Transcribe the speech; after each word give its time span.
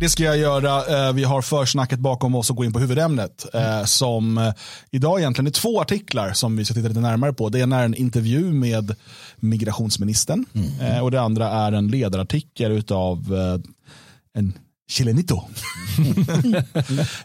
det 0.00 0.08
ska 0.08 0.22
jag 0.22 0.38
göra. 0.38 1.06
Eh, 1.06 1.12
vi 1.12 1.24
har 1.24 1.42
försnacket 1.42 1.98
bakom 1.98 2.34
oss 2.34 2.50
och 2.50 2.56
gå 2.56 2.64
in 2.64 2.72
på 2.72 2.78
huvudämnet. 2.78 3.46
Mm. 3.52 3.86
Som 3.86 4.38
eh, 4.38 4.52
idag 4.90 5.20
egentligen 5.20 5.46
är 5.46 5.50
två 5.50 5.80
artiklar 5.80 6.32
som 6.32 6.56
vi 6.56 6.64
ska 6.64 6.74
titta 6.74 6.88
lite 6.88 7.00
närmare 7.00 7.32
på. 7.32 7.48
Det 7.48 7.58
ena 7.58 7.80
är 7.80 7.84
en 7.84 7.94
intervju 7.94 8.52
med 8.52 8.96
migrationsministern 9.36 10.44
mm. 10.54 11.02
och 11.02 11.10
det 11.10 11.20
andra 11.20 11.48
är 11.48 11.72
en 11.72 11.88
ledarartikel 11.88 12.84
av 12.90 13.34
en 14.34 14.52
Chilenito. 14.90 15.36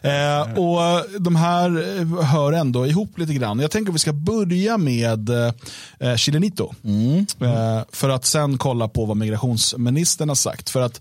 eh, 0.02 0.58
och 0.58 1.04
de 1.20 1.36
här 1.36 1.70
hör 2.22 2.52
ändå 2.52 2.86
ihop 2.86 3.18
lite 3.18 3.34
grann. 3.34 3.58
Jag 3.58 3.70
tänker 3.70 3.90
att 3.90 3.94
vi 3.94 3.98
ska 3.98 4.12
börja 4.12 4.78
med 4.78 5.28
eh, 5.98 6.16
Chilenito. 6.16 6.74
Mm. 6.84 7.26
Eh, 7.40 7.84
för 7.92 8.08
att 8.08 8.24
sen 8.24 8.58
kolla 8.58 8.88
på 8.88 9.04
vad 9.04 9.16
migrationsministern 9.16 10.28
har 10.28 10.36
sagt. 10.36 10.70
För 10.70 10.80
att 10.80 11.00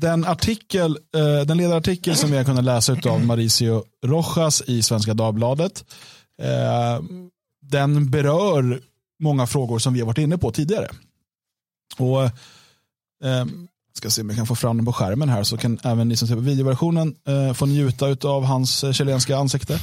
den, 0.00 0.24
artikel, 0.24 0.98
eh, 1.16 1.46
den 1.46 1.56
ledarartikel 1.56 2.16
som 2.16 2.30
vi 2.30 2.36
har 2.36 2.44
kunnat 2.44 2.64
läsa 2.64 2.96
av 3.04 3.24
Mauricio 3.26 3.84
Rojas 4.04 4.62
i 4.66 4.82
Svenska 4.82 5.14
Dagbladet, 5.14 5.84
eh, 6.42 7.04
den 7.62 8.10
berör 8.10 8.80
många 9.20 9.46
frågor 9.46 9.78
som 9.78 9.94
vi 9.94 10.00
har 10.00 10.06
varit 10.06 10.18
inne 10.18 10.38
på 10.38 10.52
tidigare. 10.52 10.88
Och 11.98 12.22
eh, 12.24 13.44
ska 13.94 14.10
se 14.10 14.22
om 14.22 14.28
jag 14.28 14.36
kan 14.36 14.46
få 14.46 14.54
fram 14.54 14.76
den 14.76 14.86
på 14.86 14.92
skärmen 14.92 15.28
här 15.28 15.42
så 15.42 15.56
kan 15.56 15.78
även 15.84 16.08
ni 16.08 16.16
som 16.16 16.28
ser 16.28 16.34
på 16.34 16.40
videoversionen 16.40 17.14
eh, 17.28 17.52
få 17.52 17.66
njuta 17.66 18.28
av 18.28 18.44
hans 18.44 18.84
chilenska 18.96 19.36
ansikte. 19.36 19.74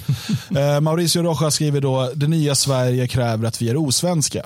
eh, 0.55 0.81
Mauricio 0.81 1.23
Rojas 1.23 1.55
skriver 1.55 1.81
då, 1.81 2.11
det 2.15 2.27
nya 2.27 2.55
Sverige 2.55 3.07
kräver 3.07 3.47
att 3.47 3.61
vi 3.61 3.69
är 3.69 3.77
osvenska. 3.77 4.39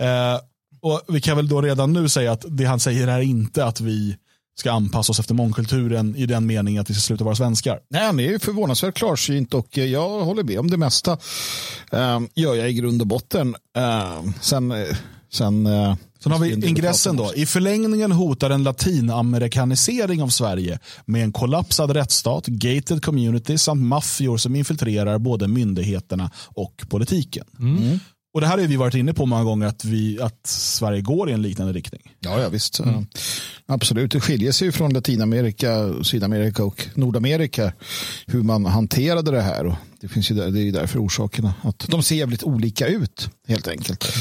Eh, 0.00 0.40
och 0.80 1.02
vi 1.08 1.20
kan 1.20 1.36
väl 1.36 1.48
då 1.48 1.62
redan 1.62 1.92
nu 1.92 2.08
säga 2.08 2.32
att 2.32 2.44
det 2.48 2.64
han 2.64 2.80
säger 2.80 3.08
är 3.08 3.20
inte 3.20 3.64
att 3.64 3.80
vi 3.80 4.16
ska 4.58 4.72
anpassa 4.72 5.10
oss 5.10 5.20
efter 5.20 5.34
mångkulturen 5.34 6.16
i 6.16 6.26
den 6.26 6.46
meningen 6.46 6.80
att 6.80 6.90
vi 6.90 6.94
ska 6.94 7.00
sluta 7.00 7.24
vara 7.24 7.34
svenskar. 7.34 7.80
Nej, 7.90 8.06
han 8.06 8.20
är 8.20 8.38
förvånansvärt 8.38 8.94
klarsynt 8.94 9.54
och 9.54 9.78
eh, 9.78 9.84
jag 9.84 10.24
håller 10.24 10.42
med 10.42 10.58
om 10.58 10.70
det 10.70 10.76
mesta. 10.76 11.12
Uh, 11.94 12.20
gör 12.34 12.54
jag 12.54 12.70
i 12.70 12.72
grund 12.72 13.00
och 13.00 13.06
botten. 13.06 13.56
Uh, 13.78 14.32
sen 14.40 14.74
sen 15.30 15.66
uh, 15.66 15.94
Sen 16.22 16.32
har 16.32 16.38
vi 16.38 16.68
ingressen 16.68 17.16
då. 17.16 17.34
I 17.34 17.46
förlängningen 17.46 18.12
hotar 18.12 18.50
en 18.50 18.62
latinamerikanisering 18.62 20.22
av 20.22 20.28
Sverige 20.28 20.78
med 21.04 21.22
en 21.22 21.32
kollapsad 21.32 21.90
rättsstat, 21.90 22.46
gated 22.46 23.04
community 23.04 23.58
samt 23.58 23.82
maffior 23.82 24.36
som 24.36 24.56
infiltrerar 24.56 25.18
både 25.18 25.48
myndigheterna 25.48 26.30
och 26.46 26.84
politiken. 26.88 27.46
Mm. 27.58 27.98
Och 28.34 28.40
Det 28.40 28.46
här 28.46 28.58
har 28.58 28.66
vi 28.66 28.76
varit 28.76 28.94
inne 28.94 29.14
på 29.14 29.26
många 29.26 29.44
gånger 29.44 29.66
att, 29.66 29.84
vi, 29.84 30.20
att 30.20 30.46
Sverige 30.46 31.00
går 31.00 31.30
i 31.30 31.32
en 31.32 31.42
liknande 31.42 31.72
riktning. 31.72 32.12
Ja, 32.20 32.40
ja 32.40 32.48
visst. 32.48 32.80
Mm. 32.80 33.06
Absolut, 33.66 34.12
det 34.12 34.20
skiljer 34.20 34.52
sig 34.52 34.72
från 34.72 34.92
Latinamerika, 34.92 35.94
Sydamerika 36.02 36.64
och 36.64 36.88
Nordamerika 36.94 37.72
hur 38.26 38.42
man 38.42 38.66
hanterade 38.66 39.30
det 39.30 39.42
här. 39.42 39.66
Och 39.66 39.74
det, 40.00 40.08
finns 40.08 40.30
ju 40.30 40.34
där, 40.34 40.50
det 40.50 40.60
är 40.60 40.72
därför 40.72 40.98
orsakerna. 40.98 41.54
Att 41.62 41.86
de 41.88 42.02
ser 42.02 42.16
jävligt 42.16 42.42
olika 42.42 42.86
ut 42.86 43.30
helt 43.48 43.68
enkelt. 43.68 44.14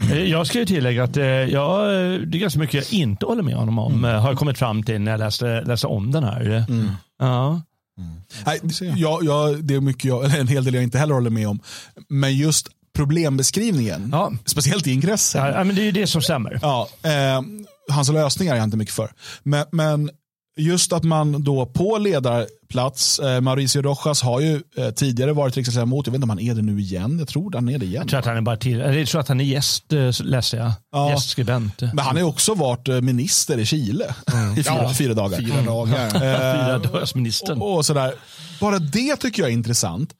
Mm. 0.00 0.30
Jag 0.30 0.46
ska 0.46 0.58
ju 0.58 0.66
tillägga 0.66 1.04
att 1.04 1.16
jag, 1.16 1.88
det 2.28 2.38
är 2.38 2.40
ganska 2.40 2.58
mycket 2.60 2.74
jag 2.74 3.00
inte 3.00 3.26
håller 3.26 3.42
med 3.42 3.56
honom 3.56 3.78
om. 3.78 3.92
Mm. 3.92 4.20
Har 4.20 4.28
jag 4.28 4.38
kommit 4.38 4.58
fram 4.58 4.82
till 4.82 5.00
när 5.00 5.10
jag 5.10 5.18
läste, 5.18 5.62
läste 5.62 5.86
om 5.86 6.10
den 6.10 6.24
här. 6.24 6.64
Mm. 6.68 6.88
Ja. 7.18 7.62
Mm. 7.98 8.12
Nej, 8.46 8.60
jag, 8.96 9.24
jag, 9.24 9.64
det 9.64 9.74
är 9.74 9.80
mycket 9.80 10.04
jag, 10.04 10.24
eller 10.24 10.40
en 10.40 10.48
hel 10.48 10.64
del 10.64 10.74
jag 10.74 10.82
inte 10.82 10.98
heller 10.98 11.14
håller 11.14 11.30
med 11.30 11.48
om. 11.48 11.60
Men 12.08 12.36
just 12.36 12.68
problembeskrivningen, 12.94 14.08
ja. 14.12 14.32
speciellt 14.44 14.86
i 14.86 14.92
ingressen. 14.92 15.46
Ja, 15.46 15.64
men 15.64 15.76
det 15.76 15.82
är 15.82 15.84
ju 15.84 15.92
det 15.92 16.06
som 16.06 16.22
stämmer. 16.22 16.58
Ja, 16.62 16.88
eh, 17.02 17.42
hans 17.90 18.08
lösningar 18.08 18.52
är 18.52 18.56
jag 18.56 18.64
inte 18.64 18.76
mycket 18.76 18.94
för. 18.94 19.12
Men, 19.42 19.66
men 19.72 20.10
just 20.56 20.92
att 20.92 21.04
man 21.04 21.44
då 21.44 21.66
på 21.66 21.98
ledarplats, 21.98 23.18
eh, 23.18 23.40
Mauricio 23.40 23.82
Rojas 23.82 24.22
har 24.22 24.40
ju 24.40 24.62
eh, 24.76 24.90
tidigare 24.90 25.32
varit 25.32 25.56
riksdagsledamot, 25.56 26.06
jag 26.06 26.12
vet 26.12 26.16
inte 26.16 26.24
om 26.24 26.30
han 26.30 26.40
är 26.40 26.54
det 26.54 26.62
nu 26.62 26.80
igen, 26.80 27.18
jag 27.18 27.28
tror 27.28 27.52
han 27.54 27.68
är 27.68 27.78
det 27.78 27.86
igen. 27.86 28.00
Jag 28.02 28.08
tror 28.08 28.18
att 28.18 28.26
han 28.26 28.36
är 28.36 28.40
bara 28.40 28.56
till, 28.56 28.78
jag 28.78 29.08
tror 29.08 29.20
att 29.20 29.28
han 29.28 29.40
är 29.40 29.44
gäst, 29.44 29.92
eh, 29.92 30.10
läste 30.20 30.56
jag. 30.56 30.72
Ja. 30.92 31.10
Gästskribent. 31.10 31.80
Men 31.80 31.98
han 31.98 32.16
har 32.16 32.22
också 32.22 32.54
varit 32.54 32.88
eh, 32.88 33.00
minister 33.00 33.58
i 33.58 33.66
Chile 33.66 34.14
mm. 34.32 34.52
i 34.58 34.62
fyra, 34.62 34.74
ja, 34.82 34.94
fyra 34.94 35.14
dagar. 35.14 35.38
Fyra 35.38 35.62
dagar. 35.62 36.10
fyra 36.20 36.78
dagars 36.78 37.14
ministern. 37.14 37.62
Och, 37.62 37.76
och, 37.76 37.86
sådär. 37.86 38.14
Bara 38.60 38.78
det 38.78 39.16
tycker 39.16 39.42
jag 39.42 39.48
är 39.48 39.54
intressant. 39.54 40.14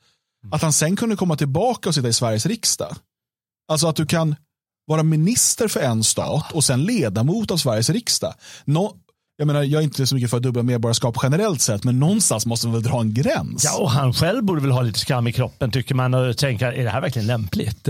Att 0.50 0.62
han 0.62 0.72
sen 0.72 0.96
kunde 0.96 1.16
komma 1.16 1.36
tillbaka 1.36 1.88
och 1.88 1.94
sitta 1.94 2.08
i 2.08 2.12
Sveriges 2.12 2.46
riksdag. 2.46 2.96
Alltså 3.68 3.88
att 3.88 3.96
du 3.96 4.06
kan 4.06 4.36
vara 4.86 5.02
minister 5.02 5.68
för 5.68 5.80
en 5.80 6.04
stat 6.04 6.52
och 6.52 6.64
sen 6.64 6.84
ledamot 6.84 7.50
av 7.50 7.56
Sveriges 7.56 7.90
riksdag. 7.90 8.34
No, 8.64 8.96
jag 9.36 9.46
menar, 9.46 9.62
jag 9.62 9.80
är 9.80 9.84
inte 9.84 10.06
så 10.06 10.14
mycket 10.14 10.30
för 10.30 10.40
dubbla 10.40 10.62
medborgarskap 10.62 11.16
generellt 11.22 11.60
sett, 11.60 11.84
men 11.84 12.00
någonstans 12.00 12.46
måste 12.46 12.66
man 12.66 12.74
väl 12.74 12.82
dra 12.82 13.00
en 13.00 13.14
gräns. 13.14 13.64
Ja, 13.64 13.78
och 13.78 13.90
han 13.90 14.14
själv 14.14 14.44
borde 14.44 14.60
väl 14.60 14.70
ha 14.70 14.82
lite 14.82 14.98
skam 14.98 15.26
i 15.26 15.32
kroppen 15.32 15.70
tycker 15.70 15.94
man 15.94 16.14
och 16.14 16.36
tänka, 16.36 16.72
är 16.72 16.84
det 16.84 16.90
här 16.90 17.00
verkligen 17.00 17.26
lämpligt? 17.26 17.88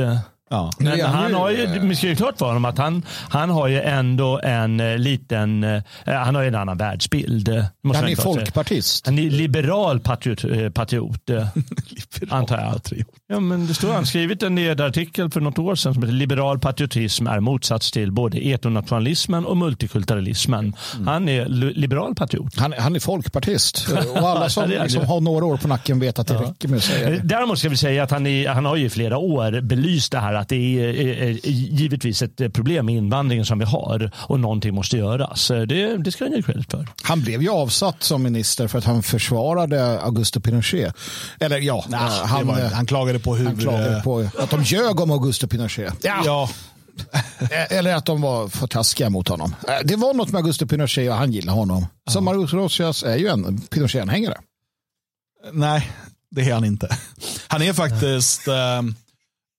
Ja. 0.50 0.70
Men 0.78 1.00
han 1.00 1.34
har 1.34 1.50
ju, 1.50 1.66
vi 1.78 1.96
ska 1.96 2.06
ju 2.06 2.16
klart 2.16 2.38
för 2.38 2.46
honom 2.46 2.64
att 2.64 2.78
han, 2.78 3.02
han 3.28 3.50
har 3.50 3.68
ju 3.68 3.80
ändå 3.80 4.40
en 4.42 4.80
eh, 4.80 4.98
liten, 4.98 5.64
eh, 5.64 5.82
han 6.04 6.34
har 6.34 6.42
ju 6.42 6.48
en 6.48 6.54
annan 6.54 6.76
världsbild. 6.78 7.64
Måste 7.82 8.02
han 8.02 8.10
är 8.12 8.16
folkpartist. 8.16 9.06
Han 9.06 9.18
är 9.18 9.30
liberal 9.30 10.00
patriot, 10.00 10.44
eh, 10.44 10.70
patriot 10.70 11.28
liberal 11.28 12.40
antar 12.40 12.60
jag. 12.60 12.72
Patriot. 12.72 13.06
Ja, 13.28 13.40
men 13.40 13.66
det 13.66 13.74
står 13.74 13.92
han 13.92 14.06
skrivit 14.06 14.42
en 14.42 14.56
ledarartikel 14.56 15.30
för 15.30 15.40
något 15.40 15.58
år 15.58 15.74
sedan 15.74 15.94
som 15.94 16.02
heter 16.02 16.14
Liberal 16.14 16.58
patriotism 16.58 17.26
är 17.26 17.40
motsats 17.40 17.90
till 17.90 18.12
både 18.12 18.38
etnonationalismen 18.38 19.46
och 19.46 19.56
multikulturalismen. 19.56 20.76
Mm. 20.94 21.06
Han 21.06 21.28
är 21.28 21.46
liberal 21.74 22.14
patriot. 22.14 22.56
Han, 22.56 22.74
han 22.78 22.96
är 22.96 23.00
folkpartist 23.00 23.86
och 24.20 24.28
alla 24.28 24.48
som 24.48 24.70
liksom 24.70 25.06
har 25.06 25.20
några 25.20 25.44
år 25.44 25.56
på 25.56 25.68
nacken 25.68 26.00
vet 26.00 26.18
att 26.18 26.26
det 26.26 26.34
ja. 26.34 26.42
räcker 26.42 26.68
med 26.68 26.76
att 26.76 26.84
säga 26.84 27.10
det. 27.10 27.20
Däremot 27.24 27.58
ska 27.58 27.68
vi 27.68 27.76
säga 27.76 28.02
att 28.02 28.10
han, 28.10 28.26
är, 28.26 28.48
han 28.48 28.64
har 28.64 28.76
ju 28.76 28.86
i 28.86 28.90
flera 28.90 29.18
år 29.18 29.60
belyst 29.60 30.12
det 30.12 30.18
här 30.18 30.34
att 30.34 30.48
det 30.48 30.56
är, 30.56 31.22
är, 31.22 31.46
givetvis 31.46 32.22
ett 32.22 32.52
problem 32.52 32.86
med 32.86 32.94
invandringen 32.94 33.46
som 33.46 33.58
vi 33.58 33.64
har 33.64 34.10
och 34.16 34.40
någonting 34.40 34.74
måste 34.74 34.96
göras. 34.96 35.48
Det, 35.48 35.96
det 35.96 36.12
ska 36.12 36.24
han 36.24 36.32
ge 36.32 36.42
credit 36.42 36.70
för. 36.70 36.88
Han 37.02 37.20
blev 37.20 37.42
ju 37.42 37.48
avsatt 37.48 38.02
som 38.02 38.22
minister 38.22 38.68
för 38.68 38.78
att 38.78 38.84
han 38.84 39.02
försvarade 39.02 40.00
Augusto 40.00 40.40
Pinochet. 40.40 40.94
Eller 41.40 41.58
ja, 41.58 41.84
nah, 41.88 42.26
han, 42.26 42.46
var, 42.46 42.74
han 42.74 42.86
klagade 42.86 43.13
på 43.18 43.36
hur... 43.36 43.46
Han 43.46 43.56
klagade 43.56 44.02
på 44.02 44.28
att 44.38 44.50
de 44.50 44.62
ljög 44.62 45.00
om 45.00 45.10
Augusto 45.10 45.46
Pinochet. 45.48 45.94
Ja. 46.02 46.22
ja. 46.24 46.50
Eller 47.70 47.94
att 47.94 48.06
de 48.06 48.20
var 48.20 48.48
för 48.48 48.66
taskiga 48.66 49.10
mot 49.10 49.28
honom. 49.28 49.54
Det 49.84 49.96
var 49.96 50.14
något 50.14 50.28
med 50.28 50.38
Augusto 50.38 50.66
Pinochet 50.66 51.10
och 51.10 51.16
han 51.16 51.32
gillade 51.32 51.58
honom. 51.58 51.86
Så 52.10 52.20
Mauricio 52.20 52.56
Rojas 52.56 53.02
är 53.02 53.16
ju 53.16 53.28
en 53.28 53.60
Pinochet-anhängare. 53.60 54.38
Nej, 55.52 55.90
det 56.30 56.50
är 56.50 56.54
han 56.54 56.64
inte. 56.64 56.98
Han 57.48 57.62
är 57.62 57.72
faktiskt... 57.72 58.48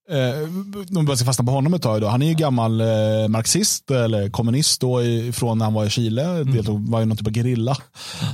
Eh, 0.09 0.97
om 0.97 1.05
vi 1.05 1.15
ska 1.15 1.25
fastna 1.25 1.45
på 1.45 1.51
honom 1.51 1.73
ett 1.73 1.81
tag. 1.81 2.01
Då. 2.01 2.07
Han 2.07 2.21
är 2.21 2.27
ju 2.27 2.33
gammal 2.33 2.81
eh, 2.81 3.27
marxist 3.29 3.91
eller 3.91 4.29
kommunist 4.29 4.81
då 4.81 5.03
i, 5.03 5.31
från 5.31 5.57
när 5.57 5.65
han 5.65 5.73
var 5.73 5.85
i 5.85 5.89
Chile. 5.89 6.23
Mm. 6.23 6.53
Deltog, 6.53 6.89
var 6.89 6.99
ju 6.99 7.05
någon 7.05 7.17
typ 7.17 7.27
av 7.27 7.33
gerilla. 7.33 7.77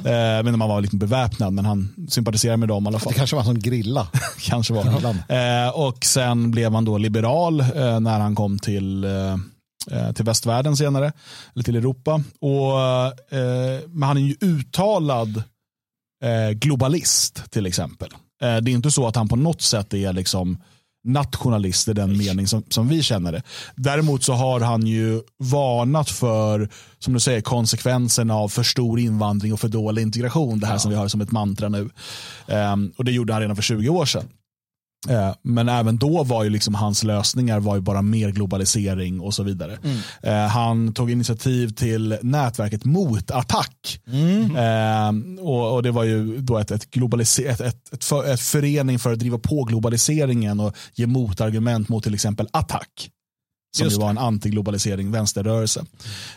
Eh, 0.06 0.54
om 0.54 0.62
han 0.62 0.70
var 0.70 0.82
lite 0.82 0.96
beväpnad 0.96 1.54
men 1.54 1.66
han 1.66 2.08
sympatiserar 2.10 2.58
med 2.58 2.68
dem 2.68 2.86
i 2.86 2.88
alla 2.88 3.00
fall. 3.00 3.14
Det 3.14 3.18
kanske 3.18 3.36
var 3.36 3.44
som 3.44 3.60
grilla. 3.60 4.08
kanske 4.40 4.74
var. 4.74 4.86
Eh, 5.30 5.70
och 5.70 6.06
sen 6.06 6.52
blev 6.52 6.74
han 6.74 6.86
då 6.86 6.98
liberal 6.98 7.60
eh, 7.60 8.00
när 8.00 8.20
han 8.20 8.36
kom 8.36 8.60
till 8.60 9.04
eh, 9.04 9.34
eh, 9.92 10.12
till 10.14 10.26
västvärlden 10.26 10.78
senare, 10.78 11.12
eller 11.54 11.64
till 11.64 11.76
Europa. 11.76 12.24
Och, 12.42 12.72
men 13.90 14.04
han 14.04 14.18
är 14.18 14.22
ju 14.22 14.36
uttalad 14.42 15.44
globalist 16.54 17.52
till 17.52 17.66
exempel. 17.66 18.10
det 18.40 18.48
är 18.48 18.70
inte 18.70 18.92
så 18.92 19.08
att 19.08 19.16
han 19.16 19.28
på 19.28 19.36
något 19.36 19.62
sätt 19.62 19.94
är 19.94 20.14
liksom 20.14 20.58
nationalist 21.04 21.88
i 21.88 21.94
den 21.94 22.18
mening 22.18 22.48
som, 22.48 22.64
som 22.70 22.88
vi 22.88 23.04
känner 23.04 23.32
det. 23.32 23.44
Däremot 23.76 24.24
så 24.24 24.34
har 24.34 24.60
han 24.60 24.88
ju 24.88 25.22
varnat 25.38 26.10
för, 26.10 26.70
som 27.00 27.14
du 27.14 27.20
säger, 27.20 27.42
konsekvenserna 27.42 28.36
av 28.36 28.50
för 28.50 28.64
stor 28.64 29.00
invandring 29.00 29.54
och 29.54 29.60
för 29.60 29.68
dålig 29.68 30.02
integration. 30.02 30.60
Det 30.60 30.68
här 30.68 30.74
ja. 30.74 30.80
som 30.80 30.92
vi 30.92 30.98
har 30.98 31.08
som 31.08 31.22
ett 31.22 31.32
mantra 31.32 31.70
nu. 31.70 31.90
Um, 32.48 32.94
och 32.98 33.06
det 33.06 33.12
gjorde 33.12 33.34
han 33.34 33.42
redan 33.42 33.56
för 33.56 33.64
20 33.64 33.90
år 33.90 34.06
sedan. 34.06 34.28
Eh, 35.10 35.34
men 35.42 35.70
även 35.70 35.98
då 35.98 36.24
var 36.24 36.44
ju 36.44 36.50
liksom 36.50 36.76
hans 36.76 37.04
lösningar 37.04 37.60
var 37.60 37.76
ju 37.76 37.82
bara 37.82 38.02
mer 38.02 38.30
globalisering 38.30 39.20
och 39.20 39.34
så 39.34 39.44
vidare. 39.44 39.78
Mm. 39.84 39.98
Eh, 40.24 40.50
han 40.50 40.94
tog 40.94 41.12
initiativ 41.12 41.70
till 41.70 42.18
nätverket 42.22 42.86
Motattack. 42.86 44.00
Mm. 44.08 44.56
Eh, 44.56 45.44
och, 45.44 45.74
och, 45.74 45.84
det 45.84 45.92
var 45.92 46.04
ju 46.04 46.38
då 46.38 46.58
ett, 46.58 46.72
ett, 46.72 46.98
ett, 47.40 47.94
ett, 47.94 48.04
för, 48.04 48.34
ett 48.34 48.42
förening 48.42 49.00
för 49.00 49.14
att 49.14 49.20
driva 49.20 49.38
på 49.38 49.64
globaliseringen 49.64 50.60
och 50.60 50.76
ge 50.94 51.08
motargument 51.08 51.90
mot 51.90 52.04
till 52.04 52.14
exempel 52.14 52.48
attack 52.52 53.10
som 53.72 53.88
ju 53.88 53.98
var 53.98 54.10
en 54.10 54.18
antiglobalisering, 54.18 55.12
vänsterrörelse. 55.12 55.86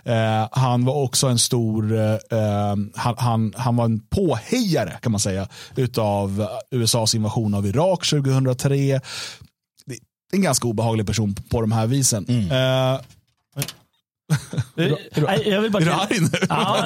Eh, 0.04 0.48
han 0.52 0.84
var 0.84 0.94
också 0.94 1.26
en 1.26 1.38
stor, 1.38 1.92
eh, 1.98 2.76
han, 2.94 3.14
han, 3.16 3.54
han, 3.56 3.76
var 3.76 3.84
en 3.84 4.00
påhejare 4.00 4.98
kan 5.02 5.12
man 5.12 5.20
säga 5.20 5.48
utav 5.76 6.46
USAs 6.70 7.14
invasion 7.14 7.54
av 7.54 7.66
Irak 7.66 8.10
2003. 8.10 8.76
Det 9.86 9.94
är 9.94 9.98
en 10.32 10.42
ganska 10.42 10.69
obehaglig 10.69 11.06
person 11.06 11.34
på 11.34 11.60
de 11.60 11.72
här 11.72 11.86
visen. 11.86 12.26
Mm. 12.28 12.50
Eh, 12.50 13.00
jag 15.44 15.60
vill 15.60 15.70
bara, 15.70 15.84
ja, 15.84 16.06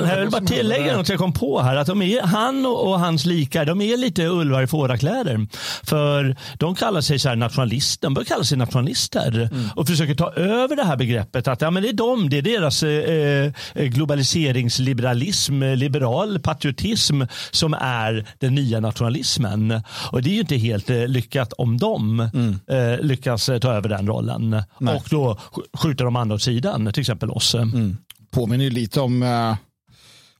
jag 0.09 0.21
vill 0.21 0.31
bara 0.31 0.45
tillägga 0.45 0.97
något 0.97 1.09
jag 1.09 1.19
kom 1.19 1.33
på 1.33 1.63
här. 1.63 1.77
Att 1.77 1.87
de 1.87 2.03
är, 2.03 2.23
han 2.23 2.67
och, 2.67 3.01
hans 3.01 3.27
likar, 3.27 3.65
de 3.65 3.81
är 3.81 3.97
lite 3.97 4.27
ulvar 4.27 4.63
i 4.63 4.67
fårakläder. 4.67 5.47
För 5.83 6.37
de 6.59 6.75
kallar 6.75 7.01
sig 7.01 7.19
så 7.19 7.35
nationalister, 7.35 8.07
de 8.07 8.15
bör 8.15 8.25
kalla 8.25 8.45
sig 8.45 8.59
nationalister. 8.59 9.49
Mm. 9.53 9.69
Och 9.77 9.87
försöker 9.87 10.15
ta 10.15 10.33
över 10.33 10.77
det 10.77 10.85
här 10.85 10.97
begreppet. 10.97 11.49
Att 11.49 11.61
ja, 11.61 11.71
men 11.71 11.83
det 11.83 11.89
är 11.89 11.93
de, 11.93 12.31
det 12.31 12.39
är 12.39 12.43
deras 12.43 12.83
eh, 12.83 13.53
eh 13.75 13.85
globaliseringsliberalism, 13.85 15.63
liberal 15.63 16.39
patriotism 16.39 17.23
som 17.51 17.75
är 17.75 18.27
den 18.39 18.55
nya 18.55 18.81
nationalismen. 18.81 19.83
Och 20.13 20.23
det 20.23 20.31
är 20.31 20.35
ju 20.35 20.41
inte 20.41 20.57
helt 20.57 20.91
eh, 20.91 21.07
lyckat 21.07 21.53
om 21.53 21.79
de 21.79 22.21
mm. 22.21 22.59
eh, 22.67 23.01
lyckas 23.01 23.51
ta 23.61 23.73
över 23.73 23.89
den 23.89 24.07
rollen. 24.07 24.63
Nej. 24.79 24.97
Och 24.97 25.07
då 25.11 25.39
skjuter 25.73 26.05
de 26.05 26.17
andra 26.17 26.35
åt 26.35 26.43
sidan, 26.43 26.93
till 26.93 27.01
exempel 27.01 27.31
oss. 27.39 27.55
Mm. 27.55 27.97
Påminner 28.31 28.65
ju 28.65 28.71
lite 28.71 29.01
om 29.01 29.23
uh 29.23 29.55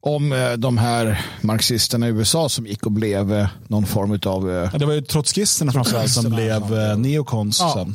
om 0.01 0.33
eh, 0.33 0.53
de 0.53 0.79
här 0.79 1.25
marxisterna 1.41 2.09
i 2.09 2.11
USA 2.11 2.49
som 2.49 2.67
gick 2.67 2.87
och 2.87 2.93
blev 2.93 3.33
eh, 3.33 3.49
någon 3.67 3.87
form 3.87 4.11
av... 4.27 4.71
Ja, 4.73 4.79
det 4.79 4.87
var 4.87 4.93
ju 4.93 5.01
trotskisterna 5.01 5.73
framförallt 5.73 6.11
som 6.11 6.31
blev 6.31 6.99
neokons. 6.99 7.61
Ja, 7.61 7.89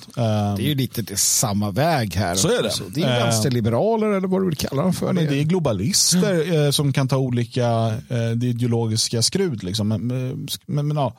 det 0.57 0.63
är 0.63 0.67
ju 0.67 0.75
lite 0.75 1.01
det 1.01 1.19
samma 1.19 1.71
väg 1.71 2.15
här. 2.15 2.35
Så 2.35 2.47
är 2.47 2.51
det. 2.51 2.63
Alltså, 2.63 2.83
det 2.89 3.01
är 3.01 3.25
vänsterliberaler 3.25 4.07
eller 4.07 4.27
vad 4.27 4.41
du 4.41 4.45
vill 4.45 4.57
kalla 4.57 4.81
dem 4.81 4.93
för. 4.93 5.13
Men 5.13 5.25
det 5.25 5.39
är 5.39 5.43
globalister 5.43 6.53
mm. 6.53 6.73
som 6.73 6.93
kan 6.93 7.07
ta 7.07 7.17
olika 7.17 7.93
det 8.35 8.47
ideologiska 8.47 9.21
skrud. 9.21 9.63
Liksom. 9.63 9.87
Men, 9.87 10.07
men, 10.65 10.87
men, 10.87 10.97
ja. 10.97 11.15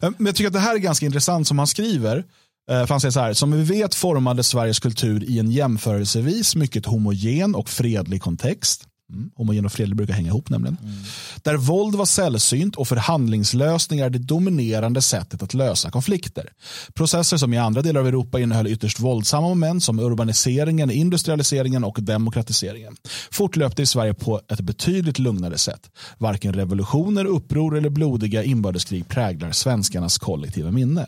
men 0.00 0.26
jag 0.26 0.34
tycker 0.34 0.46
att 0.46 0.54
det 0.54 0.60
här 0.60 0.74
är 0.74 0.78
ganska 0.78 1.06
intressant 1.06 1.48
som 1.48 1.58
han 1.58 1.66
skriver. 1.66 2.24
För 2.70 2.88
han 2.88 3.00
säger 3.00 3.12
så 3.12 3.20
här, 3.20 3.32
som 3.32 3.52
vi 3.52 3.62
vet 3.62 3.94
formade 3.94 4.42
Sveriges 4.42 4.78
kultur 4.78 5.24
i 5.30 5.38
en 5.38 5.50
jämförelsevis 5.50 6.56
mycket 6.56 6.86
homogen 6.86 7.54
och 7.54 7.70
fredlig 7.70 8.22
kontext. 8.22 8.86
Mm. 9.12 9.30
Homogen 9.34 9.64
och 9.64 9.72
fredlig 9.72 9.96
brukar 9.96 10.14
hänga 10.14 10.28
ihop 10.28 10.50
nämligen. 10.50 10.76
Mm. 10.82 10.94
Där 11.42 11.56
våld 11.56 11.94
var 11.94 12.04
sällsynt 12.06 12.76
och 12.76 12.88
förhandlingslösningar 12.88 14.10
det 14.10 14.18
dominerande 14.18 15.02
sättet 15.02 15.42
att 15.42 15.54
lösa 15.54 15.90
konflikter. 15.90 16.52
Processer 16.94 17.36
som 17.36 17.54
i 17.54 17.58
andra 17.58 17.82
delar 17.82 18.00
av 18.00 18.08
Europa 18.08 18.40
innehöll 18.40 18.66
ytterst 18.66 19.00
våldsamma 19.00 19.48
moment 19.48 19.84
som 19.84 19.98
urbaniseringen, 19.98 20.90
industrialiseringen 20.90 21.84
och 21.84 22.02
demokratiseringen. 22.02 22.96
Fortlöpte 23.30 23.82
i 23.82 23.86
Sverige 23.86 24.14
på 24.14 24.40
ett 24.48 24.60
betydligt 24.60 25.18
lugnare 25.18 25.58
sätt. 25.58 25.90
Varken 26.18 26.52
revolutioner, 26.52 27.24
uppror 27.24 27.78
eller 27.78 27.90
blodiga 27.90 28.44
inbördeskrig 28.44 29.08
präglar 29.08 29.52
svenskarnas 29.52 30.18
kollektiva 30.18 30.70
minne. 30.70 31.06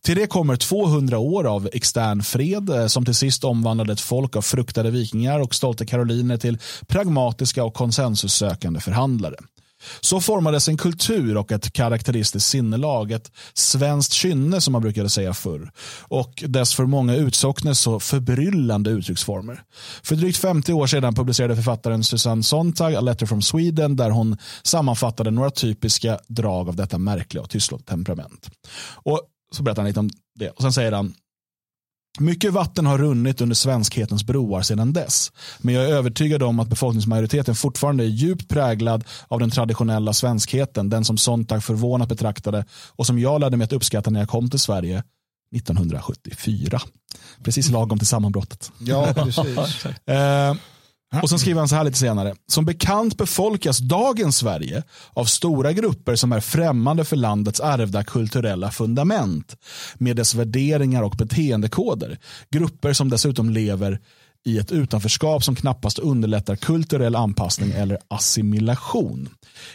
Till 0.00 0.16
det 0.16 0.26
kommer 0.26 0.56
200 0.56 1.18
år 1.18 1.46
av 1.46 1.68
extern 1.72 2.22
fred 2.22 2.70
eh, 2.70 2.86
som 2.86 3.04
till 3.04 3.14
sist 3.14 3.44
omvandlade 3.44 3.92
ett 3.92 4.00
folk 4.00 4.36
av 4.36 4.42
fruktade 4.42 4.90
vikingar 4.90 5.40
och 5.40 5.54
stolta 5.54 5.86
karoliner 5.86 6.36
till 6.36 6.58
pragmatiska 6.86 7.64
och 7.64 7.74
konsensussökande 7.74 8.80
förhandlare. 8.80 9.36
Så 10.00 10.20
formades 10.20 10.68
en 10.68 10.76
kultur 10.76 11.36
och 11.36 11.52
ett 11.52 11.72
karaktäristiskt 11.72 12.48
sinnelag, 12.48 13.12
ett 13.12 13.32
svenskt 13.54 14.12
kynne 14.12 14.60
som 14.60 14.72
man 14.72 14.82
brukade 14.82 15.08
säga 15.08 15.34
förr 15.34 15.70
och 16.00 16.44
dess 16.46 16.74
för 16.74 16.86
många 16.86 17.14
utsocknes 17.14 17.80
så 17.80 18.00
förbryllande 18.00 18.90
uttrycksformer. 18.90 19.62
För 20.02 20.16
drygt 20.16 20.38
50 20.38 20.72
år 20.72 20.86
sedan 20.86 21.14
publicerade 21.14 21.56
författaren 21.56 22.04
Susanne 22.04 22.42
Sontag 22.42 22.94
A 22.94 23.00
Letter 23.00 23.26
from 23.26 23.42
Sweden 23.42 23.96
där 23.96 24.10
hon 24.10 24.36
sammanfattade 24.62 25.30
några 25.30 25.50
typiska 25.50 26.18
drag 26.28 26.68
av 26.68 26.76
detta 26.76 26.98
märkliga 26.98 27.42
och 27.42 27.50
tystlåtna 27.50 27.86
temperament. 27.86 28.50
Och 28.92 29.20
så 29.52 29.62
berättar 29.62 29.82
han 29.82 29.88
lite 29.88 30.00
om 30.00 30.10
det. 30.34 30.50
Och 30.50 30.62
sen 30.62 30.72
säger 30.72 30.92
han 30.92 31.14
mycket 32.20 32.52
vatten 32.52 32.86
har 32.86 32.98
runnit 32.98 33.40
under 33.40 33.56
svenskhetens 33.56 34.24
broar 34.24 34.62
sedan 34.62 34.92
dess. 34.92 35.32
Men 35.58 35.74
jag 35.74 35.84
är 35.84 35.88
övertygad 35.88 36.42
om 36.42 36.60
att 36.60 36.68
befolkningsmajoriteten 36.68 37.54
fortfarande 37.54 38.04
är 38.04 38.08
djupt 38.08 38.48
präglad 38.48 39.04
av 39.28 39.40
den 39.40 39.50
traditionella 39.50 40.12
svenskheten. 40.12 40.90
Den 40.90 41.04
som 41.04 41.18
Sontag 41.18 41.64
förvånat 41.64 42.08
betraktade 42.08 42.64
och 42.88 43.06
som 43.06 43.18
jag 43.18 43.40
lärde 43.40 43.56
mig 43.56 43.64
att 43.64 43.72
uppskatta 43.72 44.10
när 44.10 44.20
jag 44.20 44.28
kom 44.28 44.50
till 44.50 44.60
Sverige 44.60 45.02
1974. 45.56 46.80
Precis 47.44 47.70
lagom 47.70 47.98
till 47.98 48.08
sammanbrottet. 48.08 48.72
Ja, 48.78 49.14
precis. 49.14 49.86
och 51.22 51.30
sen 51.30 51.38
skriver 51.38 51.58
han 51.58 51.68
så 51.68 51.76
här 51.76 51.84
lite 51.84 51.98
senare. 51.98 52.34
Som 52.46 52.64
bekant 52.64 53.16
befolkas 53.16 53.78
dagens 53.78 54.36
Sverige 54.36 54.82
av 55.12 55.24
stora 55.24 55.72
grupper 55.72 56.16
som 56.16 56.32
är 56.32 56.40
främmande 56.40 57.04
för 57.04 57.16
landets 57.16 57.60
ärvda 57.60 58.04
kulturella 58.04 58.70
fundament 58.70 59.56
med 59.94 60.16
dess 60.16 60.34
värderingar 60.34 61.02
och 61.02 61.14
beteendekoder. 61.16 62.18
Grupper 62.50 62.92
som 62.92 63.08
dessutom 63.08 63.50
lever 63.50 64.00
i 64.44 64.58
ett 64.58 64.72
utanförskap 64.72 65.44
som 65.44 65.54
knappast 65.54 65.98
underlättar 65.98 66.56
kulturell 66.56 67.16
anpassning 67.16 67.70
eller 67.70 67.98
assimilation. 68.08 69.28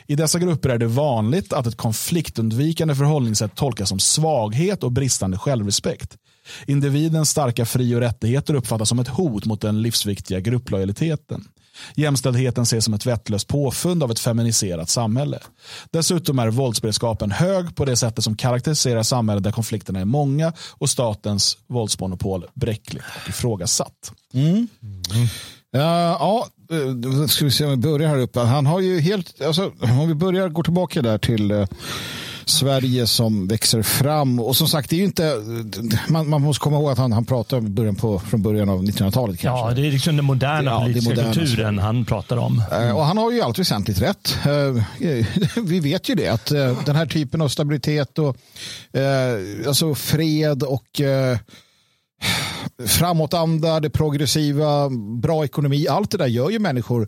I 0.07 0.15
dessa 0.15 0.39
grupper 0.39 0.69
är 0.69 0.77
det 0.77 0.87
vanligt 0.87 1.53
att 1.53 1.67
ett 1.67 1.77
konfliktundvikande 1.77 2.95
förhållningssätt 2.95 3.55
tolkas 3.55 3.89
som 3.89 3.99
svaghet 3.99 4.83
och 4.83 4.91
bristande 4.91 5.37
självrespekt. 5.37 6.17
Individens 6.67 7.29
starka 7.29 7.65
fri 7.65 7.95
och 7.95 7.99
rättigheter 7.99 8.53
uppfattas 8.53 8.89
som 8.89 8.99
ett 8.99 9.07
hot 9.07 9.45
mot 9.45 9.61
den 9.61 9.81
livsviktiga 9.81 10.39
grupplojaliteten. 10.39 11.47
Jämställdheten 11.95 12.63
ses 12.63 12.85
som 12.85 12.93
ett 12.93 13.05
vettlöst 13.05 13.47
påfund 13.47 14.03
av 14.03 14.11
ett 14.11 14.19
feminiserat 14.19 14.89
samhälle. 14.89 15.39
Dessutom 15.91 16.39
är 16.39 16.49
våldsberedskapen 16.49 17.31
hög 17.31 17.75
på 17.75 17.85
det 17.85 17.95
sättet 17.95 18.23
som 18.23 18.35
karaktäriserar 18.35 19.03
samhället 19.03 19.43
där 19.43 19.51
konflikterna 19.51 19.99
är 19.99 20.05
många 20.05 20.53
och 20.71 20.89
statens 20.89 21.57
våldsmonopol 21.67 22.45
bräckligt 22.53 23.03
och 23.23 23.29
ifrågasatt. 23.29 24.11
Mm. 24.33 24.49
Mm. 24.51 24.67
Uh, 25.75 25.81
ja, 25.81 26.47
uh, 26.71 27.27
ska 27.27 27.45
vi 27.45 27.51
se 27.51 27.65
om 27.65 27.71
vi 27.71 27.77
börjar 27.77 28.09
här 28.09 28.17
uppe. 28.17 28.39
Han 28.39 28.65
har 28.65 28.79
ju 28.79 28.99
helt, 28.99 29.41
alltså, 29.41 29.71
om 29.79 30.07
vi 30.07 30.13
börjar 30.13 30.49
gå 30.49 30.63
tillbaka 30.63 31.01
där 31.01 31.17
till 31.17 31.51
uh, 31.51 31.67
Sverige 32.45 33.07
som 33.07 33.47
växer 33.47 33.81
fram. 33.81 34.39
Och 34.39 34.55
som 34.55 34.67
sagt, 34.67 34.89
det 34.89 34.95
är 34.95 35.03
inte, 35.03 35.35
man, 36.07 36.29
man 36.29 36.41
måste 36.41 36.63
komma 36.63 36.77
ihåg 36.77 36.91
att 36.91 36.97
han, 36.97 37.11
han 37.11 37.25
pratar 37.25 37.59
början 37.59 37.95
på, 37.95 38.19
från 38.19 38.41
början 38.41 38.69
av 38.69 38.83
1900-talet. 38.83 39.43
Ja, 39.43 39.71
det 39.75 39.87
är 39.87 39.91
liksom 39.91 40.15
den 40.15 40.25
moderna 40.25 40.71
ja, 40.71 40.79
politiska 40.79 41.09
moderna, 41.09 41.33
kulturen 41.33 41.79
han 41.79 42.05
pratar 42.05 42.37
om. 42.37 42.63
Mm. 42.71 42.95
Och 42.95 43.05
han 43.05 43.17
har 43.17 43.31
ju 43.31 43.41
allt 43.41 43.59
väsentligt 43.59 44.01
rätt. 44.01 44.37
Eh, 44.45 45.25
vi 45.63 45.79
vet 45.79 46.09
ju 46.09 46.15
det, 46.15 46.27
att 46.27 46.51
eh, 46.51 46.83
den 46.85 46.95
här 46.95 47.05
typen 47.05 47.41
av 47.41 47.47
stabilitet 47.47 48.19
och 48.19 48.37
alltså 49.67 49.95
fred 49.95 50.63
och 50.63 51.01
framåtanda, 52.87 53.79
det 53.79 53.89
progressiva, 53.89 54.89
bra 55.21 55.43
ekonomi, 55.45 55.87
allt 55.87 56.11
det 56.11 56.17
där 56.17 56.27
gör 56.27 56.49
ju 56.49 56.59
människor 56.59 57.07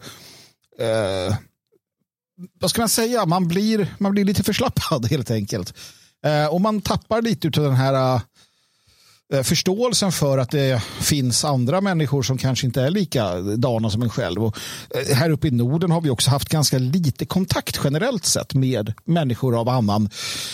vad 2.60 2.70
ska 2.70 2.82
man 2.82 2.90
säga, 2.90 3.26
man 3.26 3.48
blir, 3.48 3.96
man 3.98 4.12
blir 4.12 4.26
lite 4.26 4.44
förslappad 4.54 5.06
helt 5.06 5.32
enkelt. 5.32 5.74
Eh, 6.26 6.46
och 6.46 6.62
man 6.62 6.82
tappar 6.82 7.22
lite 7.22 7.48
av 7.48 7.64
den 7.64 7.76
här 7.76 8.16
eh, 8.16 8.22
förståelsen 9.44 10.12
för 10.12 10.38
att 10.38 10.52
det 10.52 10.84
finns 10.84 11.46
andra 11.46 11.82
människor 11.82 12.24
som 12.24 12.38
kanske 12.38 12.66
inte 12.66 12.82
är 12.82 12.90
lika 12.90 13.40
dana 13.42 13.90
som 13.90 14.02
en 14.02 14.10
själv. 14.10 14.44
Och, 14.44 14.58
eh, 15.10 15.16
här 15.16 15.30
uppe 15.30 15.48
i 15.48 15.52
Norden 15.52 15.92
har 15.92 16.02
vi 16.02 16.10
också 16.10 16.30
haft 16.30 16.50
ganska 16.50 16.78
lite 16.78 17.26
kontakt 17.26 17.80
generellt 17.84 18.26
sett 18.26 18.54
med 18.54 18.94
människor 19.06 19.60
av 19.60 19.70
annan 19.70 20.10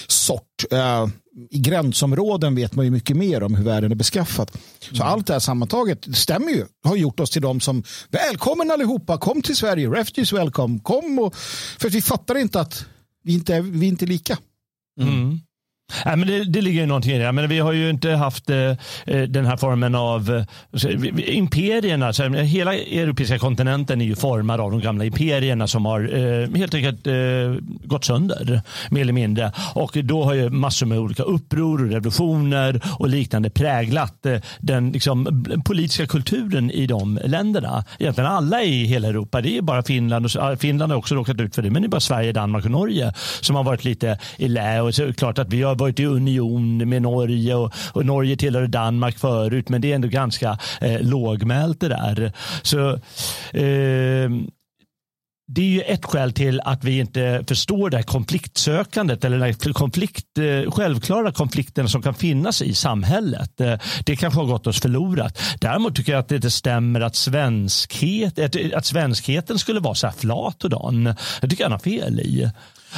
sort. 0.08 0.64
Eh, 0.72 1.08
i 1.52 1.60
gränsområden 1.60 2.56
vet 2.56 2.76
man 2.76 2.86
ju 2.86 2.92
mycket 2.92 3.18
mer 3.18 3.44
om 3.44 3.56
hur 3.56 3.64
världen 3.64 3.92
är 3.92 3.96
beskaffad. 3.96 4.52
Så 4.80 4.96
mm. 4.96 5.08
allt 5.08 5.28
det 5.28 5.34
här 5.34 5.40
sammantaget 5.40 6.08
stämmer 6.18 6.50
ju. 6.50 6.66
Har 6.84 6.96
gjort 6.96 7.20
oss 7.20 7.30
till 7.30 7.42
dem 7.42 7.60
som 7.60 7.84
välkommen 8.10 8.72
allihopa, 8.72 9.18
kom 9.18 9.42
till 9.42 9.56
Sverige, 9.56 9.90
refugees 9.90 10.34
welcome, 10.34 10.80
kom 10.80 11.20
och 11.20 11.36
för 11.80 11.90
vi 11.90 12.02
fattar 12.02 12.38
inte 12.38 12.62
att 12.62 12.86
vi 13.24 13.34
inte 13.34 13.56
är, 13.56 13.62
vi 13.62 13.86
är 13.86 13.90
inte 13.90 14.06
lika. 14.06 14.38
Mm. 15.02 15.40
Nej, 16.06 16.18
men 16.18 16.28
det, 16.28 16.44
det 16.44 16.62
ligger 16.62 16.82
ju 16.82 16.88
någonting 16.88 17.12
i 17.12 17.20
det. 17.20 17.32
Men 17.32 17.50
vi 17.50 17.60
har 17.60 17.74
ju 17.74 17.90
inte 17.90 18.12
haft 18.12 18.50
eh, 18.50 18.58
eh 19.06 19.22
den 19.22 19.46
här 19.46 19.58
formen 19.58 19.96
av 19.96 20.46
eh, 20.84 21.36
imperierna. 21.36 22.08
Alltså, 22.08 22.24
hela 22.30 22.76
europeiska 22.76 23.40
kontinenten 23.40 24.02
är 24.02 24.06
ju 24.06 24.16
formad 24.16 24.60
av 24.60 24.72
de 24.72 24.80
gamla 24.80 25.06
imperierna 25.06 25.68
som 25.68 25.86
har 25.86 26.02
eh, 26.02 26.58
helt 26.58 26.74
enkelt 26.74 27.08
eh, 27.08 27.14
gått 27.84 28.06
sönder 28.06 28.62
mer 28.90 29.02
eller 29.02 29.14
mindre. 29.14 29.52
Och 29.74 29.98
då 30.04 30.24
har 30.24 30.34
ju 30.34 30.50
massor 30.50 30.86
med 30.86 31.00
olika 31.00 31.24
uppror 31.24 31.84
och 31.84 31.92
revolutioner 31.92 32.82
och 33.00 33.10
liknande 33.10 33.50
präglat 33.50 34.26
eh, 34.26 34.38
den 34.60 34.92
liksom, 34.92 35.46
politiska 35.66 36.08
kulturen 36.08 36.72
i 36.72 36.88
de 36.88 37.20
länderna. 37.26 37.84
Egentligen 38.00 38.30
alla 38.30 38.64
i 38.64 38.86
hela 38.86 39.08
Europa. 39.08 39.42
Det 39.42 39.58
är 39.58 39.62
bara 39.62 39.84
Finland 39.84 40.26
och 40.26 40.60
Finland 40.60 40.92
har 40.92 41.00
också 41.00 41.16
råkat 41.16 41.40
ut 41.40 41.56
för 41.56 41.62
det. 41.62 41.70
Men 41.70 41.82
det 41.82 41.86
är 41.86 41.90
bara 41.90 42.00
Sverige, 42.00 42.32
Danmark 42.32 42.66
och 42.66 42.72
Norge 42.72 43.14
som 43.42 43.56
har 43.56 43.64
varit 43.64 43.86
lite 43.86 44.20
i 44.38 44.48
lä. 44.48 44.82
Och 44.82 44.96
så 44.96 45.04
är 45.04 45.08
det 45.08 45.14
klart 45.14 45.40
att 45.40 45.54
vi 45.54 45.62
har 45.62 45.76
varit 45.80 46.00
i 46.00 46.06
union 46.06 46.90
med 46.90 47.02
Norge 47.02 47.56
och, 47.56 47.74
och 47.94 48.06
Norge 48.06 48.38
tillhörde 48.38 48.68
Danmark 48.68 49.18
förut 49.18 49.70
men 49.70 49.82
det 49.82 49.92
är 49.92 49.96
ändå 49.96 50.08
ganska 50.08 50.58
eh, 50.82 51.02
lågmält 51.02 51.80
det 51.80 51.88
där. 51.88 52.34
Så 52.62 52.94
eh, 53.54 54.30
det 55.52 55.62
är 55.62 55.66
ju 55.66 55.82
ett 55.82 56.06
skäl 56.06 56.34
till 56.34 56.62
att 56.62 56.84
vi 56.84 57.00
inte 57.00 57.44
förstår 57.48 57.90
det 57.90 57.98
här 57.98 58.04
konfliktsökandet 58.04 59.26
eller 59.26 59.40
den 59.40 59.74
konflikt, 59.74 60.38
eh, 60.38 60.72
självklara 60.72 61.32
konflikten 61.32 61.90
som 61.90 62.02
kan 62.02 62.14
finnas 62.14 62.62
i 62.62 62.74
samhället. 62.74 63.62
Eh, 63.62 63.74
det 64.06 64.16
kanske 64.16 64.40
har 64.40 64.48
gått 64.48 64.68
oss 64.68 64.82
förlorat. 64.82 65.42
Däremot 65.60 65.96
tycker 65.96 66.12
jag 66.12 66.20
att 66.20 66.28
det 66.28 66.36
inte 66.36 66.52
stämmer 66.52 67.02
att, 67.02 67.16
svenskhet, 67.16 68.56
att 68.76 68.86
svenskheten 68.86 69.60
skulle 69.60 69.80
vara 69.80 69.96
så 69.96 70.08
här 70.08 70.14
flat 70.14 70.64
och 70.64 70.70
dan. 70.70 71.04
Det 71.42 71.48
tycker 71.48 71.64
jag 71.64 71.70
han 71.70 71.72
har 71.72 71.80
fel 71.80 72.20
i. 72.20 72.50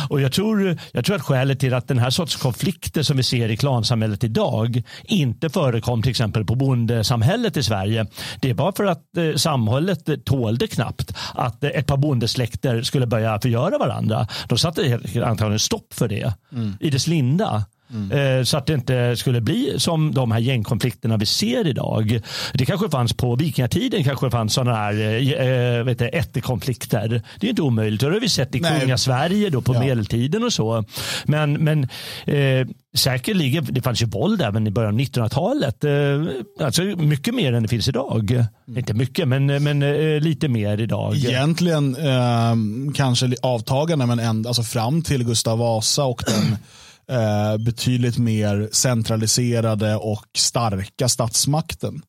Och 0.10 0.22
jag 0.22 0.32
tror, 0.32 0.78
jag 0.92 1.06
tror 1.06 1.16
att 1.16 1.22
skälet 1.22 1.60
till 1.60 1.74
att 1.74 1.88
den 1.88 2.00
här 2.00 2.10
sorts 2.10 2.36
konflikter 2.36 3.04
som 3.04 3.18
vi 3.18 3.24
ser 3.24 3.50
i 3.50 3.58
klansamhället 3.58 4.24
idag 4.24 4.84
inte 5.04 5.50
förekom 5.50 6.02
till 6.02 6.10
exempel 6.10 6.46
på 6.46 6.56
bondesamhället 6.56 7.58
i 7.58 7.64
Sverige. 7.64 8.06
Det 8.42 8.54
bara 8.54 8.72
för 8.72 8.86
att 8.86 9.18
eh, 9.18 9.36
samhället 9.36 10.26
tålde 10.26 10.68
knappt 10.68 11.14
att 11.34 11.64
eh, 11.64 11.70
ett 11.70 11.88
par 11.88 11.98
bondesläkter 11.98 12.82
skulle 12.82 13.08
börja 13.08 13.40
förgöra 13.40 13.78
varandra. 13.78 14.28
De 14.48 14.58
satte 14.58 15.00
antagligen 15.26 15.60
stopp 15.60 15.94
för 15.94 16.08
det 16.08 16.34
mm. 16.52 16.74
i 16.80 16.90
dess 16.90 17.08
linda. 17.08 17.66
Mm. 17.94 18.46
Så 18.46 18.58
att 18.58 18.66
det 18.66 18.74
inte 18.74 19.18
skulle 19.18 19.42
bli 19.42 19.74
som 19.78 20.14
de 20.14 20.32
här 20.32 20.40
gängkonflikterna 20.40 21.18
vi 21.18 21.26
ser 21.26 21.68
idag. 21.68 22.22
Det 22.54 22.66
kanske 22.66 22.90
fanns 22.90 23.14
på 23.14 23.36
vikingatiden, 23.36 24.04
kanske 24.04 24.32
fanns 24.32 24.54
sådana 24.54 24.76
här 24.78 25.84
vet 25.84 26.00
du, 26.00 26.08
ättekonflikter. 26.08 27.22
Det 27.40 27.48
är 27.48 27.50
inte 27.50 27.62
omöjligt. 27.62 28.02
Det 28.02 28.08
har 28.08 28.20
vi 28.20 28.30
sett 28.30 28.56
i 28.56 28.60
kungasverige 28.60 29.50
då 29.50 29.62
på 29.62 29.76
ja. 29.76 29.80
medeltiden 29.80 30.44
och 30.44 30.54
så. 30.54 30.84
Men, 31.26 31.54
men 31.54 31.84
eh, 32.26 32.68
säkerligen, 32.94 33.68
det 33.70 33.82
fanns 33.82 34.02
ju 34.02 34.06
våld 34.06 34.42
även 34.42 34.68
i 34.68 34.72
början 34.72 34.94
av 34.94 35.00
1900-talet. 35.00 35.84
Eh, 35.84 36.66
alltså 36.66 36.84
mycket 36.84 37.36
mer 37.36 37.54
än 37.54 37.64
det 37.64 37.70
finns 37.70 37.88
idag. 37.88 38.32
Mm. 38.32 38.78
Inte 38.78 38.94
mycket, 38.94 39.28
men, 39.28 39.46
men 39.46 39.84
eh, 39.84 40.20
lite 40.20 40.48
mer 40.48 40.82
idag. 40.82 41.16
Egentligen 41.16 41.96
eh, 41.96 42.56
kanske 42.96 43.36
avtagande, 43.42 44.06
men 44.06 44.20
ändå, 44.20 44.50
alltså 44.50 44.64
fram 44.64 45.02
till 45.02 45.24
Gustav 45.24 45.58
Vasa 45.58 46.04
och 46.04 46.24
den 46.28 46.58
eh, 47.12 47.58
betydligt 47.58 48.18
mer 48.18 48.70
centraliserade 48.72 49.96
och 49.96 50.28
starka 50.38 51.10
statsmakten 51.10 52.02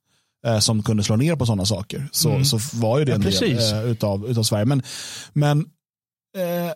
eh, 0.47 0.59
som 0.59 0.83
kunde 0.83 1.03
slå 1.03 1.17
ner 1.17 1.37
på 1.37 1.47
sådana 1.47 1.67
saker. 1.67 2.09
Så, 2.13 2.31
mm. 2.31 2.45
så 2.45 2.59
var 2.73 2.99
ju 2.99 3.05
det 3.05 3.13
en 3.13 3.23
ja, 3.23 3.41
del 3.41 3.59
eh, 3.59 3.91
utav, 3.91 4.31
utav 4.31 4.43
Sverige. 4.43 4.65
Men, 4.65 4.83
men 5.33 5.59
eh, 6.39 6.73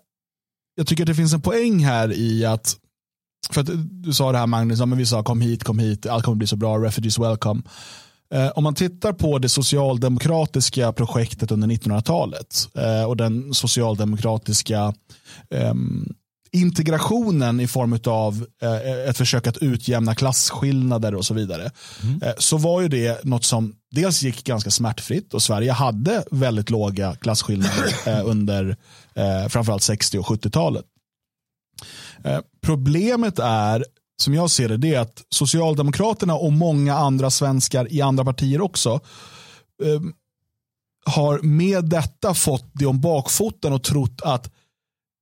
jag 0.74 0.86
tycker 0.86 1.02
att 1.02 1.06
det 1.06 1.14
finns 1.14 1.34
en 1.34 1.42
poäng 1.42 1.84
här 1.84 2.12
i 2.12 2.44
att 2.44 2.76
för 3.50 3.60
att 3.60 3.70
du 3.90 4.12
sa 4.12 4.32
det 4.32 4.38
här 4.38 4.46
Magnus, 4.46 4.78
ja, 4.78 4.86
men 4.86 4.98
vi 4.98 5.06
sa 5.06 5.22
kom 5.22 5.40
hit, 5.40 5.64
kom 5.64 5.78
hit, 5.78 6.06
allt 6.06 6.24
kommer 6.24 6.36
bli 6.36 6.46
så 6.46 6.56
bra, 6.56 6.78
refugees 6.78 7.18
welcome. 7.18 7.62
Eh, 8.34 8.48
om 8.48 8.64
man 8.64 8.74
tittar 8.74 9.12
på 9.12 9.38
det 9.38 9.48
socialdemokratiska 9.48 10.92
projektet 10.92 11.50
under 11.50 11.68
1900-talet 11.68 12.68
eh, 12.74 13.04
och 13.04 13.16
den 13.16 13.54
socialdemokratiska 13.54 14.94
ehm, 15.50 16.14
integrationen 16.60 17.60
i 17.60 17.66
form 17.66 17.98
av 18.06 18.46
eh, 18.62 19.08
ett 19.08 19.16
försök 19.16 19.46
att 19.46 19.56
utjämna 19.56 20.14
klasskillnader 20.14 21.14
och 21.14 21.24
så 21.24 21.34
vidare. 21.34 21.70
Mm. 22.02 22.22
Eh, 22.22 22.34
så 22.38 22.56
var 22.56 22.80
ju 22.80 22.88
det 22.88 23.24
något 23.24 23.44
som 23.44 23.74
dels 23.90 24.22
gick 24.22 24.44
ganska 24.44 24.70
smärtfritt 24.70 25.34
och 25.34 25.42
Sverige 25.42 25.72
hade 25.72 26.24
väldigt 26.30 26.70
låga 26.70 27.14
klasskillnader 27.14 27.94
eh, 28.06 28.28
under 28.28 28.76
eh, 29.14 29.48
framförallt 29.48 29.82
60 29.82 30.18
och 30.18 30.26
70-talet. 30.26 30.84
Eh, 32.24 32.40
problemet 32.62 33.38
är 33.38 33.84
som 34.22 34.34
jag 34.34 34.50
ser 34.50 34.68
det, 34.68 34.76
det 34.76 34.94
är 34.94 35.00
att 35.00 35.24
Socialdemokraterna 35.28 36.34
och 36.34 36.52
många 36.52 36.96
andra 36.96 37.30
svenskar 37.30 37.92
i 37.92 38.00
andra 38.00 38.24
partier 38.24 38.60
också 38.60 39.00
eh, 39.84 40.00
har 41.06 41.38
med 41.38 41.84
detta 41.84 42.34
fått 42.34 42.70
det 42.72 42.86
om 42.86 43.00
bakfoten 43.00 43.72
och 43.72 43.82
trott 43.82 44.20
att 44.24 44.52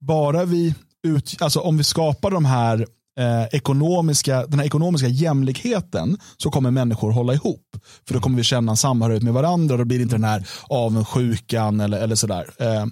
bara 0.01 0.45
vi 0.45 0.75
ut, 1.05 1.37
alltså 1.41 1.61
om 1.61 1.77
vi 1.77 1.85
skapar 1.85 2.31
de 2.31 2.45
här 2.45 2.87
eh, 3.19 3.45
ekonomiska, 3.53 4.47
den 4.47 4.59
här 4.59 4.67
ekonomiska 4.67 5.09
jämlikheten 5.09 6.19
så 6.37 6.51
kommer 6.51 6.71
människor 6.71 7.11
hålla 7.11 7.35
ihop. 7.35 7.77
För 8.07 8.15
då 8.15 8.21
kommer 8.21 8.37
vi 8.37 8.43
känna 8.43 8.73
en 8.73 8.77
samhörighet 8.77 9.23
med 9.23 9.33
varandra 9.33 9.75
och 9.75 9.79
då 9.79 9.85
blir 9.85 9.99
det 9.99 10.03
inte 10.03 10.15
den 10.15 10.25
här 10.25 10.49
avundsjukan 10.69 11.81
eller, 11.81 11.99
eller 11.99 12.15
sådär. 12.15 12.51
Eh, 12.59 12.87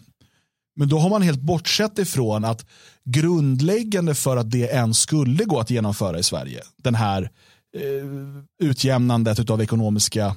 men 0.77 0.89
då 0.89 0.99
har 0.99 1.11
man 1.11 1.23
helt 1.23 1.41
bortsett 1.41 1.99
ifrån 1.99 2.45
att 2.45 2.67
grundläggande 3.05 4.15
för 4.15 4.37
att 4.37 4.51
det 4.51 4.59
ens 4.59 4.99
skulle 4.99 5.45
gå 5.45 5.61
att 5.61 5.71
genomföra 5.71 6.19
i 6.19 6.23
Sverige, 6.23 6.61
den 6.77 6.95
här 6.95 7.23
eh, 7.77 8.69
utjämnandet 8.69 9.51
av 9.51 9.63
ekonomiska 9.63 10.37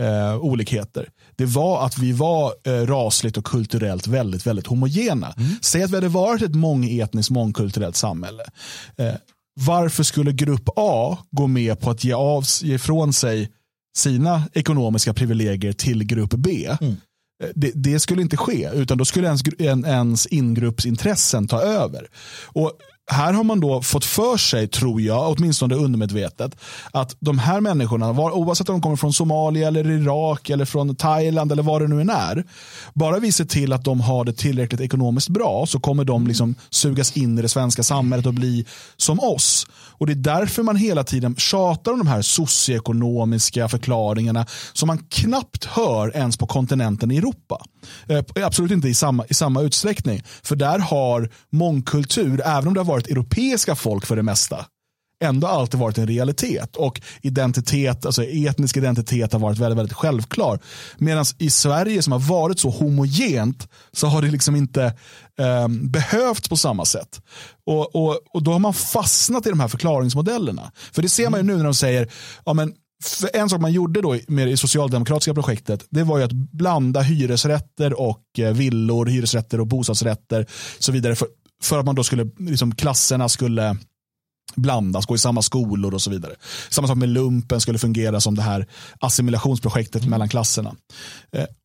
eh, 0.00 0.36
olikheter. 0.36 1.08
Det 1.36 1.44
var 1.44 1.86
att 1.86 1.98
vi 1.98 2.12
var 2.12 2.52
eh, 2.64 2.86
rasligt 2.86 3.36
och 3.36 3.44
kulturellt 3.44 4.06
väldigt, 4.06 4.46
väldigt 4.46 4.66
homogena. 4.66 5.34
Mm. 5.36 5.50
Säg 5.62 5.82
att 5.82 5.90
vi 5.90 5.94
hade 5.94 6.08
varit 6.08 6.42
ett 6.42 6.54
mångetniskt, 6.54 7.30
mångkulturellt 7.30 7.96
samhälle. 7.96 8.42
Eh, 8.96 9.14
varför 9.60 10.02
skulle 10.02 10.32
grupp 10.32 10.68
A 10.76 11.18
gå 11.30 11.46
med 11.46 11.80
på 11.80 11.90
att 11.90 12.04
ge, 12.04 12.12
av, 12.12 12.44
ge 12.62 12.74
ifrån 12.74 13.12
sig 13.12 13.50
sina 13.96 14.42
ekonomiska 14.52 15.14
privilegier 15.14 15.72
till 15.72 16.04
grupp 16.04 16.30
B? 16.30 16.76
Mm. 16.80 16.96
Eh, 17.42 17.48
det, 17.54 17.72
det, 17.74 18.00
skulle 18.00 18.22
inte 18.22 18.36
ske, 18.36 18.70
utan 18.74 18.98
då 18.98 19.04
skulle 19.04 19.26
ens, 19.26 19.42
ens 19.86 20.26
ingruppsintressen 20.26 21.48
ta 21.48 21.60
över. 21.60 22.08
Och 22.44 22.72
här 23.12 23.32
har 23.32 23.44
man 23.44 23.60
då 23.60 23.82
fått 23.82 24.04
för 24.04 24.36
sig, 24.36 24.68
tror 24.68 25.00
jag, 25.00 25.30
åtminstone 25.30 25.74
undermedvetet, 25.74 26.56
att 26.90 27.16
de 27.20 27.38
här 27.38 27.60
människorna, 27.60 28.12
var, 28.12 28.30
oavsett 28.30 28.68
om 28.68 28.74
de 28.74 28.82
kommer 28.82 28.96
från 28.96 29.12
Somalia, 29.12 29.68
eller 29.68 29.90
Irak, 29.90 30.50
eller 30.50 30.64
från 30.64 30.96
Thailand 30.96 31.52
eller 31.52 31.62
vad 31.62 31.82
det 31.82 31.88
nu 31.88 32.00
än 32.00 32.10
är, 32.10 32.44
bara 32.94 33.18
vi 33.18 33.32
ser 33.32 33.44
till 33.44 33.72
att 33.72 33.84
de 33.84 34.00
har 34.00 34.24
det 34.24 34.32
tillräckligt 34.32 34.80
ekonomiskt 34.80 35.28
bra 35.28 35.66
så 35.66 35.80
kommer 35.80 36.04
de 36.04 36.26
liksom 36.26 36.54
sugas 36.70 37.16
in 37.16 37.38
i 37.38 37.42
det 37.42 37.48
svenska 37.48 37.82
samhället 37.82 38.26
och 38.26 38.34
bli 38.34 38.66
som 38.96 39.20
oss. 39.20 39.66
Och 39.72 40.06
Det 40.06 40.12
är 40.12 40.14
därför 40.14 40.62
man 40.62 40.76
hela 40.76 41.04
tiden 41.04 41.36
tjatar 41.36 41.92
om 41.92 41.98
de 41.98 42.06
här 42.06 42.22
socioekonomiska 42.22 43.68
förklaringarna 43.68 44.46
som 44.72 44.86
man 44.86 44.98
knappt 44.98 45.64
hör 45.64 46.16
ens 46.16 46.36
på 46.36 46.46
kontinenten 46.46 47.10
i 47.10 47.16
Europa. 47.16 47.62
Eh, 48.08 48.44
absolut 48.44 48.70
inte 48.70 48.88
i 48.88 48.94
samma, 48.94 49.26
i 49.28 49.34
samma 49.34 49.62
utsträckning. 49.62 50.22
För 50.42 50.56
där 50.56 50.78
har 50.78 51.30
mångkultur, 51.50 52.42
även 52.44 52.68
om 52.68 52.74
det 52.74 52.80
har 52.80 52.84
varit 52.84 53.06
europeiska 53.06 53.74
folk 53.74 54.06
för 54.06 54.16
det 54.16 54.22
mesta, 54.22 54.66
ändå 55.24 55.46
alltid 55.46 55.80
varit 55.80 55.98
en 55.98 56.06
realitet. 56.06 56.76
Och 56.76 57.00
identitet, 57.22 58.06
alltså 58.06 58.24
etnisk 58.24 58.76
identitet 58.76 59.32
har 59.32 59.40
varit 59.40 59.58
väldigt, 59.58 59.78
väldigt 59.78 59.96
självklar. 59.96 60.58
Medan 60.98 61.24
i 61.38 61.50
Sverige 61.50 62.02
som 62.02 62.12
har 62.12 62.20
varit 62.20 62.58
så 62.58 62.70
homogent 62.70 63.68
så 63.92 64.06
har 64.06 64.22
det 64.22 64.30
liksom 64.30 64.56
inte 64.56 64.84
eh, 65.38 65.68
behövts 65.68 66.48
på 66.48 66.56
samma 66.56 66.84
sätt. 66.84 67.22
Och, 67.66 67.96
och, 67.96 68.20
och 68.30 68.42
då 68.42 68.52
har 68.52 68.58
man 68.58 68.74
fastnat 68.74 69.46
i 69.46 69.50
de 69.50 69.60
här 69.60 69.68
förklaringsmodellerna. 69.68 70.72
För 70.92 71.02
det 71.02 71.08
ser 71.08 71.30
man 71.30 71.40
ju 71.40 71.46
nu 71.46 71.56
när 71.56 71.64
de 71.64 71.74
säger, 71.74 72.12
ja 72.44 72.52
men 72.52 72.74
för 73.02 73.30
en 73.36 73.48
sak 73.48 73.60
man 73.60 73.72
gjorde 73.72 74.00
då 74.00 74.18
med 74.28 74.48
det 74.48 74.56
socialdemokratiska 74.56 75.34
projektet 75.34 75.86
det 75.90 76.04
var 76.04 76.18
ju 76.18 76.24
att 76.24 76.32
blanda 76.32 77.00
hyresrätter 77.00 78.00
och 78.00 78.22
eh, 78.38 78.52
villor, 78.52 79.06
hyresrätter 79.06 79.60
och 79.60 79.66
bostadsrätter 79.66 80.46
så 80.78 80.92
vidare 80.92 81.14
för, 81.14 81.28
för 81.62 81.78
att 81.78 81.86
man 81.86 81.94
då 81.94 82.04
skulle, 82.04 82.26
liksom 82.38 82.74
klasserna 82.74 83.28
skulle 83.28 83.76
blandas, 84.56 85.06
gå 85.06 85.14
i 85.14 85.18
samma 85.18 85.42
skolor 85.42 85.94
och 85.94 86.02
så 86.02 86.10
vidare. 86.10 86.34
Samma 86.70 86.88
sak 86.88 86.96
med 86.96 87.08
lumpen 87.08 87.60
skulle 87.60 87.78
fungera 87.78 88.20
som 88.20 88.34
det 88.34 88.42
här 88.42 88.66
assimilationsprojektet 88.98 90.02
mm. 90.02 90.10
mellan 90.10 90.28
klasserna. 90.28 90.74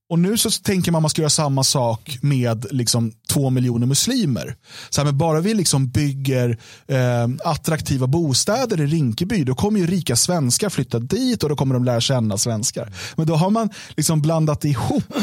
Och 0.09 0.19
nu 0.19 0.37
så 0.37 0.51
tänker 0.51 0.91
man 0.91 0.99
att 0.99 1.01
man 1.01 1.09
ska 1.09 1.21
göra 1.21 1.29
samma 1.29 1.63
sak 1.63 2.17
med 2.21 2.65
liksom 2.71 3.11
två 3.33 3.49
miljoner 3.49 3.87
muslimer. 3.87 4.55
Så 4.89 5.01
här, 5.01 5.05
men 5.05 5.17
bara 5.17 5.41
vi 5.41 5.53
liksom 5.53 5.89
bygger 5.89 6.57
eh, 6.87 7.27
attraktiva 7.43 8.07
bostäder 8.07 8.81
i 8.81 8.85
Rinkeby, 8.85 9.43
då 9.43 9.55
kommer 9.55 9.79
ju 9.79 9.87
rika 9.87 10.15
svenskar 10.15 10.69
flytta 10.69 10.99
dit 10.99 11.43
och 11.43 11.49
då 11.49 11.55
kommer 11.55 11.73
de 11.73 11.83
lära 11.83 12.01
känna 12.01 12.37
svenskar. 12.37 12.93
Men 13.15 13.27
då 13.27 13.35
har 13.35 13.49
man 13.49 13.69
liksom 13.97 14.21
blandat 14.21 14.65
ihop 14.65 15.13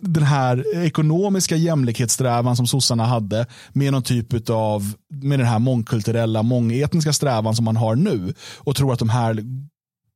den 0.00 0.22
här 0.22 0.76
ekonomiska 0.76 1.56
jämlikhetssträvan 1.56 2.56
som 2.56 2.66
sossarna 2.66 3.04
hade 3.04 3.46
med 3.72 3.92
någon 3.92 4.02
typ 4.02 4.50
av 4.50 4.92
med 5.22 5.38
den 5.38 5.46
här 5.46 5.58
mångkulturella, 5.58 6.42
mångetniska 6.42 7.12
strävan 7.12 7.56
som 7.56 7.64
man 7.64 7.76
har 7.76 7.96
nu 7.96 8.34
och 8.56 8.76
tror 8.76 8.92
att 8.92 8.98
de 8.98 9.08
här 9.08 9.42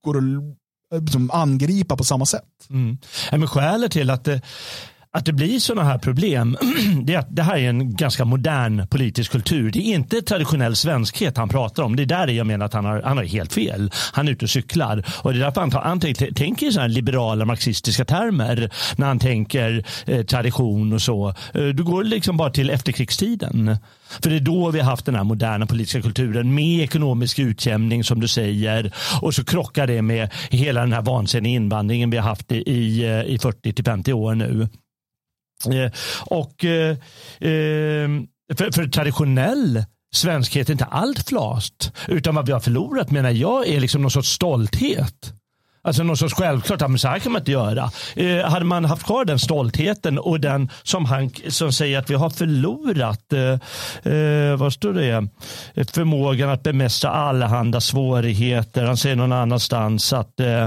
går 0.04 0.18
att 0.18 0.23
liksom 0.90 1.30
angripa 1.30 1.97
på 1.97 2.04
samma 2.04 2.26
sätt. 2.26 2.66
Mm. 2.70 2.99
Men 3.30 3.49
skälet 3.49 3.92
till 3.92 4.11
att 4.11 4.25
det 4.25 4.40
att 5.12 5.25
det 5.25 5.33
blir 5.33 5.59
sådana 5.59 5.88
här 5.88 5.99
problem, 5.99 6.57
det 7.02 7.14
är 7.14 7.19
att 7.19 7.37
det 7.37 7.43
här 7.43 7.57
är 7.57 7.69
en 7.69 7.97
ganska 7.97 8.25
modern 8.25 8.87
politisk 8.87 9.33
kultur. 9.33 9.71
Det 9.71 9.79
är 9.79 9.95
inte 9.95 10.23
traditionell 10.23 10.76
svenskhet 10.76 11.37
han 11.37 11.49
pratar 11.49 11.83
om. 11.83 11.97
Det 11.97 12.02
är 12.02 12.07
där 12.07 12.29
jag 12.29 12.47
menar 12.47 12.67
att 12.67 12.73
han 12.73 12.85
har, 12.85 13.02
han 13.02 13.17
har 13.17 13.25
helt 13.25 13.52
fel. 13.52 13.90
Han 14.12 14.29
är 14.29 14.33
ute 14.33 14.45
och 14.45 14.50
cyklar. 14.50 15.05
Och 15.23 15.33
det 15.33 15.38
är 15.38 15.45
därför 15.45 15.61
han, 15.61 15.71
tar, 15.71 15.81
han 15.81 16.00
tänker 16.00 16.67
i 16.67 16.73
sådana 16.73 16.88
liberala 16.88 17.45
marxistiska 17.45 18.05
termer 18.05 18.71
när 18.97 19.07
han 19.07 19.19
tänker 19.19 19.85
eh, 20.07 20.23
tradition 20.23 20.93
och 20.93 21.02
så. 21.02 21.29
Eh, 21.55 21.64
du 21.64 21.85
går 21.85 22.05
liksom 22.05 22.37
bara 22.37 22.50
till 22.50 22.71
efterkrigstiden. 22.71 23.76
För 24.23 24.31
det 24.31 24.37
är 24.37 24.40
då 24.40 24.71
vi 24.71 24.81
har 24.81 24.90
haft 24.90 25.07
den 25.07 25.14
här 25.14 25.25
moderna 25.25 25.67
politiska 25.67 26.02
kulturen 26.02 26.55
med 26.55 26.83
ekonomisk 26.83 27.38
utjämning 27.38 28.05
som 28.05 28.21
du 28.21 28.29
säger. 28.29 28.93
Och 29.21 29.35
så 29.35 29.45
krockar 29.45 29.87
det 29.87 30.02
med 30.02 30.31
hela 30.50 30.81
den 30.81 30.93
här 30.93 31.02
vansinniga 31.02 31.55
invandringen 31.55 32.11
vi 32.11 32.17
har 32.17 32.29
haft 32.29 32.52
i, 32.52 32.57
i, 32.57 33.07
i 33.26 33.38
40 33.38 33.83
50 33.83 34.12
år 34.12 34.35
nu. 34.35 34.69
Eh, 35.67 35.93
och 36.21 36.64
eh, 36.64 36.97
ehm, 37.40 38.26
för, 38.55 38.73
för 38.73 38.88
traditionell 38.88 39.85
svenskhet 40.14 40.69
är 40.69 40.73
inte 40.73 40.85
allt 40.85 41.29
flast, 41.29 41.93
Utan 42.09 42.35
vad 42.35 42.47
vi 42.47 42.52
har 42.52 42.61
förlorat 42.61 43.11
menar 43.11 43.31
jag 43.31 43.69
är 43.69 43.81
liksom 43.81 44.02
någon 44.02 44.11
sorts 44.11 44.29
stolthet. 44.29 45.35
Alltså 45.83 46.03
något 46.03 46.19
sorts 46.19 46.35
självklart, 46.35 46.81
men 46.81 46.99
så 46.99 47.09
här 47.09 47.19
kan 47.19 47.33
man 47.33 47.41
inte 47.41 47.53
göra. 47.53 47.91
Eh, 48.17 48.51
hade 48.51 48.65
man 48.65 48.85
haft 48.85 49.07
kvar 49.07 49.25
den 49.25 49.39
stoltheten 49.39 50.19
och 50.19 50.41
den 50.41 50.71
som 50.83 51.05
han 51.05 51.31
som 51.49 51.73
säger 51.73 51.99
att 51.99 52.11
vi 52.11 52.15
har 52.15 52.31
förlorat, 52.31 53.33
eh, 53.33 54.13
eh, 54.13 54.57
vad 54.57 54.73
står 54.73 54.93
det, 54.93 55.29
förmågan 55.93 56.51
att 56.51 56.63
bemästra 56.63 57.11
allehanda 57.11 57.81
svårigheter. 57.81 58.85
Han 58.85 58.97
säger 58.97 59.17
någon 59.17 59.33
annanstans 59.33 60.13
att 60.13 60.41
eh, 60.41 60.65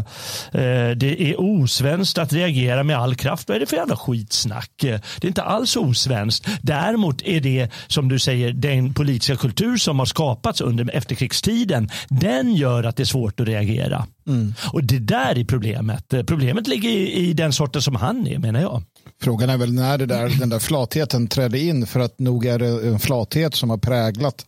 eh, 0.51 0.91
det 0.95 1.21
är 1.21 1.41
osvenskt 1.41 2.17
att 2.17 2.33
reagera 2.33 2.83
med 2.83 2.97
all 2.97 3.15
kraft. 3.15 3.47
Vad 3.47 3.55
är 3.55 3.59
det 3.59 3.65
för 3.65 3.77
jävla 3.77 3.95
skitsnack? 3.95 4.71
Det 4.81 5.23
är 5.23 5.27
inte 5.27 5.43
alls 5.43 5.75
osvenskt. 5.75 6.47
Däremot 6.61 7.21
är 7.21 7.39
det, 7.39 7.69
som 7.87 8.09
du 8.09 8.19
säger, 8.19 8.53
den 8.53 8.93
politiska 8.93 9.35
kultur 9.35 9.77
som 9.77 9.99
har 9.99 10.05
skapats 10.05 10.61
under 10.61 10.95
efterkrigstiden, 10.95 11.89
den 12.09 12.55
gör 12.55 12.83
att 12.83 12.95
det 12.95 13.03
är 13.03 13.05
svårt 13.05 13.39
att 13.39 13.47
reagera. 13.47 14.05
Mm. 14.27 14.53
Och 14.73 14.83
det 14.83 14.99
där 14.99 15.37
är 15.37 15.43
problemet. 15.43 16.13
Eh, 16.13 16.23
problemet 16.23 16.67
ligger 16.67 16.89
i, 16.89 17.13
i 17.13 17.33
den 17.33 17.53
sorten 17.53 17.81
som 17.81 17.95
han 17.95 18.27
är 18.27 18.39
menar 18.39 18.61
jag. 18.61 18.83
Frågan 19.21 19.49
är 19.49 19.57
väl 19.57 19.73
när 19.73 19.97
det 19.97 20.05
där, 20.05 20.29
den 20.39 20.49
där 20.49 20.59
flatheten 20.59 21.27
trädde 21.27 21.59
in 21.59 21.87
för 21.87 21.99
att 21.99 22.19
nog 22.19 22.45
är 22.45 22.59
det 22.59 22.67
en 22.67 22.99
flathet 22.99 23.55
som 23.55 23.69
har 23.69 23.77
präglat 23.77 24.45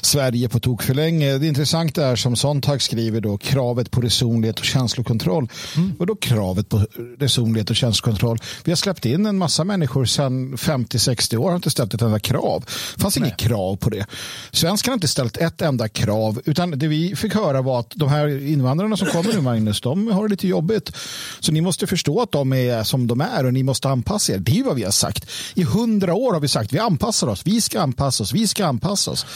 Sverige 0.00 0.48
på 0.48 0.60
tok 0.60 0.82
för 0.82 0.94
länge. 0.94 1.38
Det 1.38 1.46
intressanta 1.46 2.06
är 2.06 2.16
som 2.16 2.36
Sontag 2.36 2.82
skriver 2.82 3.20
då 3.20 3.38
kravet 3.38 3.90
på 3.90 4.00
resonlighet 4.00 4.58
och 4.58 4.64
känslokontroll. 4.64 5.48
Mm. 5.76 5.92
Och 5.98 6.06
då 6.06 6.16
kravet 6.16 6.68
på 6.68 6.86
resonlighet 7.18 7.70
och 7.70 7.76
känslokontroll? 7.76 8.38
Vi 8.64 8.72
har 8.72 8.76
släppt 8.76 9.06
in 9.06 9.26
en 9.26 9.38
massa 9.38 9.64
människor 9.64 10.04
sedan 10.04 10.56
50-60 10.56 11.36
år 11.36 11.48
har 11.48 11.56
inte 11.56 11.70
ställt 11.70 11.94
ett 11.94 12.02
enda 12.02 12.18
krav. 12.18 12.64
Det 12.96 13.02
fanns 13.02 13.16
inget 13.16 13.36
krav 13.36 13.76
på 13.76 13.90
det. 13.90 14.06
Svenskarna 14.50 14.92
har 14.92 14.96
inte 14.96 15.08
ställt 15.08 15.36
ett 15.36 15.62
enda 15.62 15.88
krav 15.88 16.40
utan 16.44 16.70
det 16.70 16.88
vi 16.88 17.16
fick 17.16 17.34
höra 17.34 17.62
var 17.62 17.80
att 17.80 17.92
de 17.94 18.08
här 18.08 18.46
invandrarna 18.46 18.96
som 18.96 19.08
kommer 19.08 19.32
nu 19.32 19.40
Magnus, 19.40 19.80
de 19.80 20.08
har 20.08 20.22
det 20.22 20.30
lite 20.30 20.48
jobbigt. 20.48 20.92
Så 21.40 21.52
ni 21.52 21.60
måste 21.60 21.86
förstå 21.86 22.20
att 22.22 22.32
de 22.32 22.52
är 22.52 22.84
som 22.84 23.06
de 23.06 23.20
är 23.20 23.46
och 23.46 23.52
ni 23.52 23.62
måste 23.62 23.77
anpassa 23.86 24.32
er. 24.32 24.38
Det 24.38 24.58
är 24.58 24.64
vad 24.64 24.76
vi 24.76 24.84
har 24.84 24.90
sagt. 24.90 25.30
I 25.54 25.62
hundra 25.62 26.14
år 26.14 26.32
har 26.32 26.40
vi 26.40 26.48
sagt 26.48 26.72
vi 26.72 26.78
anpassar 26.78 27.26
oss, 27.26 27.42
vi 27.46 27.60
ska 27.60 27.80
anpassa 27.80 28.22
oss, 28.22 28.32
vi 28.32 28.48
ska 28.48 28.66
anpassa 28.66 29.10
oss. 29.10 29.26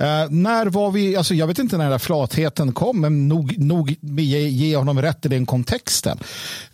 Uh, 0.00 0.30
när 0.30 0.66
var 0.66 0.90
vi, 0.90 1.16
alltså 1.16 1.34
jag 1.34 1.46
vet 1.46 1.58
inte 1.58 1.76
när 1.76 1.84
den 1.84 1.90
där 1.90 1.98
flatheten 1.98 2.72
kom, 2.72 3.00
men 3.00 3.28
nog, 3.28 3.58
nog 3.58 3.96
ge, 4.02 4.48
ge 4.48 4.76
honom 4.76 5.02
rätt 5.02 5.26
i 5.26 5.28
den 5.28 5.46
kontexten. 5.46 6.18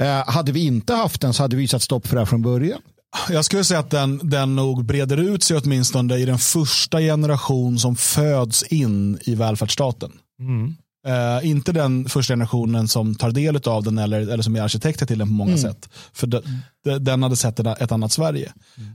Uh, 0.01 0.07
hade 0.07 0.53
vi 0.53 0.67
inte 0.67 0.95
haft 0.95 1.21
den 1.21 1.35
så 1.35 1.43
hade 1.43 1.57
vi 1.57 1.69
satt 1.69 1.83
stopp 1.83 2.07
för 2.07 2.15
det 2.15 2.21
här 2.21 2.27
från 2.27 2.43
början. 2.43 2.81
Jag 3.29 3.45
skulle 3.45 3.65
säga 3.65 3.81
att 3.81 3.91
den, 3.91 4.21
den 4.23 4.57
nog 4.57 4.85
breder 4.85 5.17
ut 5.17 5.43
sig 5.43 5.57
åtminstone 5.57 6.17
i 6.17 6.25
den 6.25 6.39
första 6.39 7.01
generation 7.01 7.79
som 7.79 7.97
föds 7.97 8.63
in 8.63 9.19
i 9.23 9.35
välfärdsstaten. 9.35 10.13
Mm. 10.41 10.75
Uh, 11.09 11.49
inte 11.49 11.73
den 11.73 12.09
första 12.09 12.33
generationen 12.33 12.89
som 12.89 13.15
tar 13.15 13.31
del 13.31 13.57
av 13.67 13.83
den 13.83 13.99
eller, 13.99 14.21
eller 14.21 14.43
som 14.43 14.57
är 14.57 14.63
arkitekter 14.63 15.07
till 15.07 15.19
den 15.19 15.29
på 15.29 15.35
många 15.35 15.51
mm. 15.51 15.63
sätt. 15.63 15.89
För 16.13 16.27
de, 16.27 16.43
de, 16.85 16.99
den 16.99 17.23
hade 17.23 17.37
sett 17.37 17.61
ett 17.61 17.93
annat 17.93 18.13
Sverige 18.13 18.53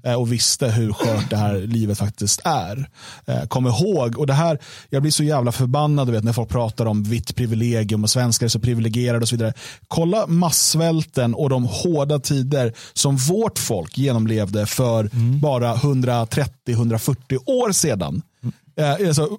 uh, 0.07 0.13
och 0.13 0.31
visste 0.31 0.67
hur 0.67 0.93
skört 0.93 1.29
det 1.29 1.37
här 1.37 1.55
livet 1.59 1.97
faktiskt 1.97 2.41
är. 2.43 2.89
Uh, 3.29 3.45
kom 3.47 3.67
ihåg, 3.67 4.17
och 4.17 4.27
det 4.27 4.33
här, 4.33 4.59
jag 4.89 5.01
blir 5.01 5.11
så 5.11 5.23
jävla 5.23 5.51
förbannad 5.51 6.09
vet, 6.09 6.23
när 6.23 6.33
folk 6.33 6.49
pratar 6.49 6.85
om 6.85 7.03
vitt 7.03 7.35
privilegium 7.35 8.03
och 8.03 8.09
svenskar 8.09 8.45
är 8.45 8.49
så 8.49 8.59
privilegierade 8.59 9.21
och 9.21 9.29
så 9.29 9.35
vidare. 9.35 9.53
Kolla 9.87 10.27
massvälten 10.27 11.33
och 11.33 11.49
de 11.49 11.63
hårda 11.63 12.19
tider 12.19 12.73
som 12.93 13.17
vårt 13.17 13.59
folk 13.59 13.97
genomlevde 13.97 14.65
för 14.65 15.09
mm. 15.13 15.39
bara 15.39 15.75
130-140 15.75 17.37
år 17.45 17.71
sedan. 17.71 18.21
Mm. 18.79 19.07
Alltså, 19.07 19.38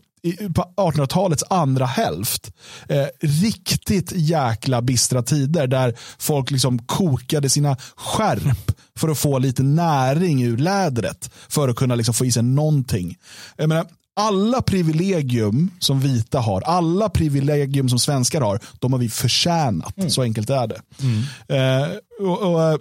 på 0.54 0.72
1800-talets 0.76 1.44
andra 1.50 1.86
hälft. 1.86 2.52
Eh, 2.88 3.06
riktigt 3.20 4.12
jäkla 4.12 4.82
bistra 4.82 5.22
tider 5.22 5.66
där 5.66 5.94
folk 6.18 6.50
liksom 6.50 6.78
kokade 6.78 7.48
sina 7.48 7.76
skärp 7.96 8.72
för 8.96 9.08
att 9.08 9.18
få 9.18 9.38
lite 9.38 9.62
näring 9.62 10.42
ur 10.42 10.56
lädret 10.56 11.30
för 11.48 11.68
att 11.68 11.76
kunna 11.76 11.94
liksom 11.94 12.14
få 12.14 12.24
i 12.24 12.32
sig 12.32 12.42
någonting. 12.42 13.16
Jag 13.56 13.68
menar, 13.68 13.86
alla 14.16 14.62
privilegium 14.62 15.70
som 15.78 16.00
vita 16.00 16.40
har, 16.40 16.60
alla 16.62 17.08
privilegium 17.08 17.88
som 17.88 17.98
svenskar 17.98 18.40
har, 18.40 18.60
de 18.78 18.92
har 18.92 19.00
vi 19.00 19.08
förtjänat. 19.08 19.98
Mm. 19.98 20.10
Så 20.10 20.22
enkelt 20.22 20.50
är 20.50 20.66
det. 20.66 20.80
Mm. 21.00 21.82
Eh, 21.82 21.88
och, 22.20 22.38
och, 22.38 22.62
eh, 22.62 22.78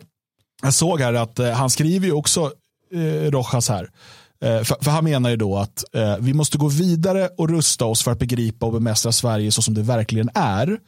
jag 0.61 0.73
såg 0.73 1.01
här 1.01 1.13
att 1.13 1.39
eh, 1.39 1.51
han 1.51 1.69
skriver 1.69 2.07
ju 2.07 2.13
också, 2.13 2.51
eh, 2.93 3.31
Rojas 3.31 3.69
här, 3.69 3.83
Eh, 3.83 4.28
Eh, 4.41 4.63
för, 4.63 4.83
för, 4.83 4.91
han 4.91 5.03
menar 5.03 5.29
ju 5.29 5.35
då 5.35 5.57
att 5.57 5.83
eh, 5.93 6.17
vi 6.19 6.33
måste 6.33 6.57
gå 6.57 6.67
vidare 6.67 7.29
och 7.37 7.49
rusta 7.49 7.85
oss 7.85 8.03
för 8.03 8.11
att 8.11 8.19
begripa 8.19 8.65
och 8.65 8.73
bemästra 8.73 9.11
Sverige 9.11 9.51
så 9.51 9.61
som 9.61 9.73
det 9.73 9.81
verkligen 9.81 10.29
är. 10.33 10.79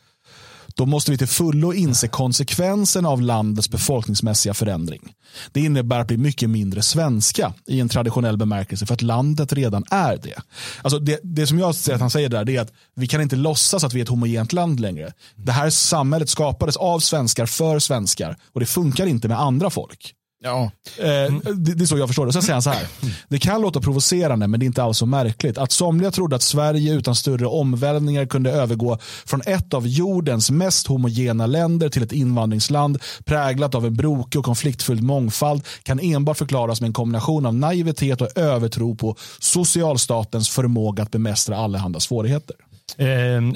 Då 0.76 0.86
måste 0.86 1.12
vi 1.12 1.18
till 1.18 1.28
fullo 1.28 1.74
inse 1.74 2.08
konsekvensen 2.08 3.06
av 3.06 3.22
landets 3.22 3.70
befolkningsmässiga 3.70 4.54
förändring. 4.54 5.14
Det 5.52 5.62
innebär 5.62 6.00
att 6.00 6.08
bli 6.08 6.18
mycket 6.18 6.50
mindre 6.50 6.82
svenska 6.82 7.54
i 7.68 7.80
en 7.80 7.90
traditionell 7.90 8.38
bemärkelse 8.38 8.86
för 8.86 8.94
att 8.94 9.02
landet 9.02 9.54
redan 9.54 9.84
är 9.92 10.18
det. 10.18 10.42
Alltså 10.82 11.00
det, 11.00 11.20
det 11.24 11.48
som 11.48 11.60
jag 11.60 11.76
ser 11.76 11.94
att 11.94 12.02
han 12.02 12.10
säger 12.10 12.30
där 12.30 12.50
är 12.50 12.62
att 12.62 12.74
vi 12.96 13.08
kan 13.08 13.22
inte 13.22 13.36
låtsas 13.36 13.84
att 13.84 13.94
vi 13.94 14.00
är 14.00 14.04
ett 14.04 14.10
homogent 14.10 14.54
land 14.54 14.80
längre. 14.80 15.14
Det 15.36 15.52
här 15.52 15.70
samhället 15.70 16.30
skapades 16.30 16.78
av 16.78 17.00
svenskar 17.00 17.46
för 17.46 17.80
svenskar 17.80 18.38
och 18.54 18.60
det 18.60 18.66
funkar 18.66 19.06
inte 19.06 19.28
med 19.28 19.40
andra 19.40 19.70
folk. 19.70 20.16
Ja. 20.44 20.72
Eh, 20.98 21.34
det, 21.56 21.74
det, 21.74 21.84
är 21.84 21.86
så 21.86 21.98
jag 21.98 22.10
förstår 22.10 22.26
det. 22.26 22.34
Sen 22.34 22.42
säger 22.42 22.54
han 22.54 22.62
så 22.62 22.70
här. 22.70 22.88
Det 23.28 23.40
kan 23.40 23.62
låta 23.62 23.82
provocerande 23.82 24.48
men 24.48 24.60
det 24.60 24.64
är 24.64 24.68
inte 24.68 24.84
alls 24.84 24.98
så 24.98 25.06
märkligt. 25.06 25.58
Att 25.58 25.72
somliga 25.72 26.12
trodde 26.12 26.36
att 26.36 26.42
Sverige 26.42 26.94
utan 26.94 27.16
större 27.16 27.46
omvälvningar 27.46 28.26
kunde 28.26 28.52
övergå 28.52 28.98
från 29.26 29.42
ett 29.46 29.74
av 29.74 29.88
jordens 29.88 30.52
mest 30.52 30.88
homogena 30.88 31.46
länder 31.46 31.90
till 31.90 32.04
ett 32.04 32.12
invandringsland 32.12 33.00
präglat 33.26 33.76
av 33.76 33.86
en 33.86 33.96
brokig 33.96 34.40
och 34.40 34.46
konfliktfylld 34.46 35.04
mångfald 35.04 35.68
kan 35.84 36.00
enbart 36.00 36.38
förklaras 36.38 36.82
med 36.82 36.88
en 36.88 36.94
kombination 36.94 37.46
av 37.46 37.56
naivitet 37.56 38.22
och 38.22 38.38
övertro 38.38 38.96
på 38.96 39.16
socialstatens 39.40 40.50
förmåga 40.50 41.04
att 41.04 41.12
bemästra 41.12 41.58
allehanda 41.58 42.00
svårigheter. 42.00 42.56
Ehm, 42.98 43.56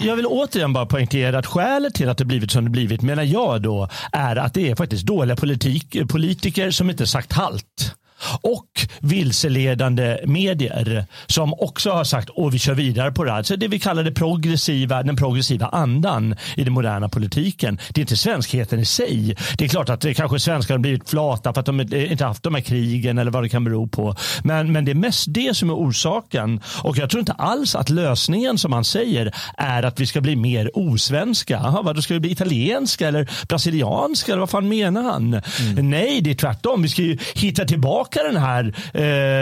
jag 0.00 0.16
vill 0.16 0.26
återigen 0.26 0.72
bara 0.72 0.86
poängtera 0.86 1.38
att 1.38 1.46
skälet 1.46 1.94
till 1.94 2.08
att 2.08 2.18
det 2.18 2.24
blivit 2.24 2.50
som 2.50 2.64
det 2.64 2.70
blivit 2.70 3.02
menar 3.02 3.22
jag 3.22 3.62
då 3.62 3.88
är 4.12 4.36
att 4.36 4.54
det 4.54 4.70
är 4.70 4.74
faktiskt 4.74 5.06
dåliga 5.06 5.36
politik, 5.36 6.08
politiker 6.08 6.70
som 6.70 6.90
inte 6.90 7.06
sagt 7.06 7.32
halt 7.32 7.94
och 8.40 8.86
vilseledande 9.00 10.18
medier 10.26 11.06
som 11.26 11.54
också 11.54 11.90
har 11.90 12.04
sagt 12.04 12.30
att 12.36 12.54
vi 12.54 12.58
kör 12.58 12.74
vidare 12.74 13.12
på 13.12 13.24
det 13.24 13.32
här. 13.32 13.42
Så 13.42 13.56
det 13.56 13.68
vi 13.68 13.78
kallar 13.78 14.02
det 14.02 14.12
progressiva, 14.12 15.02
den 15.02 15.16
progressiva 15.16 15.66
andan 15.66 16.36
i 16.56 16.64
den 16.64 16.72
moderna 16.72 17.08
politiken. 17.08 17.78
Det 17.88 18.00
är 18.00 18.02
inte 18.02 18.16
svenskheten 18.16 18.80
i 18.80 18.84
sig. 18.84 19.36
Det 19.58 19.64
är 19.64 19.68
klart 19.68 19.88
att 19.88 20.00
det 20.00 20.14
kanske 20.14 20.38
svenskar 20.38 20.74
har 20.74 20.78
blivit 20.78 21.10
flata 21.10 21.52
för 21.52 21.60
att 21.60 21.66
de 21.66 21.80
inte 21.80 22.24
haft 22.24 22.42
de 22.42 22.54
här 22.54 22.62
krigen 22.62 23.18
eller 23.18 23.30
vad 23.30 23.42
det 23.42 23.48
kan 23.48 23.64
bero 23.64 23.86
på. 23.86 24.14
Men, 24.44 24.72
men 24.72 24.84
det 24.84 24.90
är 24.90 24.94
mest 24.94 25.24
det 25.28 25.56
som 25.56 25.70
är 25.70 25.74
orsaken. 25.74 26.60
Och 26.82 26.98
jag 26.98 27.10
tror 27.10 27.20
inte 27.20 27.32
alls 27.32 27.74
att 27.74 27.90
lösningen 27.90 28.58
som 28.58 28.72
han 28.72 28.84
säger 28.84 29.34
är 29.56 29.82
att 29.82 30.00
vi 30.00 30.06
ska 30.06 30.20
bli 30.20 30.36
mer 30.36 30.70
osvenska. 30.74 31.58
Aha, 31.58 31.82
vad, 31.82 31.96
då 31.96 32.02
ska 32.02 32.14
vi 32.14 32.20
bli 32.20 32.30
italienska 32.30 33.08
eller 33.08 33.30
brasilianska 33.48 34.32
eller 34.32 34.40
vad 34.40 34.50
fan 34.50 34.68
menar 34.68 35.02
han? 35.02 35.34
Mm. 35.34 35.90
Nej, 35.90 36.20
det 36.20 36.30
är 36.30 36.34
tvärtom. 36.34 36.82
Vi 36.82 36.88
ska 36.88 37.02
ju 37.02 37.18
hitta 37.34 37.64
tillbaka 37.64 38.03
tillbaka 38.04 38.32
den 38.32 38.36
här, 38.36 38.74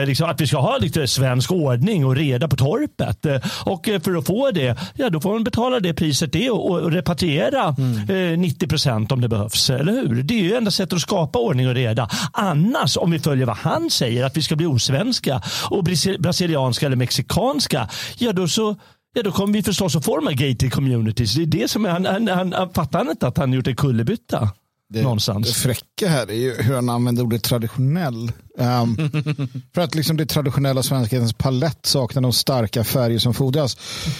eh, 0.00 0.06
liksom, 0.06 0.30
att 0.30 0.40
vi 0.40 0.46
ska 0.46 0.58
ha 0.58 0.78
lite 0.78 1.06
svensk 1.06 1.52
ordning 1.52 2.06
och 2.06 2.16
reda 2.16 2.48
på 2.48 2.56
torpet. 2.56 3.26
Eh, 3.26 3.36
och 3.64 3.88
eh, 3.88 4.00
för 4.00 4.16
att 4.16 4.26
få 4.26 4.50
det, 4.50 4.76
ja 4.94 5.10
då 5.10 5.20
får 5.20 5.32
man 5.32 5.44
betala 5.44 5.80
det 5.80 5.94
priset 5.94 6.32
det 6.32 6.50
och, 6.50 6.70
och 6.70 6.92
repatriera 6.92 7.74
mm. 7.78 8.32
eh, 8.32 8.38
90 8.38 8.68
procent 8.68 9.12
om 9.12 9.20
det 9.20 9.28
behövs. 9.28 9.70
Eller 9.70 9.92
hur? 9.92 10.22
Det 10.22 10.34
är 10.34 10.42
ju 10.42 10.54
enda 10.54 10.70
sättet 10.70 10.92
att 10.92 11.00
skapa 11.00 11.38
ordning 11.38 11.68
och 11.68 11.74
reda. 11.74 12.08
Annars, 12.32 12.96
om 12.96 13.10
vi 13.10 13.18
följer 13.18 13.46
vad 13.46 13.56
han 13.56 13.90
säger, 13.90 14.24
att 14.24 14.36
vi 14.36 14.42
ska 14.42 14.56
bli 14.56 14.66
osvenska 14.66 15.42
och 15.70 15.84
brasilianska 16.18 16.86
eller 16.86 16.96
mexikanska, 16.96 17.88
ja 18.18 18.32
då 18.32 18.48
så 18.48 18.76
Ja, 19.14 19.22
då 19.22 19.32
kommer 19.32 19.52
vi 19.52 19.62
förstås 19.62 19.96
att 19.96 20.06
här 20.06 20.32
gated 20.32 20.72
communities. 20.72 21.34
Det 21.34 21.42
är 21.42 21.46
det 21.46 21.70
som 21.70 21.84
är, 21.84 21.90
han, 21.90 22.06
han, 22.06 22.28
han, 22.28 22.52
han 22.52 22.72
fattar 22.72 23.10
inte 23.10 23.26
att 23.26 23.38
han 23.38 23.52
gjort 23.52 23.66
en 23.66 23.76
kullerbytta. 23.76 24.48
Det, 24.92 25.02
någonstans. 25.02 25.46
det 25.46 25.54
fräcka 25.54 26.08
här 26.08 26.30
är 26.30 26.34
ju 26.34 26.54
hur 26.62 26.74
han 26.74 26.88
använder 26.88 27.22
ordet 27.22 27.42
traditionell. 27.42 28.32
Um, 28.58 28.96
för 29.74 29.80
att 29.80 29.94
liksom 29.94 30.16
det 30.16 30.26
traditionella 30.26 30.82
svenskhetens 30.82 31.32
palett 31.32 31.86
saknar 31.86 32.22
de 32.22 32.32
starka 32.32 32.84
färger 32.84 33.18
som 33.18 33.34
fordras. 33.34 33.76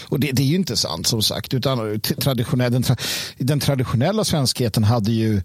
Och 0.08 0.20
det, 0.20 0.32
det 0.32 0.42
är 0.42 0.46
ju 0.46 0.54
inte 0.54 0.76
sant 0.76 1.06
som 1.06 1.22
sagt. 1.22 1.54
Utan 1.54 2.00
traditionell, 2.00 2.72
den, 2.72 2.84
den 3.38 3.60
traditionella 3.60 4.24
svenskheten 4.24 4.84
hade 4.84 5.12
ju 5.12 5.42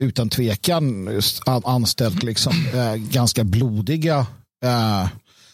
utan 0.00 0.28
tvekan 0.28 1.08
anställt 1.46 2.22
liksom, 2.22 2.52
äh, 2.74 2.94
ganska 2.94 3.44
blodiga, 3.44 4.26
äh, 4.64 5.08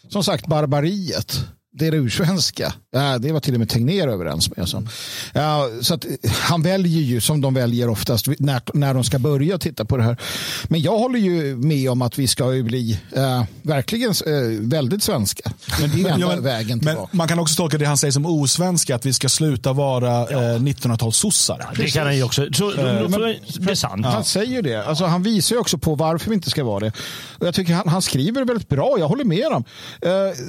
som 0.09 0.25
sagt 0.25 0.47
barbariet 0.47 1.47
det 1.79 1.87
är 1.87 1.91
det 1.91 1.97
ursvenska. 1.97 2.75
Ja, 2.95 3.19
det 3.19 3.33
var 3.33 3.41
till 3.41 3.55
och 3.55 3.61
med 3.61 3.69
Tegnér 3.69 4.09
överens 4.09 4.57
med. 4.57 4.69
Så. 4.69 4.83
Ja, 5.33 5.69
så 5.81 5.95
att, 5.95 6.07
han 6.41 6.63
väljer 6.63 7.03
ju 7.03 7.21
som 7.21 7.41
de 7.41 7.55
väljer 7.55 7.89
oftast 7.89 8.27
när, 8.39 8.61
när 8.75 8.95
de 8.95 9.05
ska 9.05 9.19
börja 9.19 9.59
titta 9.59 9.85
på 9.85 9.97
det 9.97 10.03
här. 10.03 10.17
Men 10.65 10.83
jag 10.83 10.99
håller 10.99 11.19
ju 11.19 11.57
med 11.57 11.91
om 11.91 12.03
att 12.03 12.19
vi 12.19 12.27
ska 12.27 12.55
ju 12.55 12.63
bli 12.63 13.01
äh, 13.17 13.45
verkligen 13.63 14.11
äh, 14.11 14.61
väldigt 14.61 15.03
svenska. 15.03 15.53
Men 15.81 15.91
det 15.91 16.09
är 16.09 16.13
enda 16.13 16.35
ja, 16.35 16.41
vägen 16.41 16.79
tillbaka. 16.79 17.09
Men 17.11 17.19
man 17.19 17.29
kan 17.29 17.39
också 17.39 17.57
tolka 17.57 17.79
det 17.79 17.85
han 17.85 17.97
säger 17.97 18.13
som 18.13 18.27
osvenska, 18.27 18.95
att 18.95 19.07
vi 19.07 19.13
ska 19.13 19.29
sluta 19.29 19.73
vara 19.73 20.27
ja. 20.31 20.43
äh, 20.43 20.59
1900-talssossar. 20.59 21.57
Ja, 21.61 21.67
det 21.77 21.91
kan 21.91 22.07
han 22.07 22.17
ju 22.17 22.23
också. 22.23 22.47
Så, 22.53 22.71
äh, 22.71 23.09
men, 23.09 23.21
det 23.59 23.71
är 23.71 23.75
sant. 23.75 24.07
Han 24.07 24.25
säger 24.25 24.63
det. 24.63 24.87
Alltså, 24.87 25.05
han 25.05 25.23
visar 25.23 25.57
ju 25.57 25.61
också 25.61 25.79
på 25.79 25.95
varför 25.95 26.31
vi 26.31 26.35
inte 26.35 26.51
ska 26.51 26.65
vara 26.65 26.81
det. 26.81 26.93
Och 27.39 27.47
jag 27.47 27.55
tycker 27.55 27.75
han, 27.75 27.89
han 27.89 28.03
skriver 28.03 28.45
väldigt 28.45 28.69
bra. 28.69 28.97
Jag 28.99 29.09
håller 29.09 29.25
med 29.25 29.45
honom. 29.45 29.65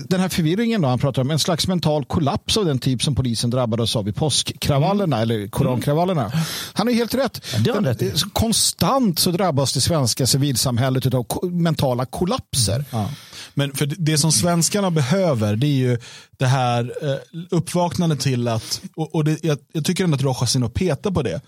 den 0.08 0.20
här 0.20 0.30
förvirringen 0.30 0.82
då, 0.82 0.88
han 0.88 1.00
pratar 1.00 1.22
om 1.22 1.32
en 1.32 1.40
slags 1.40 1.68
mental 1.68 2.06
kollaps 2.06 2.35
kollaps 2.36 2.58
av 2.58 2.66
den 2.66 2.80
typ 2.80 3.04
som 3.04 3.16
polisen 3.16 3.50
drabbades 3.50 3.96
av 3.96 4.08
i 4.08 4.14
påskkravallerna 4.14 5.18
mm. 5.18 5.30
eller 5.30 5.48
korankravallerna. 5.48 6.26
Mm. 6.26 6.46
Han 6.74 6.88
har 6.88 6.94
helt 6.94 7.14
rätt. 7.14 7.42
Ja, 7.66 7.74
rätt. 7.74 8.24
Konstant 8.34 9.20
så 9.20 9.32
drabbas 9.32 9.74
det 9.74 9.82
svenska 9.82 10.28
civilsamhället 10.28 11.14
av 11.14 11.26
mentala 11.44 12.06
kollapser. 12.06 12.86
Ja. 12.92 13.10
Men 13.54 13.74
för 13.74 13.86
det 13.86 14.18
som 14.18 14.32
svenskarna 14.32 14.92
behöver 14.92 15.56
det 15.56 15.68
är 15.68 15.90
ju 15.90 15.98
det 16.38 16.48
här 16.48 16.94
eh, 17.02 17.18
uppvaknandet 17.52 18.20
till 18.20 18.48
att, 18.48 18.82
och, 18.96 19.16
och 19.16 19.24
det, 19.24 19.44
jag, 19.44 19.58
jag, 19.74 19.86
tycker 19.86 20.04
ändå 20.04 20.16
att 20.16 20.22
Rojas 20.22 20.56
och 20.56 20.74
petar 20.74 21.12
på 21.12 21.22
det. 21.22 21.42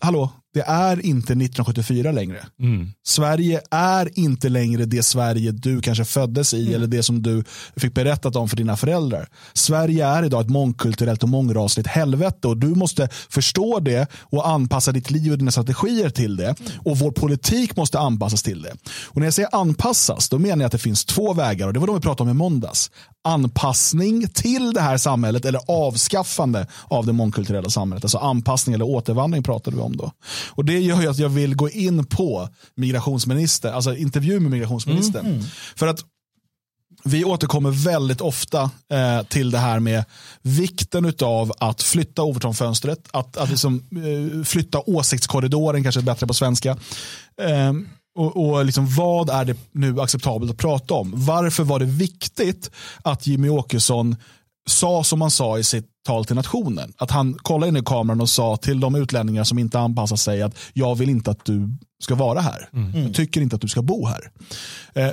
Hallå, 0.00 0.30
det 0.58 0.64
är 0.66 1.06
inte 1.06 1.32
1974 1.32 2.12
längre. 2.12 2.46
Mm. 2.60 2.92
Sverige 3.06 3.60
är 3.70 4.18
inte 4.18 4.48
längre 4.48 4.84
det 4.84 5.02
Sverige 5.02 5.52
du 5.52 5.80
kanske 5.80 6.04
föddes 6.04 6.54
i 6.54 6.62
mm. 6.62 6.74
eller 6.74 6.86
det 6.86 7.02
som 7.02 7.22
du 7.22 7.44
fick 7.76 7.94
berättat 7.94 8.36
om 8.36 8.48
för 8.48 8.56
dina 8.56 8.76
föräldrar. 8.76 9.28
Sverige 9.52 10.06
är 10.06 10.22
idag 10.22 10.40
ett 10.40 10.50
mångkulturellt 10.50 11.22
och 11.22 11.28
mångrasligt 11.28 11.88
helvete 11.88 12.48
och 12.48 12.56
du 12.56 12.66
måste 12.66 13.08
förstå 13.30 13.80
det 13.80 14.06
och 14.20 14.48
anpassa 14.48 14.92
ditt 14.92 15.10
liv 15.10 15.32
och 15.32 15.38
dina 15.38 15.50
strategier 15.50 16.10
till 16.10 16.36
det. 16.36 16.54
Och 16.84 16.98
vår 16.98 17.10
politik 17.10 17.76
måste 17.76 17.98
anpassas 17.98 18.42
till 18.42 18.62
det. 18.62 18.72
Och 19.04 19.16
när 19.16 19.26
jag 19.26 19.34
säger 19.34 19.54
anpassas, 19.54 20.28
då 20.28 20.38
menar 20.38 20.56
jag 20.56 20.66
att 20.66 20.72
det 20.72 20.78
finns 20.78 21.04
två 21.04 21.32
vägar 21.32 21.66
och 21.66 21.72
det 21.72 21.80
var 21.80 21.86
de 21.86 21.96
vi 21.96 22.02
pratade 22.02 22.30
om 22.30 22.36
i 22.36 22.38
måndags. 22.38 22.90
Anpassning 23.24 24.28
till 24.28 24.72
det 24.72 24.80
här 24.80 24.96
samhället 24.96 25.44
eller 25.44 25.60
avskaffande 25.68 26.66
av 26.84 27.06
det 27.06 27.12
mångkulturella 27.12 27.70
samhället. 27.70 28.04
Alltså 28.04 28.18
anpassning 28.18 28.74
eller 28.74 28.84
återvandring 28.84 29.42
pratade 29.42 29.76
vi 29.76 29.82
om 29.82 29.96
då. 29.96 30.12
Och 30.48 30.64
Det 30.64 30.80
gör 30.80 31.00
ju 31.00 31.08
att 31.08 31.18
jag 31.18 31.28
vill 31.28 31.54
gå 31.54 31.70
in 31.70 32.04
på 32.04 32.48
migrationsminister, 32.74 33.72
alltså 33.72 33.96
intervju 33.96 34.40
med 34.40 34.50
migrationsministern. 34.50 35.26
Mm. 35.26 35.44
För 35.76 35.86
att 35.86 36.04
vi 37.04 37.24
återkommer 37.24 37.70
väldigt 37.70 38.20
ofta 38.20 38.70
eh, 38.92 39.22
till 39.28 39.50
det 39.50 39.58
här 39.58 39.80
med 39.80 40.04
vikten 40.42 41.12
av 41.22 41.52
att 41.58 41.82
flytta 41.82 42.22
Overton-fönstret, 42.22 43.08
att, 43.10 43.36
att 43.36 43.50
liksom, 43.50 43.82
eh, 43.92 44.44
flytta 44.44 44.80
åsiktskorridoren, 44.86 45.82
kanske 45.82 46.02
bättre 46.02 46.26
på 46.26 46.34
svenska. 46.34 46.70
Eh, 47.42 47.72
och, 48.18 48.48
och 48.48 48.64
liksom, 48.64 48.86
vad 48.94 49.30
är 49.30 49.44
det 49.44 49.56
nu 49.72 50.00
acceptabelt 50.00 50.50
att 50.50 50.56
prata 50.56 50.94
om? 50.94 51.12
Varför 51.14 51.64
var 51.64 51.78
det 51.78 51.84
viktigt 51.84 52.70
att 53.02 53.26
Jimmy 53.26 53.48
Åkesson 53.48 54.16
sa 54.68 55.04
som 55.04 55.20
han 55.20 55.30
sa 55.30 55.58
i 55.58 55.64
sitt 55.64 55.86
tal 56.06 56.24
till 56.24 56.36
nationen. 56.36 56.92
Att 56.96 57.10
han 57.10 57.34
kollade 57.34 57.68
in 57.68 57.76
i 57.76 57.82
kameran 57.82 58.20
och 58.20 58.28
sa 58.28 58.56
till 58.56 58.80
de 58.80 58.94
utlänningar 58.94 59.44
som 59.44 59.58
inte 59.58 59.78
anpassar 59.78 60.16
sig 60.16 60.42
att 60.42 60.58
jag 60.72 60.94
vill 60.94 61.08
inte 61.08 61.30
att 61.30 61.44
du 61.44 61.68
ska 62.02 62.14
vara 62.14 62.40
här. 62.40 62.68
Mm. 62.72 63.02
Jag 63.02 63.14
tycker 63.14 63.40
inte 63.40 63.56
att 63.56 63.62
du 63.62 63.68
ska 63.68 63.82
bo 63.82 64.06
här. 64.06 64.30
Eh, 64.94 65.12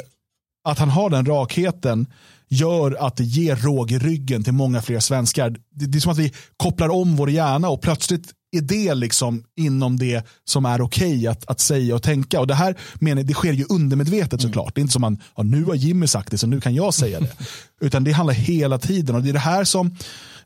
att 0.67 0.79
han 0.79 0.89
har 0.89 1.09
den 1.09 1.25
rakheten 1.25 2.07
gör 2.49 3.05
att 3.05 3.17
det 3.17 3.23
ger 3.23 3.55
råg 3.55 3.91
i 3.91 3.99
ryggen 3.99 4.43
till 4.43 4.53
många 4.53 4.81
fler 4.81 4.99
svenskar. 4.99 5.49
Det, 5.49 5.85
det 5.85 5.97
är 5.97 5.99
som 5.99 6.11
att 6.11 6.17
vi 6.17 6.33
kopplar 6.57 6.89
om 6.89 7.15
vår 7.15 7.29
hjärna 7.29 7.69
och 7.69 7.81
plötsligt 7.81 8.31
är 8.51 8.62
det 8.62 8.93
liksom 8.93 9.43
inom 9.55 9.97
det 9.97 10.25
som 10.43 10.65
är 10.65 10.81
okej 10.81 11.17
okay 11.17 11.27
att, 11.27 11.49
att 11.49 11.60
säga 11.60 11.95
och 11.95 12.03
tänka. 12.03 12.39
Och 12.39 12.47
Det 12.47 12.55
här 12.55 12.75
menar, 12.95 13.23
det 13.23 13.34
sker 13.34 13.53
ju 13.53 13.65
undermedvetet 13.69 14.39
mm. 14.39 14.39
såklart. 14.39 14.75
Det 14.75 14.79
är 14.79 14.81
inte 14.81 14.93
som 14.93 15.01
man, 15.01 15.21
ja, 15.36 15.43
nu 15.43 15.63
har 15.63 15.75
Jimmy 15.75 16.08
sagt 16.08 16.31
det 16.31 16.38
så 16.38 16.47
nu 16.47 16.62
kan 16.62 16.75
jag 16.75 16.93
säga 16.93 17.19
det. 17.19 17.31
Utan 17.86 18.03
det 18.03 18.12
handlar 18.12 18.34
hela 18.34 18.77
tiden 18.77 19.15
och 19.15 19.23
det 19.23 19.29
är 19.29 19.34
det 19.34 19.39
här 19.39 19.63
som 19.63 19.97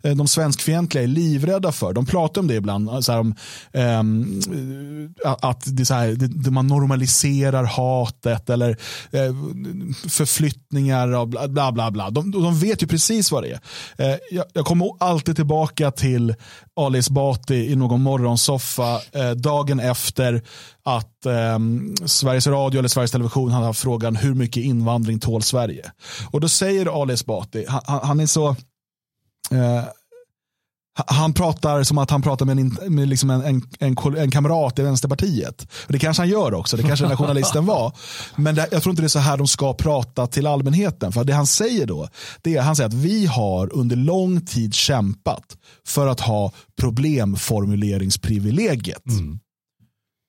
Eh, 0.03 0.15
de 0.15 0.27
svenskfientliga 0.27 1.03
är 1.03 1.07
livrädda 1.07 1.71
för. 1.71 1.93
De 1.93 2.05
pratar 2.05 2.41
om 2.41 2.47
det 2.47 2.55
ibland. 2.55 2.89
Eh, 2.89 2.99
så 2.99 3.11
här, 3.11 3.19
om, 3.19 3.35
um, 3.73 5.13
att 5.23 5.63
det 5.65 5.85
så 5.85 5.93
här, 5.93 6.07
det, 6.17 6.51
man 6.51 6.67
normaliserar 6.67 7.63
hatet 7.63 8.49
eller 8.49 8.69
uh, 8.69 9.35
förflyttningar 10.09 11.15
och 11.15 11.27
bla 11.27 11.47
bla 11.47 11.71
bla. 11.71 11.91
bla. 11.91 12.09
De, 12.09 12.31
de 12.31 12.59
vet 12.59 12.83
ju 12.83 12.87
precis 12.87 13.31
vad 13.31 13.43
det 13.43 13.49
är. 13.49 14.11
Uh, 14.11 14.17
jag, 14.31 14.45
jag, 14.53 14.65
kommer 14.65 14.89
alltid 14.99 15.35
tillbaka 15.35 15.91
till 15.91 16.35
Ali 16.75 16.99
Esbati 16.99 17.71
i 17.71 17.75
någon 17.75 18.01
morgonsoffa 18.01 18.95
uh, 18.95 19.31
dagen 19.31 19.79
efter 19.79 20.43
att 20.83 21.25
eh, 21.25 21.59
Sveriges 22.05 22.47
Radio 22.47 22.79
eller 22.79 22.89
Sveriges 22.89 23.11
Television 23.11 23.51
hade 23.51 23.65
haft 23.65 23.81
frågan 23.81 24.15
hur 24.15 24.33
mycket 24.33 24.63
invandring 24.63 25.19
tål 25.19 25.41
Sverige? 25.41 25.91
Och 26.31 26.41
då 26.41 26.47
säger 26.47 27.01
Ali 27.01 27.13
Esbati, 27.13 27.65
han, 27.67 27.99
han 28.03 28.19
är 28.19 28.25
så 28.25 28.55
Eh, 29.51 29.83
han 31.07 31.33
pratar 31.33 31.83
som 31.83 31.97
att 31.97 32.09
han 32.09 32.21
pratar 32.21 32.45
med 32.45 32.59
en, 32.59 32.77
med 32.87 33.09
liksom 33.09 33.29
en, 33.29 33.41
en, 33.41 33.61
en, 33.79 33.95
en 34.17 34.31
kamrat 34.31 34.79
i 34.79 34.81
Vänsterpartiet. 34.81 35.67
Det 35.87 35.99
kanske 35.99 36.21
han 36.21 36.29
gör 36.29 36.53
också, 36.53 36.77
det 36.77 36.83
kanske 36.83 37.05
den 37.05 37.09
här 37.09 37.17
journalisten 37.17 37.65
var. 37.65 37.93
Men 38.35 38.55
det, 38.55 38.67
jag 38.71 38.83
tror 38.83 38.91
inte 38.91 39.01
det 39.01 39.05
är 39.05 39.09
så 39.09 39.19
här 39.19 39.37
de 39.37 39.47
ska 39.47 39.73
prata 39.73 40.27
till 40.27 40.47
allmänheten. 40.47 41.11
För 41.11 41.23
det 41.23 41.33
han 41.33 41.47
säger 41.47 41.85
då, 41.85 42.07
det 42.41 42.55
är 42.55 42.61
han 42.61 42.75
säger 42.75 42.87
att 42.87 42.93
vi 42.93 43.25
har 43.25 43.73
under 43.73 43.95
lång 43.95 44.41
tid 44.41 44.73
kämpat 44.73 45.57
för 45.87 46.07
att 46.07 46.19
ha 46.19 46.51
problemformuleringsprivilegiet. 46.79 49.07
Mm. 49.07 49.39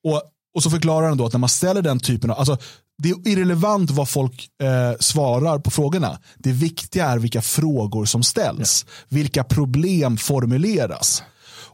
Och, 0.05 0.23
och 0.55 0.63
så 0.63 0.71
förklarar 0.71 1.09
han 1.09 1.19
då 1.19 1.27
att 1.27 1.33
när 1.33 1.41
man 1.41 1.49
ställer 1.49 1.83
den 1.83 2.01
typen 2.01 2.31
av, 2.31 2.39
alltså 2.39 2.59
det 3.03 3.11
är 3.11 3.29
irrelevant 3.29 3.91
vad 3.91 4.09
folk 4.09 4.49
eh, 4.63 4.99
svarar 5.01 5.59
på 5.59 5.71
frågorna. 5.71 6.19
Det 6.39 6.53
viktiga 6.53 7.07
är 7.07 7.19
vilka 7.19 7.43
frågor 7.43 8.05
som 8.05 8.23
ställs. 8.23 8.87
Ja. 8.87 8.93
Vilka 9.09 9.45
problem 9.45 10.17
formuleras. 10.17 11.23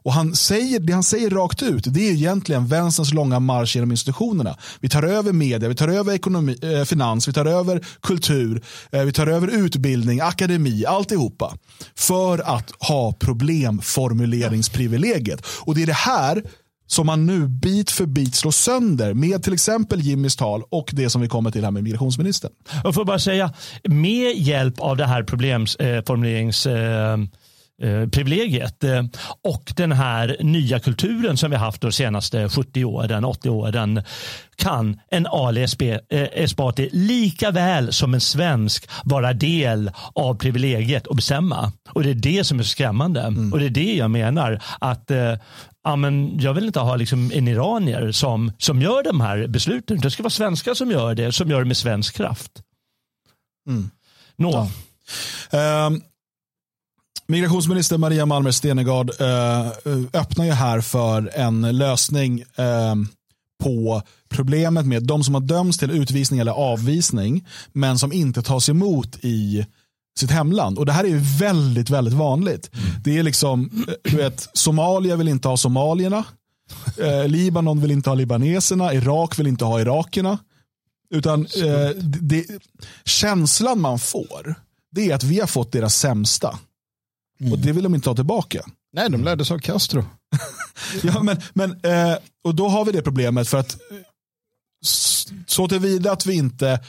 Och 0.07 0.13
han 0.13 0.35
säger, 0.35 0.81
det 0.81 0.93
han 0.93 1.03
säger 1.03 1.31
rakt 1.31 1.63
ut 1.63 1.85
det 1.87 2.09
är 2.09 2.13
egentligen 2.13 2.67
vänsterns 2.67 3.15
långa 3.15 3.41
marsch 3.41 3.77
genom 3.77 3.91
institutionerna. 3.91 4.57
Vi 4.81 4.89
tar 4.89 5.03
över 5.03 5.33
media, 5.33 5.69
vi 5.69 5.75
tar 5.75 5.89
över 5.89 6.13
ekonomi, 6.13 6.57
eh, 6.63 6.85
finans, 6.85 7.29
vi 7.29 7.33
tar 7.33 7.47
över 7.47 7.87
kultur, 8.03 8.65
eh, 8.91 9.03
vi 9.03 9.13
tar 9.13 9.27
över 9.27 9.49
utbildning, 9.49 10.21
akademi, 10.21 10.87
alltihopa. 10.87 11.57
För 11.95 12.39
att 12.39 12.73
ha 12.79 13.13
problemformuleringsprivilegiet. 13.13 15.47
Och 15.47 15.75
det 15.75 15.83
är 15.83 15.87
det 15.87 15.93
här 15.93 16.43
som 16.87 17.07
man 17.07 17.27
nu 17.27 17.49
bit 17.49 17.91
för 17.91 18.07
bit 18.07 18.35
slår 18.35 18.51
sönder 18.51 19.15
med 19.15 19.43
till 19.43 19.53
exempel 19.53 20.01
Jimmys 20.01 20.37
tal 20.37 20.63
och 20.71 20.91
det 20.93 21.11
som 21.11 21.21
vi 21.21 21.29
kommer 21.29 21.51
till 21.51 21.65
här 21.65 21.71
med 21.71 21.85
migrationsministern. 21.85 22.53
Jag 22.85 22.95
får 22.95 23.05
bara 23.05 23.19
säga, 23.19 23.53
med 23.85 24.37
hjälp 24.37 24.81
av 24.81 24.97
det 24.97 25.07
här 25.07 25.23
problemsformulerings 25.23 26.67
eh, 26.67 27.19
eh, 27.83 28.09
privilegiet 28.09 28.85
eh, 28.85 29.05
och 29.45 29.73
den 29.77 29.93
här 29.93 30.37
nya 30.41 30.81
kulturen 30.81 31.37
som 31.37 31.51
vi 31.51 31.57
haft 31.57 31.81
de 31.81 31.93
senaste 31.93 32.49
70 32.49 32.85
åren, 32.85 33.25
80 33.25 33.51
åren 33.51 34.03
kan 34.57 35.01
en 35.11 35.27
Ali 35.27 35.67
Esbati 36.11 36.89
lika 36.93 37.51
väl 37.51 37.93
som 37.93 38.15
en 38.15 38.21
svensk 38.21 38.89
vara 39.05 39.33
del 39.33 39.91
av 40.15 40.35
privilegiet 40.35 41.07
och 41.07 41.17
bestämma. 41.17 41.73
Och 41.91 42.03
det 42.03 42.11
är 42.11 42.15
det 42.15 42.45
som 42.45 42.59
är 42.59 42.63
skrämmande. 42.63 43.21
Mm. 43.21 43.53
Och 43.53 43.59
det 43.59 43.67
är 43.67 43.71
det 43.71 43.95
jag 43.95 44.11
menar 44.11 44.61
att 44.81 45.11
men 45.97 46.39
jag 46.41 46.55
vill 46.55 46.67
inte 46.67 46.81
ha 46.81 46.97
liksom 46.97 47.31
en 47.35 47.49
iranier 47.49 48.13
som, 48.13 48.53
som 48.59 48.83
gör 48.83 49.03
de 49.03 49.21
här 49.21 49.47
besluten. 49.47 50.01
Det 50.01 50.11
ska 50.11 50.23
vara 50.23 50.31
svenskar 50.31 50.75
som 50.75 50.91
gör 50.91 51.15
det, 51.15 51.33
som 51.33 51.51
gör 51.51 51.59
det 51.59 51.65
med 51.65 51.77
svensk 51.77 52.17
kraft. 52.17 52.53
Mm. 53.69 53.91
Nå. 54.37 54.69
Ja. 55.51 55.87
Um, 55.87 56.03
migrationsminister 57.27 57.99
Maria 57.99 58.27
Malmer 58.27 58.51
Stenegard 58.51 59.11
uh, 59.11 59.67
öppnar 60.13 60.45
ju 60.45 60.53
här 60.53 60.81
för 60.81 61.31
en 61.35 61.77
lösning 61.77 62.43
uh, 62.43 62.95
på 63.65 64.03
problemet 64.29 64.87
med 64.87 65.03
de 65.03 65.25
som 65.25 65.35
har 65.35 65.41
dömts 65.41 65.79
till 65.79 65.91
utvisning 65.91 66.41
eller 66.41 66.53
avvisning 66.53 67.47
men 67.73 67.99
som 67.99 68.13
inte 68.13 68.43
tas 68.43 68.69
emot 68.69 69.19
i 69.23 69.67
sitt 70.19 70.31
hemland. 70.31 70.79
Och 70.79 70.87
Det 70.87 70.93
här 70.93 71.05
är 71.05 71.09
ju 71.09 71.21
väldigt, 71.39 71.91
väldigt 71.91 72.15
vanligt. 72.15 72.71
Mm. 72.73 72.87
Det 73.05 73.19
är 73.19 73.23
liksom, 73.23 73.85
du 74.03 74.17
vet, 74.17 74.49
Somalia 74.53 75.17
vill 75.17 75.29
inte 75.29 75.49
ha 75.49 75.57
somalierna. 75.57 76.25
Eh, 76.99 77.29
Libanon 77.29 77.81
vill 77.81 77.91
inte 77.91 78.11
ha 78.11 78.15
libaneserna. 78.15 78.95
Irak 78.95 79.39
vill 79.39 79.47
inte 79.47 79.65
ha 79.65 79.81
irakerna. 79.81 80.39
Utan 81.11 81.41
eh, 81.41 81.89
det, 82.21 82.47
känslan 83.05 83.81
man 83.81 83.99
får, 83.99 84.55
det 84.91 85.11
är 85.11 85.15
att 85.15 85.25
vi 85.25 85.41
har 85.41 85.47
fått 85.47 85.73
deras 85.73 85.97
sämsta. 85.97 86.59
Mm. 87.41 87.53
Och 87.53 87.59
det 87.59 87.73
vill 87.73 87.85
de 87.85 87.95
inte 87.95 88.11
ha 88.11 88.15
tillbaka. 88.15 88.63
Nej, 88.93 89.11
de 89.11 89.25
lärde 89.25 89.45
sig 89.45 89.55
av 89.55 89.59
Castro. 89.59 90.05
ja, 91.03 91.23
men, 91.23 91.41
men, 91.53 91.71
eh, 91.71 92.17
och 92.45 92.55
då 92.55 92.69
har 92.69 92.85
vi 92.85 92.93
det 92.93 93.03
problemet 93.03 93.49
för 93.49 93.59
att 93.59 93.79
så 95.47 95.69
tillvida 95.69 96.13
att 96.13 96.27
vi 96.27 96.35
inte 96.35 96.81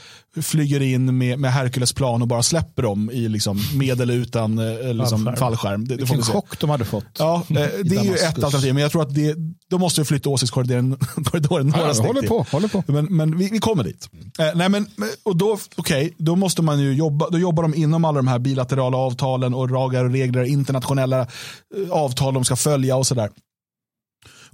flyger 0.42 0.82
in 0.82 1.18
med, 1.18 1.40
med 1.40 1.54
Herculesplan 1.54 2.22
och 2.22 2.28
bara 2.28 2.44
släpper 2.44 2.84
dem 2.84 3.12
i 3.12 3.30
liksom 3.30 3.62
med 3.74 4.02
eller 4.02 4.14
utan 4.14 4.60
eh, 4.60 4.94
liksom 4.94 5.26
fallskärm. 5.26 5.36
fallskärm. 5.36 5.88
Det, 5.88 5.96
Vilken 5.96 6.22
chock 6.22 6.60
de 6.60 6.70
hade 6.70 6.86
fått. 6.86 7.06
Ja, 7.20 7.44
eh, 7.50 7.56
det 7.56 7.96
är 7.96 8.04
ju 8.04 8.16
ett 8.16 8.44
alternativ, 8.44 8.74
men 8.74 8.84
jag 8.84 8.92
tror 8.92 9.02
att 9.02 9.16
det, 9.16 9.36
då 9.70 9.78
måste 9.78 10.06
flytta 10.06 10.30
åsiktskorridoren 10.30 10.90
några 11.68 11.88
ja, 11.88 11.94
steg 11.94 12.08
håller 12.08 12.22
på, 12.22 12.46
håller 12.52 12.68
på. 12.68 12.84
Men, 12.88 13.06
men 13.06 13.38
vi, 13.38 13.50
vi 13.50 13.60
kommer 13.60 13.84
dit. 13.84 14.10
Eh, 14.40 14.46
nej, 14.56 14.70
men, 14.70 14.88
och 15.24 15.38
då, 15.38 15.58
okay, 15.78 16.12
då 16.18 16.36
måste 16.36 16.62
man 16.62 16.80
ju 16.80 16.94
jobba, 16.94 17.30
då 17.30 17.40
jobbar 17.40 17.64
de 17.64 17.76
inom 17.76 18.06
alla 18.06 18.18
de 18.18 18.28
här 18.28 18.40
bilaterala 18.40 18.98
avtalen 18.98 19.54
och 19.54 19.72
lagar 19.72 20.06
och 20.06 20.12
regler, 20.12 20.44
internationella 20.44 21.22
eh, 21.22 21.92
avtal 21.92 22.34
de 22.34 22.46
ska 22.46 22.56
följa 22.56 22.96
och 22.96 23.08
sådär. 23.08 23.30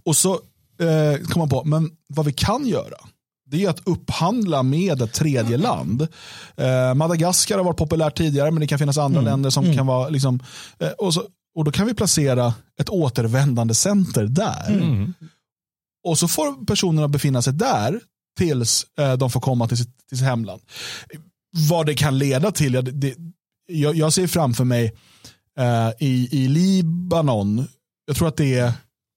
Och 0.06 0.16
så 0.16 0.34
eh, 0.80 1.28
kom 1.30 1.40
man 1.40 1.50
på, 1.50 1.64
men 1.64 1.90
vad 2.08 2.26
vi 2.26 2.34
kan 2.34 2.68
göra, 2.68 2.98
det 3.54 3.66
är 3.66 3.70
att 3.70 3.88
upphandla 3.88 4.64
med 4.64 5.02
ett 5.02 5.14
tredje 5.14 5.58
land. 5.58 6.08
Eh, 6.58 6.94
Madagaskar 6.94 7.58
har 7.58 7.66
varit 7.66 7.78
populärt 7.78 8.18
tidigare 8.18 8.52
men 8.52 8.62
det 8.62 8.68
kan 8.68 8.80
finnas 8.80 8.98
andra 8.98 9.20
mm. 9.20 9.32
länder 9.32 9.50
som 9.50 9.64
mm. 9.64 9.78
kan 9.78 9.88
vara 9.88 10.10
liksom, 10.10 10.40
eh, 10.80 10.90
och, 10.90 11.14
så, 11.14 11.24
och 11.56 11.66
då 11.66 11.72
kan 11.72 11.88
vi 11.88 11.94
placera 11.94 12.54
ett 12.80 12.90
återvändande 12.90 13.74
center 13.74 14.24
där. 14.24 14.70
Mm. 14.70 15.14
Och 16.08 16.20
så 16.20 16.28
får 16.28 16.66
personerna 16.66 17.08
befinna 17.08 17.42
sig 17.42 17.54
där 17.54 18.00
tills 18.38 18.86
eh, 19.00 19.14
de 19.14 19.30
får 19.30 19.42
komma 19.42 19.68
till 19.68 19.78
sitt, 19.78 20.08
till 20.10 20.18
sitt 20.18 20.28
hemland. 20.28 20.62
Vad 21.70 21.86
det 21.86 21.96
kan 21.96 22.18
leda 22.18 22.52
till, 22.52 22.74
jag, 22.74 22.86
det, 22.94 23.16
jag, 23.68 23.96
jag 23.96 24.14
ser 24.14 24.28
framför 24.28 24.64
mig 24.64 24.94
eh, 25.60 25.90
i, 26.00 26.30
i 26.32 26.48
Libanon, 26.48 27.68
jag 28.06 28.16
tror 28.16 28.28
att 28.28 28.38
det 28.38 28.60
är 28.60 28.74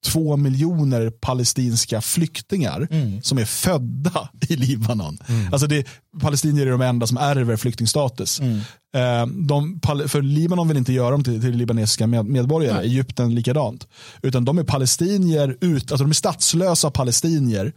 två 0.07 0.37
miljoner 0.37 1.11
palestinska 1.11 2.01
flyktingar 2.01 2.89
mm. 2.91 3.23
som 3.23 3.39
är 3.39 3.45
födda 3.45 4.29
i 4.49 4.57
Libanon. 4.57 5.19
Mm. 5.29 5.53
Alltså 5.53 5.67
det, 5.67 5.87
palestinier 6.21 6.67
är 6.67 6.71
de 6.71 6.81
enda 6.81 7.07
som 7.07 7.17
ärver 7.17 7.57
flyktingstatus. 7.57 8.41
Mm. 8.41 8.61
Eh, 8.95 9.27
de, 9.27 9.81
för 10.09 10.23
Libanon 10.23 10.69
vill 10.69 10.77
inte 10.77 10.93
göra 10.93 11.11
dem 11.11 11.25
till, 11.25 11.41
till 11.41 11.57
libanesiska 11.57 12.07
med, 12.07 12.27
medborgare, 12.27 12.77
Nej. 12.77 12.87
Egypten 12.87 13.35
likadant. 13.35 13.89
Utan 14.23 14.45
de 14.45 14.59
är 14.59 14.65
palestinier, 14.65 15.57
ut, 15.61 15.93
alltså 15.93 16.05
de 16.05 16.11
är 16.11 16.15
statslösa 16.15 16.91
palestinier 16.91 17.73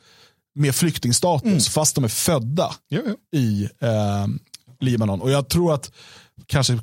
med 0.55 0.75
flyktingstatus 0.75 1.47
mm. 1.47 1.59
fast 1.59 1.95
de 1.95 2.03
är 2.03 2.07
födda 2.07 2.75
ja, 2.87 2.99
ja. 3.05 3.39
i 3.39 3.69
eh, 3.81 4.27
Libanon. 4.79 5.21
Och 5.21 5.31
jag 5.31 5.49
tror 5.49 5.73
att 5.73 5.91
kanske 6.45 6.79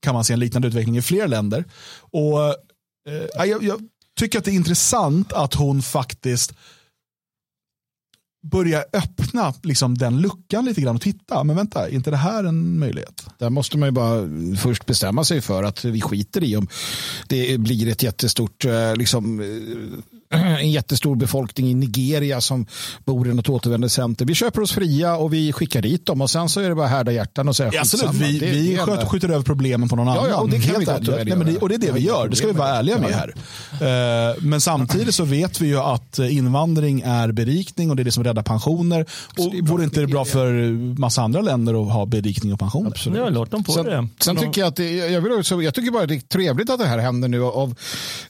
kan 0.00 0.14
man 0.14 0.24
se 0.24 0.32
en 0.32 0.40
liknande 0.40 0.68
utveckling 0.68 0.96
i 0.96 1.02
fler 1.02 1.28
länder. 1.28 1.64
Och 2.00 2.44
eh, 3.08 3.46
jag, 3.46 3.62
jag 3.62 3.80
tycker 4.20 4.38
att 4.38 4.44
det 4.44 4.50
är 4.50 4.54
intressant 4.54 5.32
att 5.32 5.54
hon 5.54 5.82
faktiskt 5.82 6.54
börjar 8.42 8.84
öppna 8.92 9.54
liksom, 9.62 9.98
den 9.98 10.20
luckan 10.20 10.64
lite 10.64 10.80
grann 10.80 10.96
och 10.96 11.02
titta. 11.02 11.44
Men 11.44 11.56
vänta, 11.56 11.88
är 11.88 11.94
inte 11.94 12.10
det 12.10 12.16
här 12.16 12.44
en 12.44 12.78
möjlighet? 12.78 13.26
Där 13.38 13.50
måste 13.50 13.78
man 13.78 13.88
ju 13.88 13.92
bara 13.92 14.28
först 14.56 14.86
bestämma 14.86 15.24
sig 15.24 15.40
för 15.40 15.62
att 15.62 15.84
vi 15.84 16.00
skiter 16.00 16.44
i 16.44 16.56
om 16.56 16.68
det 17.28 17.60
blir 17.60 17.88
ett 17.88 18.02
jättestort 18.02 18.64
eh, 18.64 18.96
liksom, 18.96 19.40
eh, 19.40 20.19
en 20.60 20.70
jättestor 20.70 21.16
befolkning 21.16 21.70
i 21.70 21.74
Nigeria 21.74 22.40
som 22.40 22.66
bor 23.04 23.28
i 23.28 23.34
något 23.34 23.48
återvändecenter. 23.48 24.24
Vi 24.24 24.34
köper 24.34 24.60
oss 24.60 24.72
fria 24.72 25.16
och 25.16 25.32
vi 25.32 25.52
skickar 25.52 25.82
dit 25.82 26.06
dem 26.06 26.20
och 26.20 26.30
sen 26.30 26.48
så 26.48 26.60
är 26.60 26.68
det 26.68 26.74
bara 26.74 26.86
härda 26.86 27.12
hjärtan 27.12 27.48
och 27.48 27.56
säga 27.56 27.70
ja, 27.72 27.80
Absolut, 27.80 28.14
vi, 28.14 28.38
det, 28.38 28.46
vi 28.46 28.74
det 28.74 28.78
skjuter, 28.78 29.06
skjuter 29.06 29.28
över 29.28 29.42
problemen 29.42 29.88
på 29.88 29.96
någon 29.96 30.06
ja, 30.06 30.12
annan. 30.12 30.30
Ja, 30.30 30.40
och 30.40 30.50
det 30.50 30.60
kan 30.60 30.78
vi 30.78 30.84
gott 30.84 31.08
och, 31.08 31.14
Nej, 31.14 31.24
det, 31.24 31.58
och 31.58 31.68
det 31.68 31.74
är 31.74 31.78
det 31.78 31.92
vi 31.92 32.00
gör, 32.00 32.28
det 32.28 32.36
ska 32.36 32.46
vi 32.46 32.52
vara 32.52 32.68
ärliga 32.68 32.98
med 32.98 33.10
här. 33.10 33.28
Uh, 33.28 34.42
men 34.42 34.60
samtidigt 34.60 35.14
så 35.14 35.24
vet 35.24 35.60
vi 35.60 35.66
ju 35.66 35.78
att 35.78 36.18
invandring 36.18 37.02
är 37.06 37.32
berikning 37.32 37.90
och 37.90 37.96
det 37.96 38.02
är 38.02 38.04
det 38.04 38.12
som 38.12 38.24
räddar 38.24 38.42
pensioner. 38.42 39.06
Och 39.38 39.54
vore 39.62 39.84
inte 39.84 40.00
det 40.00 40.06
bra 40.06 40.24
för 40.24 40.72
massa 41.00 41.22
andra 41.22 41.40
länder 41.40 41.82
att 41.82 41.92
ha 41.92 42.06
berikning 42.06 42.52
och 42.52 42.58
pensioner? 42.58 42.90
Absolut. 42.90 43.18
Ja, 43.18 43.28
låt 43.28 43.50
dem 43.50 43.64
få 43.64 43.72
sen, 43.72 43.86
det. 43.86 44.08
Sen 44.20 44.36
tycker 44.36 44.60
jag 44.60 44.68
att 44.68 44.76
det, 44.76 44.96
jag, 44.96 45.20
vill 45.20 45.32
också, 45.32 45.62
jag 45.62 45.74
tycker 45.74 45.90
bara 45.90 46.06
det 46.06 46.14
är 46.14 46.20
trevligt 46.20 46.70
att 46.70 46.78
det 46.78 46.86
här 46.86 46.98
händer 46.98 47.28
nu 47.28 47.42
av, 47.42 47.74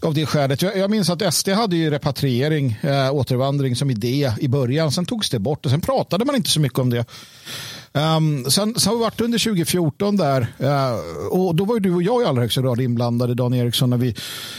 av 0.01 0.15
det 0.15 0.27
skälet. 0.27 0.63
Jag, 0.63 0.77
jag 0.77 0.91
minns 0.91 1.11
att 1.11 1.35
SD 1.35 1.49
hade 1.49 1.77
ju 1.77 1.90
repatriering, 1.91 2.79
äh, 2.83 3.15
återvandring 3.15 3.77
som 3.77 3.91
idé 3.91 4.33
i 4.41 4.49
början. 4.49 4.93
Sen 4.93 5.07
togs 5.07 5.31
det 5.31 5.39
bort 5.39 5.65
och 5.65 5.71
sen 5.71 5.81
pratade 5.81 6.25
man 6.25 6.37
inte 6.37 6.51
så 6.51 6.61
mycket 6.61 6.79
om 6.79 6.91
det. 6.91 7.05
Um, 7.93 8.51
sen, 8.51 8.75
sen 8.75 8.91
har 8.91 8.97
vi 8.97 9.03
varit 9.03 9.21
under 9.21 9.39
2014 9.39 10.17
där 10.17 10.41
uh, 10.63 10.95
och 11.31 11.55
då 11.55 11.65
var 11.65 11.75
ju 11.75 11.81
du 11.81 11.95
och 11.95 12.03
jag 12.03 12.23
i 12.23 12.25
allra 12.25 12.43
högsta 12.43 12.63
grad 12.63 12.81
inblandade 12.81 13.35
Dan 13.35 13.55
Eriksson 13.55 13.91
när 13.91 13.97
vi, 13.97 14.15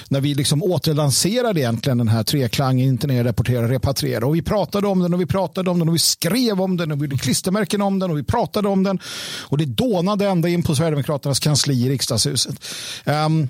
när 0.09 0.21
vi 0.21 0.33
liksom 0.33 0.63
återlanserade 0.63 1.59
egentligen 1.59 1.97
den 1.97 2.07
här 2.07 2.23
treklangen 2.23 2.87
internera, 2.87 3.27
rapportera, 3.27 3.69
repatriera 3.69 4.25
och 4.25 4.35
vi 4.35 4.41
pratade 4.41 4.87
om 4.87 4.99
den 4.99 5.13
och 5.13 5.21
vi 5.21 5.25
pratade 5.25 5.69
om 5.69 5.79
den 5.79 5.89
och 5.89 5.95
vi 5.95 5.99
skrev 5.99 6.61
om 6.61 6.77
den 6.77 6.91
och 6.91 6.97
vi 6.97 7.01
gjorde 7.01 7.17
klistermärken 7.17 7.81
om 7.81 7.99
den 7.99 8.11
och 8.11 8.17
vi 8.17 8.23
pratade 8.23 8.67
om 8.67 8.83
den. 8.83 8.99
Och 9.41 9.57
det 9.57 9.65
dånade 9.65 10.27
ända 10.27 10.49
in 10.49 10.63
på 10.63 10.75
Sverigedemokraternas 10.75 11.39
kansli 11.39 11.85
i 11.85 11.89
riksdagshuset. 11.89 12.65
Um, 13.05 13.41
uh, 13.41 13.47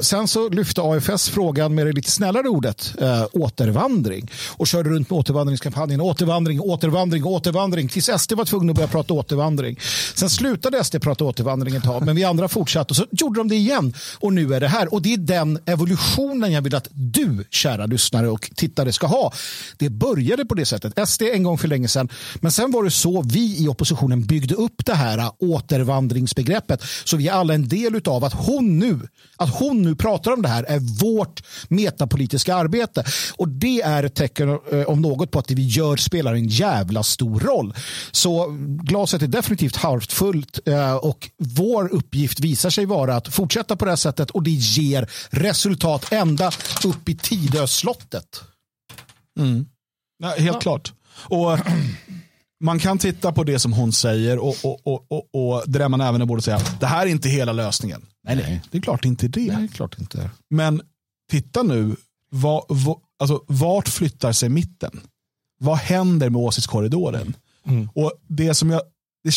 sen 0.00 0.28
så 0.28 0.48
lyfte 0.48 0.82
AFS 0.82 1.28
frågan 1.28 1.74
med 1.74 1.86
det 1.86 1.92
lite 1.92 2.10
snällare 2.10 2.48
ordet 2.48 2.94
uh, 3.02 3.24
återvandring. 3.32 4.30
Och 4.56 4.66
körde 4.66 4.90
runt 4.90 5.10
med 5.10 5.18
återvandringskampanjen 5.18 6.00
återvandring, 6.00 6.60
återvandring, 6.60 7.24
återvandring 7.24 7.88
tills 7.88 8.10
SD 8.18 8.32
var 8.32 8.44
tvungna 8.44 8.70
att 8.70 8.76
börja 8.76 8.88
prata 8.88 9.15
återvandring. 9.16 9.78
Sen 10.14 10.30
slutade 10.30 10.84
SD 10.84 10.96
prata 11.00 11.24
återvandring 11.24 11.76
ett 11.76 11.84
tag, 11.84 12.06
men 12.06 12.16
vi 12.16 12.24
andra 12.24 12.48
fortsatte 12.48 12.92
och 12.92 12.96
så 12.96 13.06
gjorde 13.10 13.40
de 13.40 13.48
det 13.48 13.56
igen. 13.56 13.94
Och 14.18 14.32
nu 14.32 14.54
är 14.54 14.60
det 14.60 14.68
här. 14.68 14.94
Och 14.94 15.02
det 15.02 15.12
är 15.12 15.16
den 15.18 15.58
evolutionen 15.66 16.52
jag 16.52 16.62
vill 16.62 16.74
att 16.74 16.88
du, 16.92 17.44
kära 17.50 17.86
lyssnare 17.86 18.28
och 18.28 18.50
tittare, 18.56 18.92
ska 18.92 19.06
ha. 19.06 19.32
Det 19.76 19.90
började 19.90 20.44
på 20.44 20.54
det 20.54 20.66
sättet. 20.66 21.08
SD 21.08 21.22
en 21.22 21.42
gång 21.42 21.58
för 21.58 21.68
länge 21.68 21.88
sedan, 21.88 22.08
men 22.34 22.52
sen 22.52 22.70
var 22.70 22.84
det 22.84 22.90
så 22.90 23.22
vi 23.22 23.64
i 23.64 23.68
oppositionen 23.68 24.26
byggde 24.26 24.54
upp 24.54 24.86
det 24.86 24.94
här 24.94 25.30
återvandringsbegreppet. 25.38 26.82
Så 27.04 27.16
vi 27.16 27.28
är 27.28 27.32
alla 27.32 27.54
en 27.54 27.68
del 27.68 28.00
av 28.06 28.24
att 28.24 28.32
hon 28.32 28.78
nu, 28.78 29.00
att 29.36 29.54
hon 29.54 29.82
nu 29.82 29.94
pratar 29.96 30.32
om 30.32 30.42
det 30.42 30.48
här 30.48 30.64
är 30.64 30.78
vårt 30.78 31.42
metapolitiska 31.68 32.54
arbete. 32.54 33.04
Och 33.36 33.48
det 33.48 33.82
är 33.82 34.04
ett 34.04 34.14
tecken 34.14 34.58
eh, 34.72 34.82
om 34.82 35.02
något 35.02 35.30
på 35.30 35.38
att 35.38 35.48
det 35.48 35.54
vi 35.54 35.66
gör 35.66 35.96
spelar 35.96 36.34
en 36.34 36.48
jävla 36.48 37.02
stor 37.02 37.40
roll. 37.40 37.74
Så 38.10 38.46
glaset 39.06 39.22
är 39.22 39.26
definitivt 39.26 39.76
halvt 39.76 40.12
fullt 40.12 40.68
eh, 40.68 40.94
och 40.94 41.30
vår 41.38 41.88
uppgift 41.88 42.40
visar 42.40 42.70
sig 42.70 42.86
vara 42.86 43.16
att 43.16 43.28
fortsätta 43.28 43.76
på 43.76 43.84
det 43.84 43.90
här 43.90 43.96
sättet 43.96 44.30
och 44.30 44.42
det 44.42 44.50
ger 44.50 45.10
resultat 45.30 46.12
ända 46.12 46.50
upp 46.84 47.08
i 47.08 47.16
Tidöslottet. 47.16 48.44
Mm. 49.38 49.66
Ja, 50.18 50.28
helt 50.28 50.46
ja. 50.46 50.60
klart. 50.60 50.92
Och 51.28 51.58
man 52.60 52.78
kan 52.78 52.98
titta 52.98 53.32
på 53.32 53.44
det 53.44 53.58
som 53.58 53.72
hon 53.72 53.92
säger 53.92 54.38
och, 54.38 54.56
och, 54.62 54.86
och, 54.86 55.06
och, 55.12 55.34
och 55.34 55.62
där 55.66 55.88
man 55.88 56.00
även 56.00 56.26
borde 56.26 56.42
säga 56.42 56.60
det 56.80 56.86
här 56.86 57.06
är 57.06 57.10
inte 57.10 57.28
hela 57.28 57.52
lösningen. 57.52 58.06
Nej, 58.24 58.36
nej. 58.36 58.62
Det 58.70 58.78
är 58.78 58.82
klart 58.82 59.04
inte 59.04 59.28
det. 59.28 59.58
Nej, 59.58 59.68
klart 59.68 59.98
inte. 59.98 60.30
Men 60.50 60.82
titta 61.30 61.62
nu, 61.62 61.96
vad, 62.30 62.64
vad, 62.68 62.96
alltså, 63.18 63.44
vart 63.46 63.88
flyttar 63.88 64.32
sig 64.32 64.48
mitten? 64.48 65.00
Vad 65.58 65.78
händer 65.78 66.30
med 66.30 66.40
åsiktskorridoren? 66.40 67.34
Mm. 67.66 67.88
Och 67.94 68.12
det 68.28 68.54
som 68.54 68.70
jag, 68.70 68.82
det, 69.26 69.34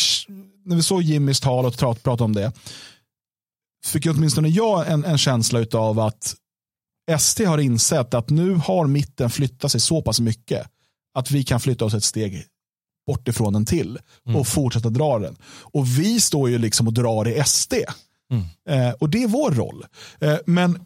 när 0.64 0.76
vi 0.76 0.82
såg 0.82 1.02
Jimmys 1.02 1.40
tal 1.40 1.66
och 1.66 1.78
pratade 1.78 2.24
om 2.24 2.32
det, 2.32 2.52
fick 3.86 4.06
åtminstone 4.06 4.48
jag 4.48 4.92
en, 4.92 5.04
en 5.04 5.18
känsla 5.18 5.66
av 5.72 6.00
att 6.00 6.36
SD 7.18 7.40
har 7.40 7.58
insett 7.58 8.14
att 8.14 8.30
nu 8.30 8.54
har 8.54 8.86
mitten 8.86 9.30
flyttat 9.30 9.72
sig 9.72 9.80
så 9.80 10.02
pass 10.02 10.20
mycket 10.20 10.70
att 11.14 11.30
vi 11.30 11.44
kan 11.44 11.60
flytta 11.60 11.84
oss 11.84 11.94
ett 11.94 12.04
steg 12.04 12.44
bort 13.06 13.28
ifrån 13.28 13.52
den 13.52 13.66
till 13.66 13.98
och 14.24 14.30
mm. 14.30 14.44
fortsätta 14.44 14.90
dra 14.90 15.18
den. 15.18 15.36
Och 15.44 15.98
vi 15.98 16.20
står 16.20 16.50
ju 16.50 16.58
liksom 16.58 16.86
och 16.86 16.92
drar 16.92 17.28
i 17.28 17.42
SD. 17.44 17.74
Mm. 18.30 18.44
Eh, 18.68 18.94
och 18.94 19.10
det 19.10 19.22
är 19.22 19.28
vår 19.28 19.50
roll. 19.50 19.86
Eh, 20.20 20.38
men 20.46 20.84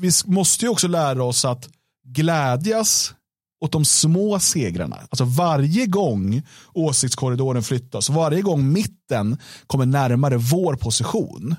vi 0.00 0.10
måste 0.24 0.64
ju 0.64 0.68
också 0.68 0.88
lära 0.88 1.24
oss 1.24 1.44
att 1.44 1.68
glädjas 2.04 3.14
åt 3.60 3.72
de 3.72 3.84
små 3.84 4.40
segrarna. 4.40 4.96
Alltså 4.96 5.24
varje 5.24 5.86
gång 5.86 6.42
åsiktskorridoren 6.72 7.62
flyttas, 7.62 8.10
varje 8.10 8.42
gång 8.42 8.72
mitten 8.72 9.38
kommer 9.66 9.86
närmare 9.86 10.36
vår 10.36 10.74
position, 10.74 11.56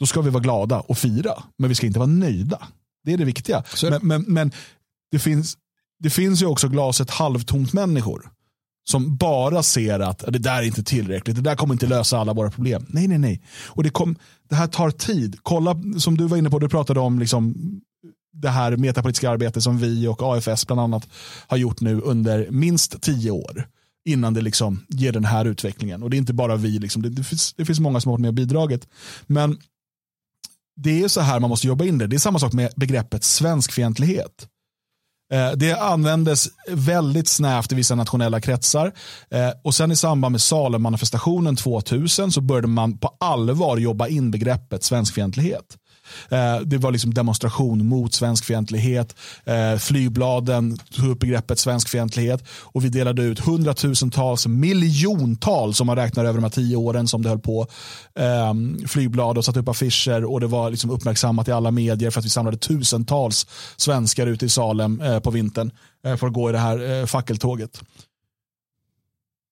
då 0.00 0.06
ska 0.06 0.20
vi 0.20 0.30
vara 0.30 0.42
glada 0.42 0.80
och 0.80 0.98
fira. 0.98 1.42
Men 1.58 1.68
vi 1.68 1.74
ska 1.74 1.86
inte 1.86 1.98
vara 1.98 2.10
nöjda. 2.10 2.68
Det 3.04 3.12
är 3.12 3.18
det 3.18 3.24
viktiga. 3.24 3.64
Men, 3.82 4.00
men, 4.02 4.24
men, 4.26 4.52
det, 5.10 5.18
finns, 5.18 5.56
det 5.98 6.10
finns 6.10 6.42
ju 6.42 6.46
också 6.46 6.68
glaset 6.68 7.10
halvtomt 7.10 7.72
människor 7.72 8.30
som 8.90 9.16
bara 9.16 9.62
ser 9.62 10.00
att 10.00 10.18
det 10.18 10.38
där 10.38 10.58
är 10.58 10.62
inte 10.62 10.82
tillräckligt, 10.82 11.36
det 11.36 11.42
där 11.42 11.56
kommer 11.56 11.74
inte 11.74 11.86
lösa 11.86 12.18
alla 12.18 12.32
våra 12.32 12.50
problem. 12.50 12.86
Nej, 12.88 13.08
nej, 13.08 13.18
nej. 13.18 13.42
Och 13.66 13.82
det, 13.82 13.90
kom, 13.90 14.16
det 14.48 14.54
här 14.54 14.66
tar 14.66 14.90
tid. 14.90 15.38
Kolla, 15.42 15.76
som 15.98 16.16
du 16.16 16.26
var 16.26 16.36
inne 16.36 16.50
på, 16.50 16.58
du 16.58 16.68
pratade 16.68 17.00
om 17.00 17.18
liksom 17.18 17.54
det 18.32 18.48
här 18.48 18.76
metapolitiska 18.76 19.30
arbetet 19.30 19.62
som 19.62 19.78
vi 19.78 20.06
och 20.06 20.22
AFS 20.22 20.66
bland 20.66 20.80
annat 20.80 21.08
har 21.46 21.56
gjort 21.56 21.80
nu 21.80 22.00
under 22.00 22.50
minst 22.50 23.02
tio 23.02 23.30
år 23.30 23.68
innan 24.04 24.34
det 24.34 24.40
liksom 24.40 24.86
ger 24.88 25.12
den 25.12 25.24
här 25.24 25.44
utvecklingen. 25.44 26.02
Och 26.02 26.10
det 26.10 26.16
är 26.16 26.18
inte 26.18 26.32
bara 26.32 26.56
vi, 26.56 26.78
liksom, 26.78 27.02
det, 27.02 27.08
det, 27.08 27.24
finns, 27.24 27.52
det 27.52 27.64
finns 27.64 27.80
många 27.80 28.00
som 28.00 28.08
har 28.08 28.14
varit 28.14 28.20
med 28.20 28.28
och 28.28 28.34
bidragit. 28.34 28.88
Men 29.26 29.58
det 30.76 31.02
är 31.02 31.08
så 31.08 31.20
här 31.20 31.40
man 31.40 31.50
måste 31.50 31.66
jobba 31.66 31.84
in 31.84 31.98
det. 31.98 32.06
Det 32.06 32.16
är 32.16 32.20
samma 32.20 32.38
sak 32.38 32.52
med 32.52 32.72
begreppet 32.76 33.24
svenskfientlighet. 33.24 34.48
Eh, 35.32 35.52
det 35.52 35.72
användes 35.72 36.48
väldigt 36.68 37.28
snävt 37.28 37.72
i 37.72 37.74
vissa 37.74 37.94
nationella 37.94 38.40
kretsar. 38.40 38.92
Eh, 39.30 39.50
och 39.64 39.74
sen 39.74 39.92
i 39.92 39.96
samband 39.96 40.32
med 40.32 40.40
Salem-manifestationen 40.40 41.56
2000 41.56 42.32
så 42.32 42.40
började 42.40 42.68
man 42.68 42.98
på 42.98 43.16
allvar 43.20 43.76
jobba 43.76 44.08
in 44.08 44.30
begreppet 44.30 44.84
svenskfientlighet. 44.84 45.76
Eh, 46.28 46.60
det 46.60 46.78
var 46.78 46.92
liksom 46.92 47.14
demonstration 47.14 47.88
mot 47.88 48.14
svenskfientlighet. 48.14 49.16
Eh, 49.44 49.76
flygbladen 49.78 50.78
tog 50.78 51.08
upp 51.08 51.18
begreppet 51.18 51.58
svenskfientlighet 51.58 52.44
och 52.48 52.84
vi 52.84 52.88
delade 52.88 53.22
ut 53.22 53.38
hundratusentals, 53.38 54.46
miljontals, 54.46 55.80
om 55.80 55.86
man 55.86 55.96
räknar 55.96 56.24
över 56.24 56.34
de 56.34 56.42
här 56.42 56.50
tio 56.50 56.76
åren 56.76 57.08
som 57.08 57.22
det 57.22 57.28
höll 57.28 57.38
på, 57.38 57.66
ehm, 58.18 58.78
flygblad 58.88 59.38
och 59.38 59.44
satte 59.44 59.60
upp 59.60 59.68
affischer 59.68 60.24
och 60.24 60.40
det 60.40 60.46
var 60.46 60.70
liksom 60.70 60.90
uppmärksammat 60.90 61.48
i 61.48 61.52
alla 61.52 61.70
medier 61.70 62.10
för 62.10 62.20
att 62.20 62.24
vi 62.24 62.30
samlade 62.30 62.56
tusentals 62.56 63.46
svenskar 63.76 64.26
ute 64.26 64.46
i 64.46 64.48
Salem 64.48 65.00
eh, 65.00 65.20
på 65.20 65.30
vintern 65.30 65.70
eh, 66.04 66.16
för 66.16 66.26
att 66.26 66.32
gå 66.32 66.48
i 66.48 66.52
det 66.52 66.58
här 66.58 67.06
fackeltåget. 67.06 67.80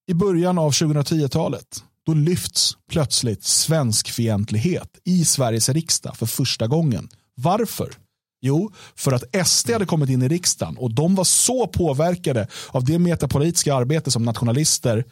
I 0.09 0.15
början 0.15 0.59
av 0.59 0.71
2010-talet 0.71 1.83
då 2.09 2.15
lyfts 2.15 2.77
plötsligt 2.91 3.45
svenskfientlighet 3.45 4.99
i 5.05 5.25
Sveriges 5.25 5.69
riksdag 5.69 6.17
för 6.17 6.27
första 6.27 6.67
gången. 6.67 7.09
Varför? 7.35 7.95
Jo, 8.41 8.73
för 8.97 9.13
att 9.13 9.47
SD 9.47 9.71
hade 9.71 9.87
kommit 9.87 10.11
in 10.11 10.23
i 10.23 10.29
riksdagen 10.29 10.77
och 10.77 10.95
de 10.95 11.15
var 11.15 11.25
så 11.25 11.67
påverkade 11.67 12.49
av 12.69 12.85
det 12.85 12.99
metapolitiska 12.99 13.75
arbete 13.75 14.11
som 14.11 14.23
nationalister 14.23 15.05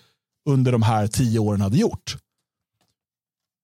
under 0.49 0.73
de 0.73 0.83
här 0.83 1.07
tio 1.07 1.39
åren 1.39 1.61
hade 1.61 1.77
gjort. 1.77 2.17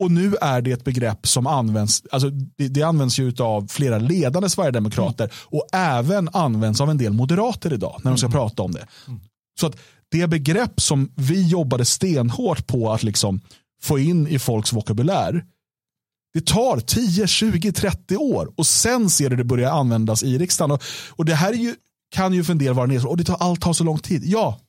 Och 0.02 0.10
nu 0.10 0.34
är 0.40 0.62
det 0.62 0.72
ett 0.72 0.84
begrepp 0.84 1.26
som 1.26 1.46
används, 1.46 2.02
alltså 2.10 2.30
det, 2.30 2.68
det 2.68 2.82
används 2.82 3.18
ju 3.18 3.34
av 3.38 3.66
flera 3.66 3.98
ledande 3.98 4.48
sverigedemokrater 4.48 5.24
mm. 5.24 5.36
och 5.44 5.68
även 5.72 6.28
används 6.32 6.80
av 6.80 6.90
en 6.90 6.98
del 6.98 7.12
moderater 7.12 7.72
idag 7.72 8.00
när 8.04 8.10
de 8.10 8.18
ska 8.18 8.26
mm. 8.26 8.32
prata 8.32 8.62
om 8.62 8.72
det. 8.72 8.86
Mm. 9.08 9.20
Så 9.60 9.66
att 9.66 9.76
det 10.12 10.26
begrepp 10.26 10.80
som 10.80 11.12
vi 11.16 11.48
jobbade 11.48 11.84
stenhårt 11.84 12.66
på 12.66 12.92
att 12.92 13.02
liksom 13.02 13.40
få 13.82 13.98
in 13.98 14.26
i 14.26 14.38
folks 14.38 14.72
vokabulär. 14.72 15.44
Det 16.34 16.46
tar 16.46 16.80
10, 16.80 17.26
20, 17.26 17.72
30 17.72 18.16
år 18.16 18.52
och 18.56 18.66
sen 18.66 19.10
ser 19.10 19.30
du 19.30 19.36
det 19.36 19.44
börja 19.44 19.72
användas 19.72 20.22
i 20.22 20.38
riksdagen. 20.38 20.70
Och, 20.70 20.82
och 21.10 21.24
det 21.24 21.34
här 21.34 21.52
ju, 21.52 21.74
kan 22.10 22.32
ju 22.32 22.44
för 22.44 22.52
en 22.52 22.58
del 22.58 22.74
vara 22.74 22.86
nedslående. 22.86 23.10
Och 23.10 23.16
det 23.16 23.24
tar, 23.24 23.46
allt 23.46 23.60
tar 23.60 23.72
så 23.72 23.84
lång 23.84 23.98
tid. 23.98 24.22
Ja, 24.24 24.60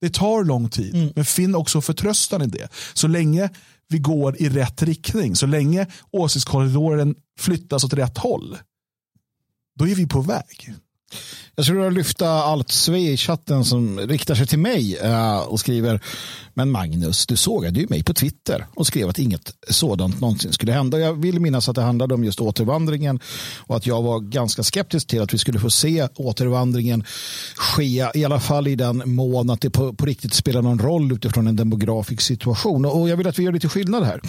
det 0.00 0.14
tar 0.14 0.44
lång 0.44 0.68
tid. 0.68 0.94
Mm. 0.94 1.12
Men 1.14 1.24
finn 1.24 1.54
också 1.54 1.80
förtröstan 1.80 2.42
i 2.42 2.46
det. 2.46 2.68
Så 2.94 3.08
länge 3.08 3.50
vi 3.88 3.98
går 3.98 4.42
i 4.42 4.48
rätt 4.48 4.82
riktning, 4.82 5.36
så 5.36 5.46
länge 5.46 5.86
åsiktskorridoren 6.10 7.14
flyttas 7.38 7.84
åt 7.84 7.92
rätt 7.92 8.18
håll, 8.18 8.58
då 9.78 9.88
är 9.88 9.94
vi 9.94 10.06
på 10.06 10.20
väg. 10.20 10.74
Jag 11.54 11.64
skulle 11.64 11.78
vilja 11.78 11.90
lyfta 11.90 12.28
allt 12.28 12.70
Sve 12.70 12.98
i 12.98 13.16
chatten 13.16 13.64
som 13.64 14.00
riktar 14.00 14.34
sig 14.34 14.46
till 14.46 14.58
mig 14.58 14.96
eh, 14.96 15.38
och 15.38 15.60
skriver 15.60 16.00
Men 16.54 16.70
Magnus, 16.70 17.26
du 17.26 17.36
sågade 17.36 17.80
ju 17.80 17.86
mig 17.88 18.02
på 18.02 18.14
Twitter 18.14 18.66
och 18.74 18.86
skrev 18.86 19.08
att 19.08 19.18
inget 19.18 19.54
sådant 19.70 20.20
någonsin 20.20 20.52
skulle 20.52 20.72
hända. 20.72 20.98
Jag 20.98 21.12
vill 21.14 21.40
minnas 21.40 21.68
att 21.68 21.74
det 21.74 21.82
handlade 21.82 22.14
om 22.14 22.24
just 22.24 22.40
återvandringen 22.40 23.20
och 23.58 23.76
att 23.76 23.86
jag 23.86 24.02
var 24.02 24.20
ganska 24.20 24.62
skeptisk 24.62 25.06
till 25.06 25.22
att 25.22 25.34
vi 25.34 25.38
skulle 25.38 25.58
få 25.58 25.70
se 25.70 26.08
återvandringen 26.14 27.04
ske, 27.56 28.06
i 28.14 28.24
alla 28.24 28.40
fall 28.40 28.68
i 28.68 28.76
den 28.76 29.02
mån 29.06 29.50
att 29.50 29.60
det 29.60 29.70
på, 29.70 29.92
på 29.92 30.06
riktigt 30.06 30.34
spelar 30.34 30.62
någon 30.62 30.78
roll 30.78 31.12
utifrån 31.12 31.46
en 31.46 31.56
demografisk 31.56 32.22
situation. 32.22 32.84
Och 32.84 33.08
jag 33.08 33.16
vill 33.16 33.26
att 33.26 33.38
vi 33.38 33.42
gör 33.42 33.52
lite 33.52 33.68
skillnad 33.68 34.04
här. 34.04 34.20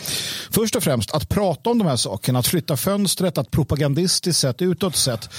Först 0.51 0.75
och 0.75 0.83
främst 0.83 1.11
att 1.11 1.29
prata 1.29 1.69
om 1.69 1.77
de 1.77 1.87
här 1.87 1.97
sakerna, 1.97 2.39
att 2.39 2.47
flytta 2.47 2.77
fönstret, 2.77 3.37
att 3.37 3.51
propagandistiskt 3.51 4.41
sett, 4.41 4.61
utåt 4.61 4.95
sett, 4.95 5.29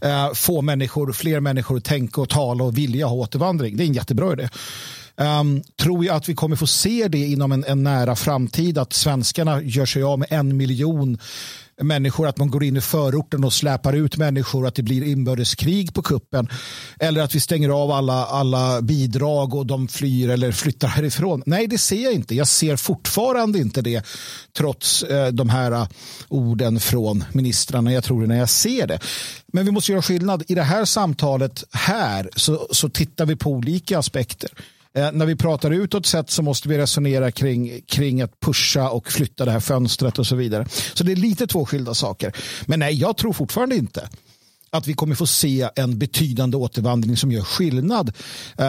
eh, 0.00 0.32
få 0.34 0.62
människor, 0.62 0.89
fler 0.90 1.12
fler 1.12 1.40
människor 1.40 1.80
tänka 1.80 2.20
och 2.20 2.28
tala 2.28 2.64
och 2.64 2.78
vilja 2.78 3.06
ha 3.06 3.14
återvandring. 3.14 3.76
Det 3.76 3.84
är 3.84 3.86
en 3.86 3.92
jättebra 3.92 4.32
idé. 4.32 4.48
Um, 5.16 5.62
tror 5.76 6.04
jag 6.04 6.16
att 6.16 6.28
vi 6.28 6.34
kommer 6.34 6.56
få 6.56 6.66
se 6.66 7.08
det 7.08 7.18
inom 7.18 7.52
en, 7.52 7.64
en 7.64 7.82
nära 7.82 8.16
framtid 8.16 8.78
att 8.78 8.92
svenskarna 8.92 9.62
gör 9.62 9.86
sig 9.86 10.02
av 10.02 10.18
med 10.18 10.28
en 10.30 10.56
miljon 10.56 11.18
människor, 11.82 12.28
att 12.28 12.38
man 12.38 12.50
går 12.50 12.64
in 12.64 12.76
i 12.76 12.80
förorten 12.80 13.44
och 13.44 13.52
släpar 13.52 13.92
ut 13.92 14.16
människor, 14.16 14.66
att 14.66 14.74
det 14.74 14.82
blir 14.82 15.02
inbördeskrig 15.02 15.94
på 15.94 16.02
kuppen. 16.02 16.48
Eller 17.00 17.22
att 17.22 17.34
vi 17.34 17.40
stänger 17.40 17.68
av 17.68 17.90
alla, 17.90 18.26
alla 18.26 18.82
bidrag 18.82 19.54
och 19.54 19.66
de 19.66 19.88
flyr 19.88 20.28
eller 20.28 20.52
flyttar 20.52 20.88
härifrån. 20.88 21.42
Nej, 21.46 21.66
det 21.66 21.78
ser 21.78 22.04
jag 22.04 22.12
inte. 22.12 22.34
Jag 22.34 22.48
ser 22.48 22.76
fortfarande 22.76 23.58
inte 23.58 23.82
det 23.82 24.06
trots 24.56 25.02
eh, 25.02 25.28
de 25.28 25.48
här 25.48 25.72
uh, 25.72 25.88
orden 26.28 26.80
från 26.80 27.24
ministrarna. 27.32 27.92
Jag 27.92 28.04
tror 28.04 28.20
det 28.20 28.26
när 28.26 28.38
jag 28.38 28.50
ser 28.50 28.86
det. 28.86 28.98
Men 29.52 29.64
vi 29.64 29.70
måste 29.70 29.92
göra 29.92 30.02
skillnad. 30.02 30.42
I 30.48 30.54
det 30.54 30.62
här 30.62 30.84
samtalet 30.84 31.64
här 31.72 32.30
så, 32.36 32.68
så 32.70 32.88
tittar 32.88 33.26
vi 33.26 33.36
på 33.36 33.50
olika 33.50 33.98
aspekter. 33.98 34.50
Eh, 34.94 35.12
när 35.12 35.26
vi 35.26 35.36
pratar 35.36 35.70
utåt 35.70 36.06
sett 36.06 36.30
så 36.30 36.42
måste 36.42 36.68
vi 36.68 36.78
resonera 36.78 37.30
kring, 37.30 37.80
kring 37.86 38.22
att 38.22 38.40
pusha 38.40 38.90
och 38.90 39.12
flytta 39.12 39.44
det 39.44 39.50
här 39.50 39.60
fönstret 39.60 40.18
och 40.18 40.26
så 40.26 40.36
vidare. 40.36 40.66
Så 40.94 41.04
det 41.04 41.12
är 41.12 41.16
lite 41.16 41.46
två 41.46 41.66
skilda 41.66 41.94
saker. 41.94 42.32
Men 42.66 42.78
nej, 42.78 42.94
jag 42.94 43.16
tror 43.16 43.32
fortfarande 43.32 43.76
inte 43.76 44.08
att 44.70 44.86
vi 44.86 44.94
kommer 44.94 45.14
få 45.14 45.26
se 45.26 45.68
en 45.76 45.98
betydande 45.98 46.56
återvandring 46.56 47.16
som 47.16 47.32
gör 47.32 47.42
skillnad 47.42 48.12
eh, 48.58 48.66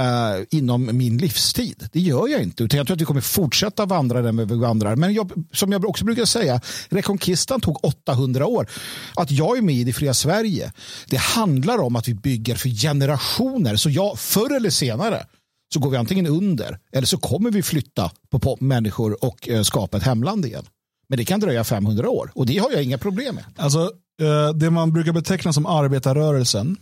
inom 0.50 0.98
min 0.98 1.18
livstid. 1.18 1.88
Det 1.94 2.00
gör 2.00 2.28
jag 2.28 2.42
inte. 2.42 2.64
Utan 2.64 2.78
jag 2.78 2.88
tror 2.88 2.96
att 2.96 3.02
vi 3.02 3.06
kommer 3.06 3.22
fortsätta 3.22 3.86
vandra 3.86 4.22
den 4.22 4.48
vi 4.48 4.56
vandrar. 4.56 4.96
Men 4.96 5.14
jag, 5.14 5.32
som 5.52 5.72
jag 5.72 5.86
också 5.86 6.06
brukar 6.06 6.26
säga, 6.26 6.62
Rekonkistan 6.90 7.62
tog 7.62 7.86
800 7.86 8.46
år. 8.46 8.70
Att 9.16 9.32
jag 9.32 9.58
är 9.58 9.62
med 9.62 9.76
i 9.76 9.84
det 9.84 9.94
fria 9.94 10.14
Sverige, 10.14 10.72
det 11.08 11.18
handlar 11.18 11.78
om 11.78 11.96
att 11.96 12.08
vi 12.08 12.14
bygger 12.14 12.56
för 12.56 12.70
generationer. 12.70 13.76
Så 13.76 13.90
jag, 13.90 14.20
förr 14.20 14.56
eller 14.56 14.70
senare, 14.70 15.26
så 15.74 15.80
går 15.80 15.90
vi 15.90 15.98
antingen 15.98 16.28
under 16.28 16.80
eller 16.92 17.08
så 17.08 17.18
kommer 17.18 17.52
vi 17.52 17.64
flytta 17.64 18.12
på, 18.30 18.58
människor 18.60 19.26
och 19.26 19.50
eh, 19.50 19.64
skapa 19.64 19.98
ett 19.98 20.04
hemland 20.04 20.46
igen. 20.46 20.66
Men 21.10 21.18
det 21.18 21.26
kan 21.26 21.40
dröja 21.40 21.64
500 21.64 22.10
år 22.10 22.32
och 22.36 22.46
det 22.46 22.58
har 22.58 22.72
jag 22.72 22.84
inga 22.84 22.98
problem 22.98 23.36
med. 23.36 23.44
Alltså, 23.56 23.92
eh, 24.22 24.50
det 24.56 24.70
man 24.70 24.94
brukar 24.94 25.12
beteckna 25.12 25.54
som 25.54 25.66
arbetarrörelsen 25.66 26.78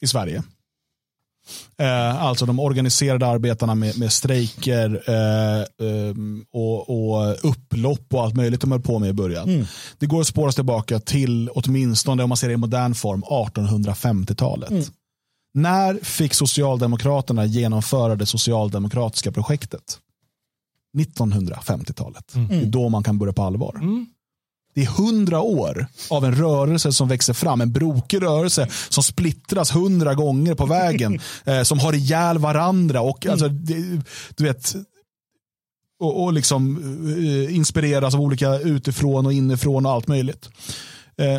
i 0.00 0.06
Sverige, 0.06 0.42
eh, 1.78 2.22
alltså 2.22 2.46
de 2.46 2.60
organiserade 2.60 3.26
arbetarna 3.26 3.74
med, 3.74 3.98
med 3.98 4.12
strejker 4.12 5.02
och, 6.52 6.90
och 6.90 7.50
upplopp 7.50 8.14
och 8.14 8.22
allt 8.22 8.36
möjligt 8.36 8.60
de 8.60 8.72
höll 8.72 8.80
på 8.80 8.98
med 8.98 9.10
i 9.10 9.12
början. 9.12 9.48
Mm. 9.48 9.66
Det 9.98 10.06
går 10.06 10.20
att 10.20 10.26
spåra 10.26 10.52
tillbaka 10.52 11.00
till 11.00 11.50
åtminstone, 11.54 12.22
om 12.22 12.28
man 12.28 12.36
ser 12.36 12.48
det 12.48 12.54
i 12.54 12.56
modern 12.56 12.94
form, 12.94 13.22
1850-talet. 13.24 14.70
Mm. 14.70 14.84
När 15.54 16.04
fick 16.04 16.34
Socialdemokraterna 16.34 17.44
genomföra 17.44 18.16
det 18.16 18.26
socialdemokratiska 18.26 19.32
projektet? 19.32 19.98
1950-talet. 20.98 22.34
Mm. 22.34 22.48
Det 22.48 22.56
är 22.56 22.66
då 22.66 22.88
man 22.88 23.02
kan 23.02 23.18
börja 23.18 23.32
på 23.32 23.42
allvar. 23.42 23.74
Mm. 23.74 24.06
Det 24.74 24.82
är 24.82 24.86
hundra 24.86 25.40
år 25.40 25.86
av 26.10 26.24
en 26.24 26.34
rörelse 26.34 26.92
som 26.92 27.08
växer 27.08 27.32
fram, 27.32 27.60
en 27.60 27.72
brokig 27.72 28.22
rörelse 28.22 28.68
som 28.88 29.02
splittras 29.02 29.74
hundra 29.74 30.14
gånger 30.14 30.54
på 30.54 30.66
vägen, 30.66 31.20
eh, 31.44 31.62
som 31.62 31.78
har 31.78 31.92
ihjäl 31.92 32.38
varandra 32.38 33.00
och 33.00 33.26
mm. 33.26 33.32
alltså, 33.32 33.48
det, 33.48 34.02
du 34.36 34.44
vet, 34.44 34.74
och, 36.00 36.24
och 36.24 36.32
liksom 36.32 36.76
eh, 37.18 37.56
inspireras 37.56 38.14
av 38.14 38.20
olika 38.20 38.58
utifrån 38.58 39.26
och 39.26 39.32
inifrån 39.32 39.86
och 39.86 39.92
allt 39.92 40.08
möjligt. 40.08 40.50
Eh, 41.16 41.38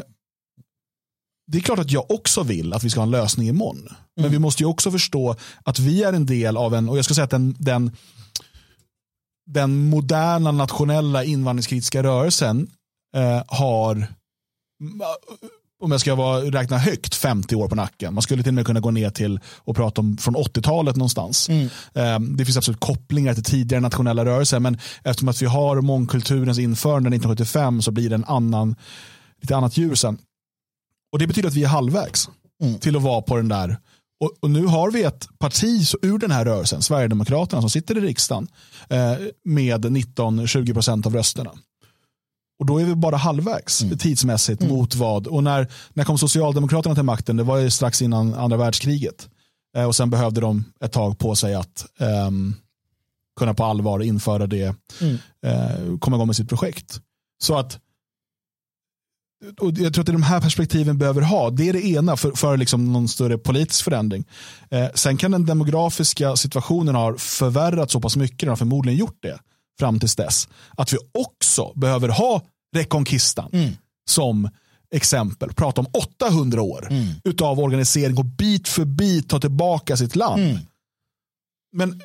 det 1.52 1.58
är 1.58 1.62
klart 1.62 1.80
att 1.80 1.92
jag 1.92 2.12
också 2.12 2.44
vill 2.44 2.74
att 2.74 2.84
vi 2.84 2.90
ska 2.90 3.00
ha 3.00 3.06
en 3.06 3.12
lösning 3.12 3.48
imorgon. 3.48 3.78
Mm. 3.80 3.96
Men 4.16 4.32
vi 4.32 4.40
måste 4.40 4.64
ju 4.64 4.68
också 4.68 4.92
förstå 4.92 5.36
att 5.64 5.80
vi 5.80 6.04
är 6.04 6.14
en 6.14 6.26
del 6.26 6.58
av 6.58 6.76
en, 6.76 6.90
och 6.90 6.98
jag 6.98 7.06
ska 7.06 7.14
säga 7.14 7.26
att 7.26 7.32
den, 7.32 7.56
den, 7.60 7.92
den 9.50 9.90
moderna 9.90 10.52
nationella 10.52 11.24
invandringskritiska 11.24 12.04
rörelsen 12.04 12.68
eh, 13.16 13.44
har, 13.48 14.08
om 15.84 15.92
jag 15.92 16.02
ska 16.02 16.16
vara, 16.16 16.42
räkna 16.42 16.78
högt, 16.78 17.16
50 17.16 17.56
år 17.56 17.68
på 17.68 17.76
nacken. 17.76 18.14
Man 18.14 18.22
skulle 18.22 18.44
till 18.44 18.50
och 18.50 18.54
med 18.54 18.66
kunna 18.66 18.80
gå 18.80 18.92
ner 18.92 19.10
till 19.10 19.40
och 19.46 19.76
prata 19.76 20.02
om 20.02 20.18
från 20.18 20.36
80-talet 20.36 20.96
någonstans. 20.96 21.50
Mm. 21.50 21.70
Eh, 21.94 22.20
det 22.20 22.46
finns 22.46 22.58
absolut 22.58 22.80
kopplingar 22.80 23.34
till 23.34 23.44
tidigare 23.44 23.82
nationella 23.82 24.26
rörelser, 24.26 24.60
men 24.60 24.78
eftersom 25.04 25.30
att 25.30 25.42
vi 25.42 25.46
har 25.46 25.82
mångkulturens 25.82 26.60
införande 26.60 27.08
1975 27.08 27.82
så 27.82 27.92
blir 27.92 28.10
det 28.10 28.16
en 28.16 28.26
annan, 28.26 28.76
lite 29.42 29.56
annat 29.56 29.78
ljus 29.78 30.00
sen. 30.00 30.18
Och 31.12 31.20
Det 31.20 31.28
betyder 31.28 31.50
att 31.50 31.56
vi 31.56 31.64
är 31.64 31.68
halvvägs 31.68 32.30
mm. 32.64 32.80
till 32.80 32.96
att 32.96 33.02
vara 33.02 33.22
på 33.22 33.36
den 33.38 33.48
där. 33.48 33.78
Och, 34.20 34.34
och, 34.40 34.52
nu 34.52 34.66
har 34.66 34.92
vi 34.92 35.04
ett 35.04 35.30
parti 35.40 35.84
ur 36.02 36.18
den 36.18 36.32
här 36.32 36.46
rörelsen, 36.46 36.82
Sverigedemokraterna, 36.82 37.62
som 37.62 37.70
sitter 37.70 37.98
i 37.98 38.02
riksdagen 38.02 38.48
eh, 38.90 39.14
med 39.44 39.86
19-20 39.86 40.74
procent 40.74 41.06
av 41.06 41.14
rösterna. 41.14 41.52
Och 42.60 42.66
då 42.66 42.82
är 42.82 42.86
vi 42.86 42.96
bara 42.96 43.18
halvvägs 43.18 43.82
mm. 43.82 43.98
tidsmässigt 43.98 44.62
mm. 44.62 44.76
mot 44.76 44.96
vad. 44.96 45.28
Och 45.28 45.44
när, 45.44 45.68
när 45.94 46.04
kom 46.04 46.18
Socialdemokraterna 46.18 46.96
till 46.96 47.04
makten? 47.04 47.38
Det 47.38 47.44
var 47.44 47.58
ju 47.58 47.70
strax 47.70 48.02
innan 48.02 48.34
andra 48.34 48.58
världskriget. 48.58 49.30
Eh, 49.78 49.86
och 49.86 49.96
sen 49.96 50.10
behövde 50.10 50.42
de 50.42 50.64
ett 50.84 50.92
tag 50.92 51.20
på 51.20 51.36
sig 51.36 51.56
att 51.56 51.86
eh, 52.00 52.32
kunna 53.40 53.54
på 53.54 53.64
allvar 53.64 54.04
införa 54.04 54.48
det, 54.48 54.76
mm. 55.02 55.18
eh, 55.46 55.98
komma 56.00 56.16
igång 56.16 56.28
med 56.28 56.36
sitt 56.36 56.50
projekt. 56.50 57.02
Så 57.44 57.58
att 57.58 57.80
och 59.60 59.72
jag 59.72 59.94
tror 59.94 60.02
att 60.02 60.06
det 60.06 60.12
är 60.12 60.14
de 60.14 60.24
här 60.24 60.42
perspektiven 60.42 60.98
behöver 60.98 61.22
ha. 61.22 61.50
Det 61.50 61.70
är 61.70 61.74
det 61.74 61.86
ena 61.86 62.18
för, 62.18 62.32
för 62.32 62.58
liksom 62.58 62.94
någon 62.94 63.08
större 63.08 63.38
politisk 63.38 63.84
förändring. 63.84 64.26
Eh, 64.70 64.88
sen 64.94 65.18
kan 65.18 65.32
den 65.32 65.46
demografiska 65.46 66.36
situationen 66.36 66.96
ha 66.96 67.18
förvärrats 67.18 67.94
så 67.94 68.02
pass 68.02 68.16
mycket, 68.16 68.40
den 68.40 68.50
har 68.50 68.56
förmodligen 68.56 69.00
gjort 69.00 69.18
det 69.20 69.40
fram 69.80 70.00
tills 70.00 70.16
dess, 70.16 70.50
att 70.78 70.94
vi 70.94 70.98
också 71.12 71.74
behöver 71.76 72.10
ha 72.10 72.42
Reconquistan 72.76 73.50
mm. 73.54 73.72
som 74.10 74.50
exempel. 74.96 75.54
Prata 75.54 75.82
om 75.82 75.88
800 75.94 76.62
år 76.62 76.88
mm. 76.92 77.08
utav 77.24 77.60
organisering 77.60 78.18
och 78.18 78.26
bit 78.26 78.68
för 78.68 78.86
bit 78.86 79.30
ta 79.30 79.40
tillbaka 79.40 79.98
sitt 79.98 80.16
land. 80.16 80.42
Mm. 80.42 80.58
Men 81.74 82.02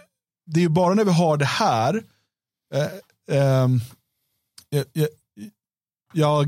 det 0.46 0.60
är 0.60 0.62
ju 0.62 0.68
bara 0.68 0.94
när 0.94 1.04
vi 1.04 1.12
har 1.12 1.36
det 1.36 1.44
här 1.44 2.02
eh, 2.74 2.84
eh, 3.38 3.68
jag, 4.68 4.84
jag 4.92 5.08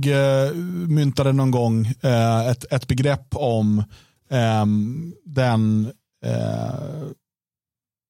eh, 0.07 0.55
myntade 0.89 1.33
någon 1.33 1.51
gång 1.51 1.87
eh, 2.01 2.49
ett, 2.49 2.73
ett 2.73 2.87
begrepp 2.87 3.27
om 3.31 3.79
eh, 4.31 4.67
den, 5.25 5.93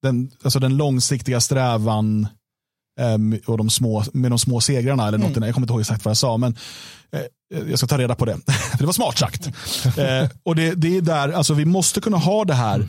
den, 0.03 0.31
alltså 0.43 0.59
den 0.59 0.77
långsiktiga 0.77 1.41
strävan 1.41 2.29
ehm, 3.01 3.39
och 3.47 3.59
de 3.59 3.71
små, 3.71 4.05
med 4.13 4.31
de 4.31 4.39
små 4.39 4.61
segrarna. 4.61 5.09
Eller 5.09 5.19
något, 5.19 5.37
mm. 5.37 5.47
Jag 5.47 5.55
kommer 5.55 5.65
inte 5.65 5.73
ihåg 5.73 5.81
exakt 5.81 6.05
vad 6.05 6.11
jag 6.11 6.17
sa. 6.17 6.37
Men, 6.37 6.57
eh, 7.13 7.23
jag 7.69 7.79
ska 7.79 7.87
ta 7.87 7.99
reda 7.99 8.15
på 8.15 8.25
det. 8.25 8.39
det 8.79 8.87
var 8.87 8.93
smart 8.93 9.19
sagt. 9.19 9.49
Eh, 9.99 10.31
och 10.43 10.57
det, 10.57 10.75
det 10.75 10.97
är 10.97 11.01
där, 11.01 11.29
alltså, 11.29 11.55
vi 11.55 11.65
måste 11.65 12.01
kunna 12.01 12.17
ha 12.17 12.45
det 12.45 12.55
här 12.55 12.89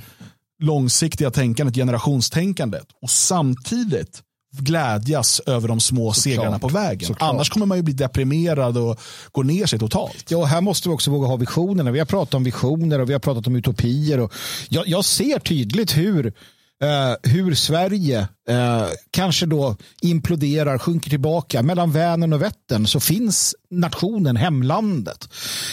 långsiktiga 0.64 1.32
tänkandet, 1.32 1.76
generationstänkandet. 1.76 2.88
Och 3.02 3.10
samtidigt 3.10 4.24
glädjas 4.52 5.42
över 5.46 5.68
de 5.68 5.80
små 5.80 6.14
så 6.14 6.22
segrarna 6.22 6.50
klart. 6.50 6.62
på 6.62 6.68
vägen. 6.68 7.08
Såklart. 7.08 7.30
Annars 7.30 7.50
kommer 7.50 7.66
man 7.66 7.78
ju 7.78 7.84
bli 7.84 7.94
deprimerad 7.94 8.78
och 8.78 9.00
gå 9.32 9.44
ner 9.44 9.66
sig 9.66 9.80
totalt. 9.80 10.26
Ja, 10.32 10.46
här 10.46 10.62
måste 10.62 10.90
vi 10.90 10.96
också 10.96 11.12
våga 11.12 11.28
ha 11.28 11.36
visionerna. 11.36 11.92
Vi 11.92 12.00
har 12.00 12.06
pratat 12.06 12.34
om 12.34 12.44
visioner 12.44 13.00
och 13.00 13.10
vi 13.10 13.14
har 13.14 13.20
pratat 13.20 13.48
om 13.48 13.56
utopier. 13.56 14.20
Och 14.20 14.34
jag, 14.70 14.88
jag 14.88 15.06
ser 15.06 15.40
tydligt 15.40 15.98
hur, 15.98 16.26
uh, 16.26 17.32
hur 17.32 17.56
Sverige 17.56 18.28
eh, 18.50 18.88
kanske 19.12 19.46
då 19.46 19.76
imploderar, 20.02 20.78
sjunker 20.78 21.10
tillbaka. 21.10 21.64
Mellan 21.64 21.92
Vänern 21.92 22.34
och 22.34 22.42
Vättern 22.42 22.88
så 22.88 23.00
finns 23.00 23.56
nationen, 23.72 24.36
hemlandet. 24.36 25.30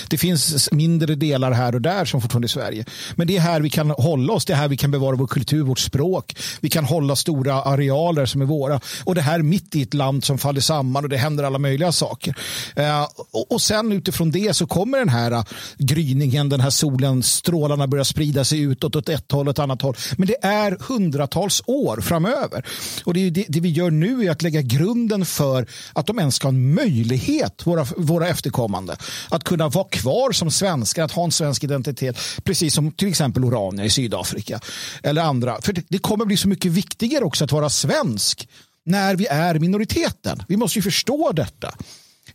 Det 0.08 0.18
finns 0.18 0.72
mindre 0.72 1.14
delar 1.14 1.52
här 1.52 1.74
och 1.74 1.80
där 1.80 2.04
som 2.04 2.20
fortfarande 2.20 2.46
är 2.46 2.48
Sverige. 2.48 2.84
Men 3.14 3.26
det 3.26 3.36
är 3.36 3.40
här 3.40 3.60
vi 3.60 3.70
kan 3.70 3.90
hålla 3.90 4.32
oss, 4.32 4.44
det 4.44 4.52
är 4.52 4.56
här 4.56 4.68
vi 4.68 4.76
kan 4.76 4.90
bevara 4.90 5.16
vår 5.16 5.26
kultur, 5.26 5.62
vårt 5.62 5.78
språk. 5.78 6.36
Vi 6.60 6.70
kan 6.70 6.84
hålla 6.84 7.16
stora 7.16 7.62
arealer 7.62 8.26
som 8.26 8.42
är 8.42 8.46
våra. 8.46 8.80
Och 9.04 9.14
det 9.14 9.20
här 9.20 9.42
mitt 9.42 9.76
i 9.76 9.82
ett 9.82 9.94
land 9.94 10.24
som 10.24 10.38
faller 10.38 10.60
samman 10.60 11.04
och 11.04 11.10
det 11.10 11.16
händer 11.16 11.44
alla 11.44 11.58
möjliga 11.58 11.92
saker. 11.92 12.36
Eh, 12.76 13.08
och, 13.30 13.52
och 13.52 13.62
sen 13.62 13.92
utifrån 13.92 14.30
det 14.30 14.56
så 14.56 14.66
kommer 14.66 14.98
den 14.98 15.08
här 15.08 15.32
eh, 15.32 15.44
gryningen, 15.78 16.48
den 16.48 16.60
här 16.60 16.70
solen, 16.70 17.22
strålarna 17.22 17.86
börjar 17.86 18.04
sprida 18.04 18.44
sig 18.44 18.60
utåt 18.60 18.96
åt 18.96 19.08
ett 19.08 19.32
håll 19.32 19.48
och 19.48 19.50
ett 19.50 19.58
annat 19.58 19.82
håll. 19.82 19.96
Men 20.16 20.28
det 20.28 20.44
är 20.44 20.76
hundratals 20.80 21.62
år 21.66 22.00
framöver. 22.00 22.65
Och 23.04 23.14
det, 23.14 23.30
det, 23.30 23.44
det 23.48 23.60
vi 23.60 23.68
gör 23.68 23.90
nu 23.90 24.26
är 24.26 24.30
att 24.30 24.42
lägga 24.42 24.62
grunden 24.62 25.26
för 25.26 25.66
att 25.92 26.06
de 26.06 26.18
ens 26.18 26.34
ska 26.34 26.46
ha 26.46 26.52
en 26.52 26.74
möjlighet, 26.74 27.66
våra 27.66 27.86
våra, 27.96 28.28
efterkommande. 28.28 28.96
Att 29.28 29.44
kunna 29.44 29.68
vara 29.68 29.88
kvar 29.88 30.32
som 30.32 30.50
svenskar, 30.50 31.04
att 31.04 31.12
ha 31.12 31.24
en 31.24 31.32
svensk 31.32 31.64
identitet. 31.64 32.18
Precis 32.44 32.74
som 32.74 32.92
till 32.92 33.08
exempel 33.08 33.44
Orania 33.44 33.84
i 33.84 33.90
Sydafrika. 33.90 34.60
Eller 35.02 35.22
andra. 35.22 35.60
För 35.60 35.72
det, 35.72 35.84
det 35.88 35.98
kommer 35.98 36.24
bli 36.24 36.36
så 36.36 36.48
mycket 36.48 36.72
viktigare 36.72 37.24
också 37.24 37.44
att 37.44 37.52
vara 37.52 37.70
svensk 37.70 38.48
när 38.84 39.16
vi 39.16 39.26
är 39.26 39.58
minoriteten. 39.58 40.42
Vi 40.48 40.56
måste 40.56 40.78
ju 40.78 40.82
förstå 40.82 41.32
detta. 41.32 41.74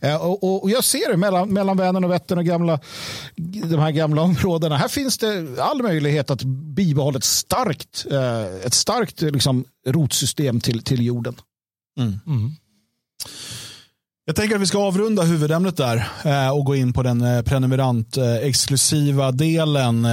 Eh, 0.02 0.16
och, 0.16 0.62
och, 0.62 0.70
jag 0.70 0.84
ser 0.84 1.10
det 1.10 1.16
mellan, 1.16 1.48
mellan 1.48 1.76
Vänern 1.76 2.04
och 2.04 2.10
Vättern 2.10 2.38
och 2.38 2.44
gamla, 2.44 2.80
de 3.64 3.78
här 3.78 3.90
gamla 3.90 4.22
områdena. 4.22 4.76
Här 4.76 4.88
finns 4.88 5.18
det 5.18 5.46
all 5.60 5.82
möjlighet 5.82 6.30
att 6.30 6.42
bibehålla 6.74 7.18
ett 7.18 7.24
starkt, 7.24 8.06
eh, 8.10 8.66
ett 8.66 8.74
starkt 8.74 9.22
liksom, 9.22 9.64
rotsystem 9.86 10.60
till, 10.60 10.84
till 10.84 11.02
jorden. 11.06 11.34
Mm. 11.98 12.20
Mm. 12.26 12.50
Jag 14.24 14.36
tänker 14.36 14.56
att 14.56 14.62
vi 14.62 14.66
ska 14.66 14.78
avrunda 14.78 15.22
huvudämnet 15.22 15.76
där 15.76 16.08
eh, 16.24 16.50
och 16.50 16.64
gå 16.64 16.76
in 16.76 16.92
på 16.92 17.02
den 17.02 17.44
prenumerant-exklusiva 17.44 19.32
delen. 19.32 20.06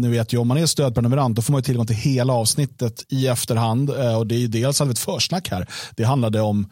Ni 0.00 0.08
vet 0.08 0.32
ju 0.32 0.38
om 0.38 0.48
man 0.48 0.56
är 0.56 0.66
stödprenumerant 0.66 1.36
då 1.36 1.42
får 1.42 1.52
man 1.52 1.62
tillgång 1.62 1.86
till 1.86 1.96
hela 1.96 2.32
avsnittet 2.32 3.04
i 3.08 3.26
efterhand. 3.26 3.90
Och 3.90 4.26
det 4.26 4.44
är 4.44 4.48
dels 4.48 4.80
ett 4.80 4.98
försnack 4.98 5.48
här. 5.50 5.66
Det 5.96 6.04
handlade 6.04 6.40
om 6.40 6.66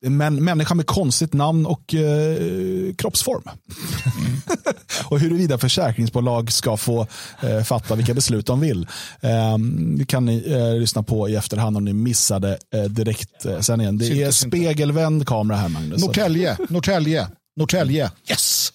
en 0.00 0.16
människa 0.44 0.74
med 0.74 0.86
konstigt 0.86 1.32
namn 1.32 1.66
och 1.66 1.94
eh, 1.94 2.94
kroppsform. 2.94 3.42
Mm. 3.44 4.40
och 5.04 5.20
huruvida 5.20 5.58
försäkringsbolag 5.58 6.52
ska 6.52 6.76
få 6.76 7.06
eh, 7.42 7.62
fatta 7.62 7.94
vilka 7.94 8.14
beslut 8.14 8.46
de 8.46 8.60
vill. 8.60 8.86
Eh, 9.20 9.58
det 9.96 10.04
kan 10.04 10.24
ni 10.24 10.52
eh, 10.52 10.80
lyssna 10.80 11.02
på 11.02 11.28
i 11.28 11.34
efterhand 11.36 11.76
om 11.76 11.84
ni 11.84 11.92
missade 11.92 12.58
eh, 12.74 12.82
direkt 12.82 13.46
eh, 13.46 13.60
sen. 13.60 13.98
Det 13.98 14.22
är 14.22 14.30
spegelvänd 14.30 15.26
kamera 15.26 15.56
här 15.56 15.68
Magnus. 15.68 16.04
Norrtälje, 16.04 16.56
Norrtälje, 16.68 17.28
Norrtälje. 17.56 18.10
Yes! 18.30 18.72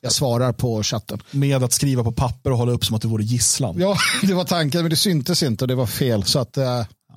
Jag 0.00 0.12
svarar 0.12 0.52
på 0.52 0.82
chatten. 0.82 1.18
Med 1.30 1.62
att 1.64 1.72
skriva 1.72 2.04
på 2.04 2.12
papper 2.12 2.50
och 2.50 2.58
hålla 2.58 2.72
upp 2.72 2.84
som 2.84 2.96
att 2.96 3.02
det 3.02 3.08
vore 3.08 3.24
gisslan. 3.24 3.76
Ja, 3.78 3.96
det 4.22 4.34
var 4.34 4.44
tanken, 4.44 4.80
men 4.80 4.90
det 4.90 4.96
syntes 4.96 5.42
inte 5.42 5.64
och 5.64 5.68
det 5.68 5.74
var 5.74 5.86
fel. 5.86 6.24
Så 6.24 6.38
att, 6.38 6.58
uh, 6.58 6.64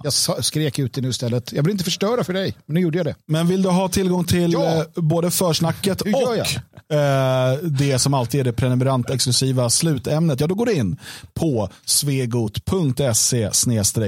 jag 0.04 0.14
skrek 0.46 0.80
ut 0.80 0.94
det 0.94 1.02
nu 1.02 1.10
istället. 1.10 1.54
Jag 1.54 1.64
vill 1.64 1.72
inte 1.72 1.84
förstöra 1.84 2.24
för 2.24 2.34
dig, 2.34 2.56
men 2.66 2.74
nu 2.74 2.82
gjorde 2.82 2.98
jag 2.98 3.06
det. 3.06 3.16
Men 3.26 3.48
vill 3.48 3.62
du 3.62 3.70
ha 3.70 3.90
tillgång 3.90 4.24
till 4.24 4.54
ja. 4.54 4.78
eh, 4.78 4.84
både 4.96 5.32
försnacket 5.32 6.02
och 6.02 6.38
eh, 6.96 7.58
det 7.64 8.00
som 8.00 8.14
alltid 8.14 8.40
är 8.40 8.44
det 8.44 8.54
prenumerant-exklusiva 8.54 9.70
slutämnet, 9.70 10.40
ja 10.40 10.48
då 10.48 10.56
går 10.56 10.66
du 10.66 10.74
in 10.74 10.98
på 11.34 11.70
svegot.se 11.86 13.50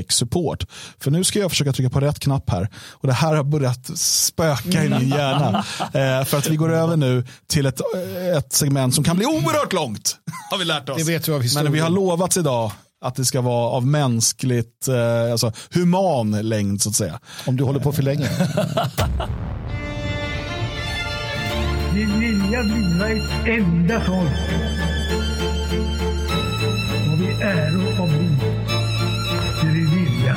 support. 0.09 0.65
För 0.99 1.11
nu 1.11 1.23
ska 1.23 1.39
jag 1.39 1.51
försöka 1.51 1.73
trycka 1.73 1.89
på 1.89 1.99
rätt 1.99 2.19
knapp 2.19 2.49
här. 2.49 2.69
Och 2.75 3.07
det 3.07 3.13
här 3.13 3.35
har 3.35 3.43
börjat 3.43 3.97
spöka 3.97 4.83
i 4.83 4.89
min 4.89 5.09
hjärna. 5.09 5.65
Eh, 5.81 6.25
för 6.25 6.37
att 6.37 6.49
vi 6.49 6.55
går 6.55 6.73
över 6.73 6.97
nu 6.97 7.25
till 7.47 7.65
ett, 7.65 7.81
eh, 7.95 8.37
ett 8.37 8.53
segment 8.53 8.95
som 8.95 9.03
kan 9.03 9.17
bli 9.17 9.25
oerhört 9.25 9.73
långt. 9.73 10.15
Har 10.51 10.57
vi 10.57 10.65
lärt 10.65 10.89
oss. 10.89 10.97
Det 10.97 11.03
vet 11.03 11.27
vi 11.27 11.33
av 11.33 11.43
Men 11.63 11.71
vi 11.71 11.79
har 11.79 11.89
lovats 11.89 12.37
idag 12.37 12.71
att 13.01 13.15
det 13.15 13.25
ska 13.25 13.41
vara 13.41 13.69
av 13.69 13.87
mänskligt, 13.87 14.87
eh, 14.87 15.31
alltså 15.31 15.51
human 15.73 16.31
längd 16.31 16.81
så 16.81 16.89
att 16.89 16.95
säga. 16.95 17.19
Om 17.45 17.55
du 17.55 17.63
håller 17.63 17.79
på 17.79 17.91
för 17.91 18.03
länge. 18.03 18.29
Vi 21.93 22.05
vilja 22.05 22.63
bliva 22.63 23.09
ett 23.09 23.47
enda 23.47 24.01
folk. 24.01 24.31
Och 27.11 27.21
vi 27.21 27.31
äro 27.41 28.01
av 28.03 28.09
liv. 28.09 28.39
Det 29.61 29.67
vi 29.67 29.85
vilja. 29.85 30.35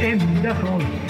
Enda 0.00 0.54
folk. 0.54 1.09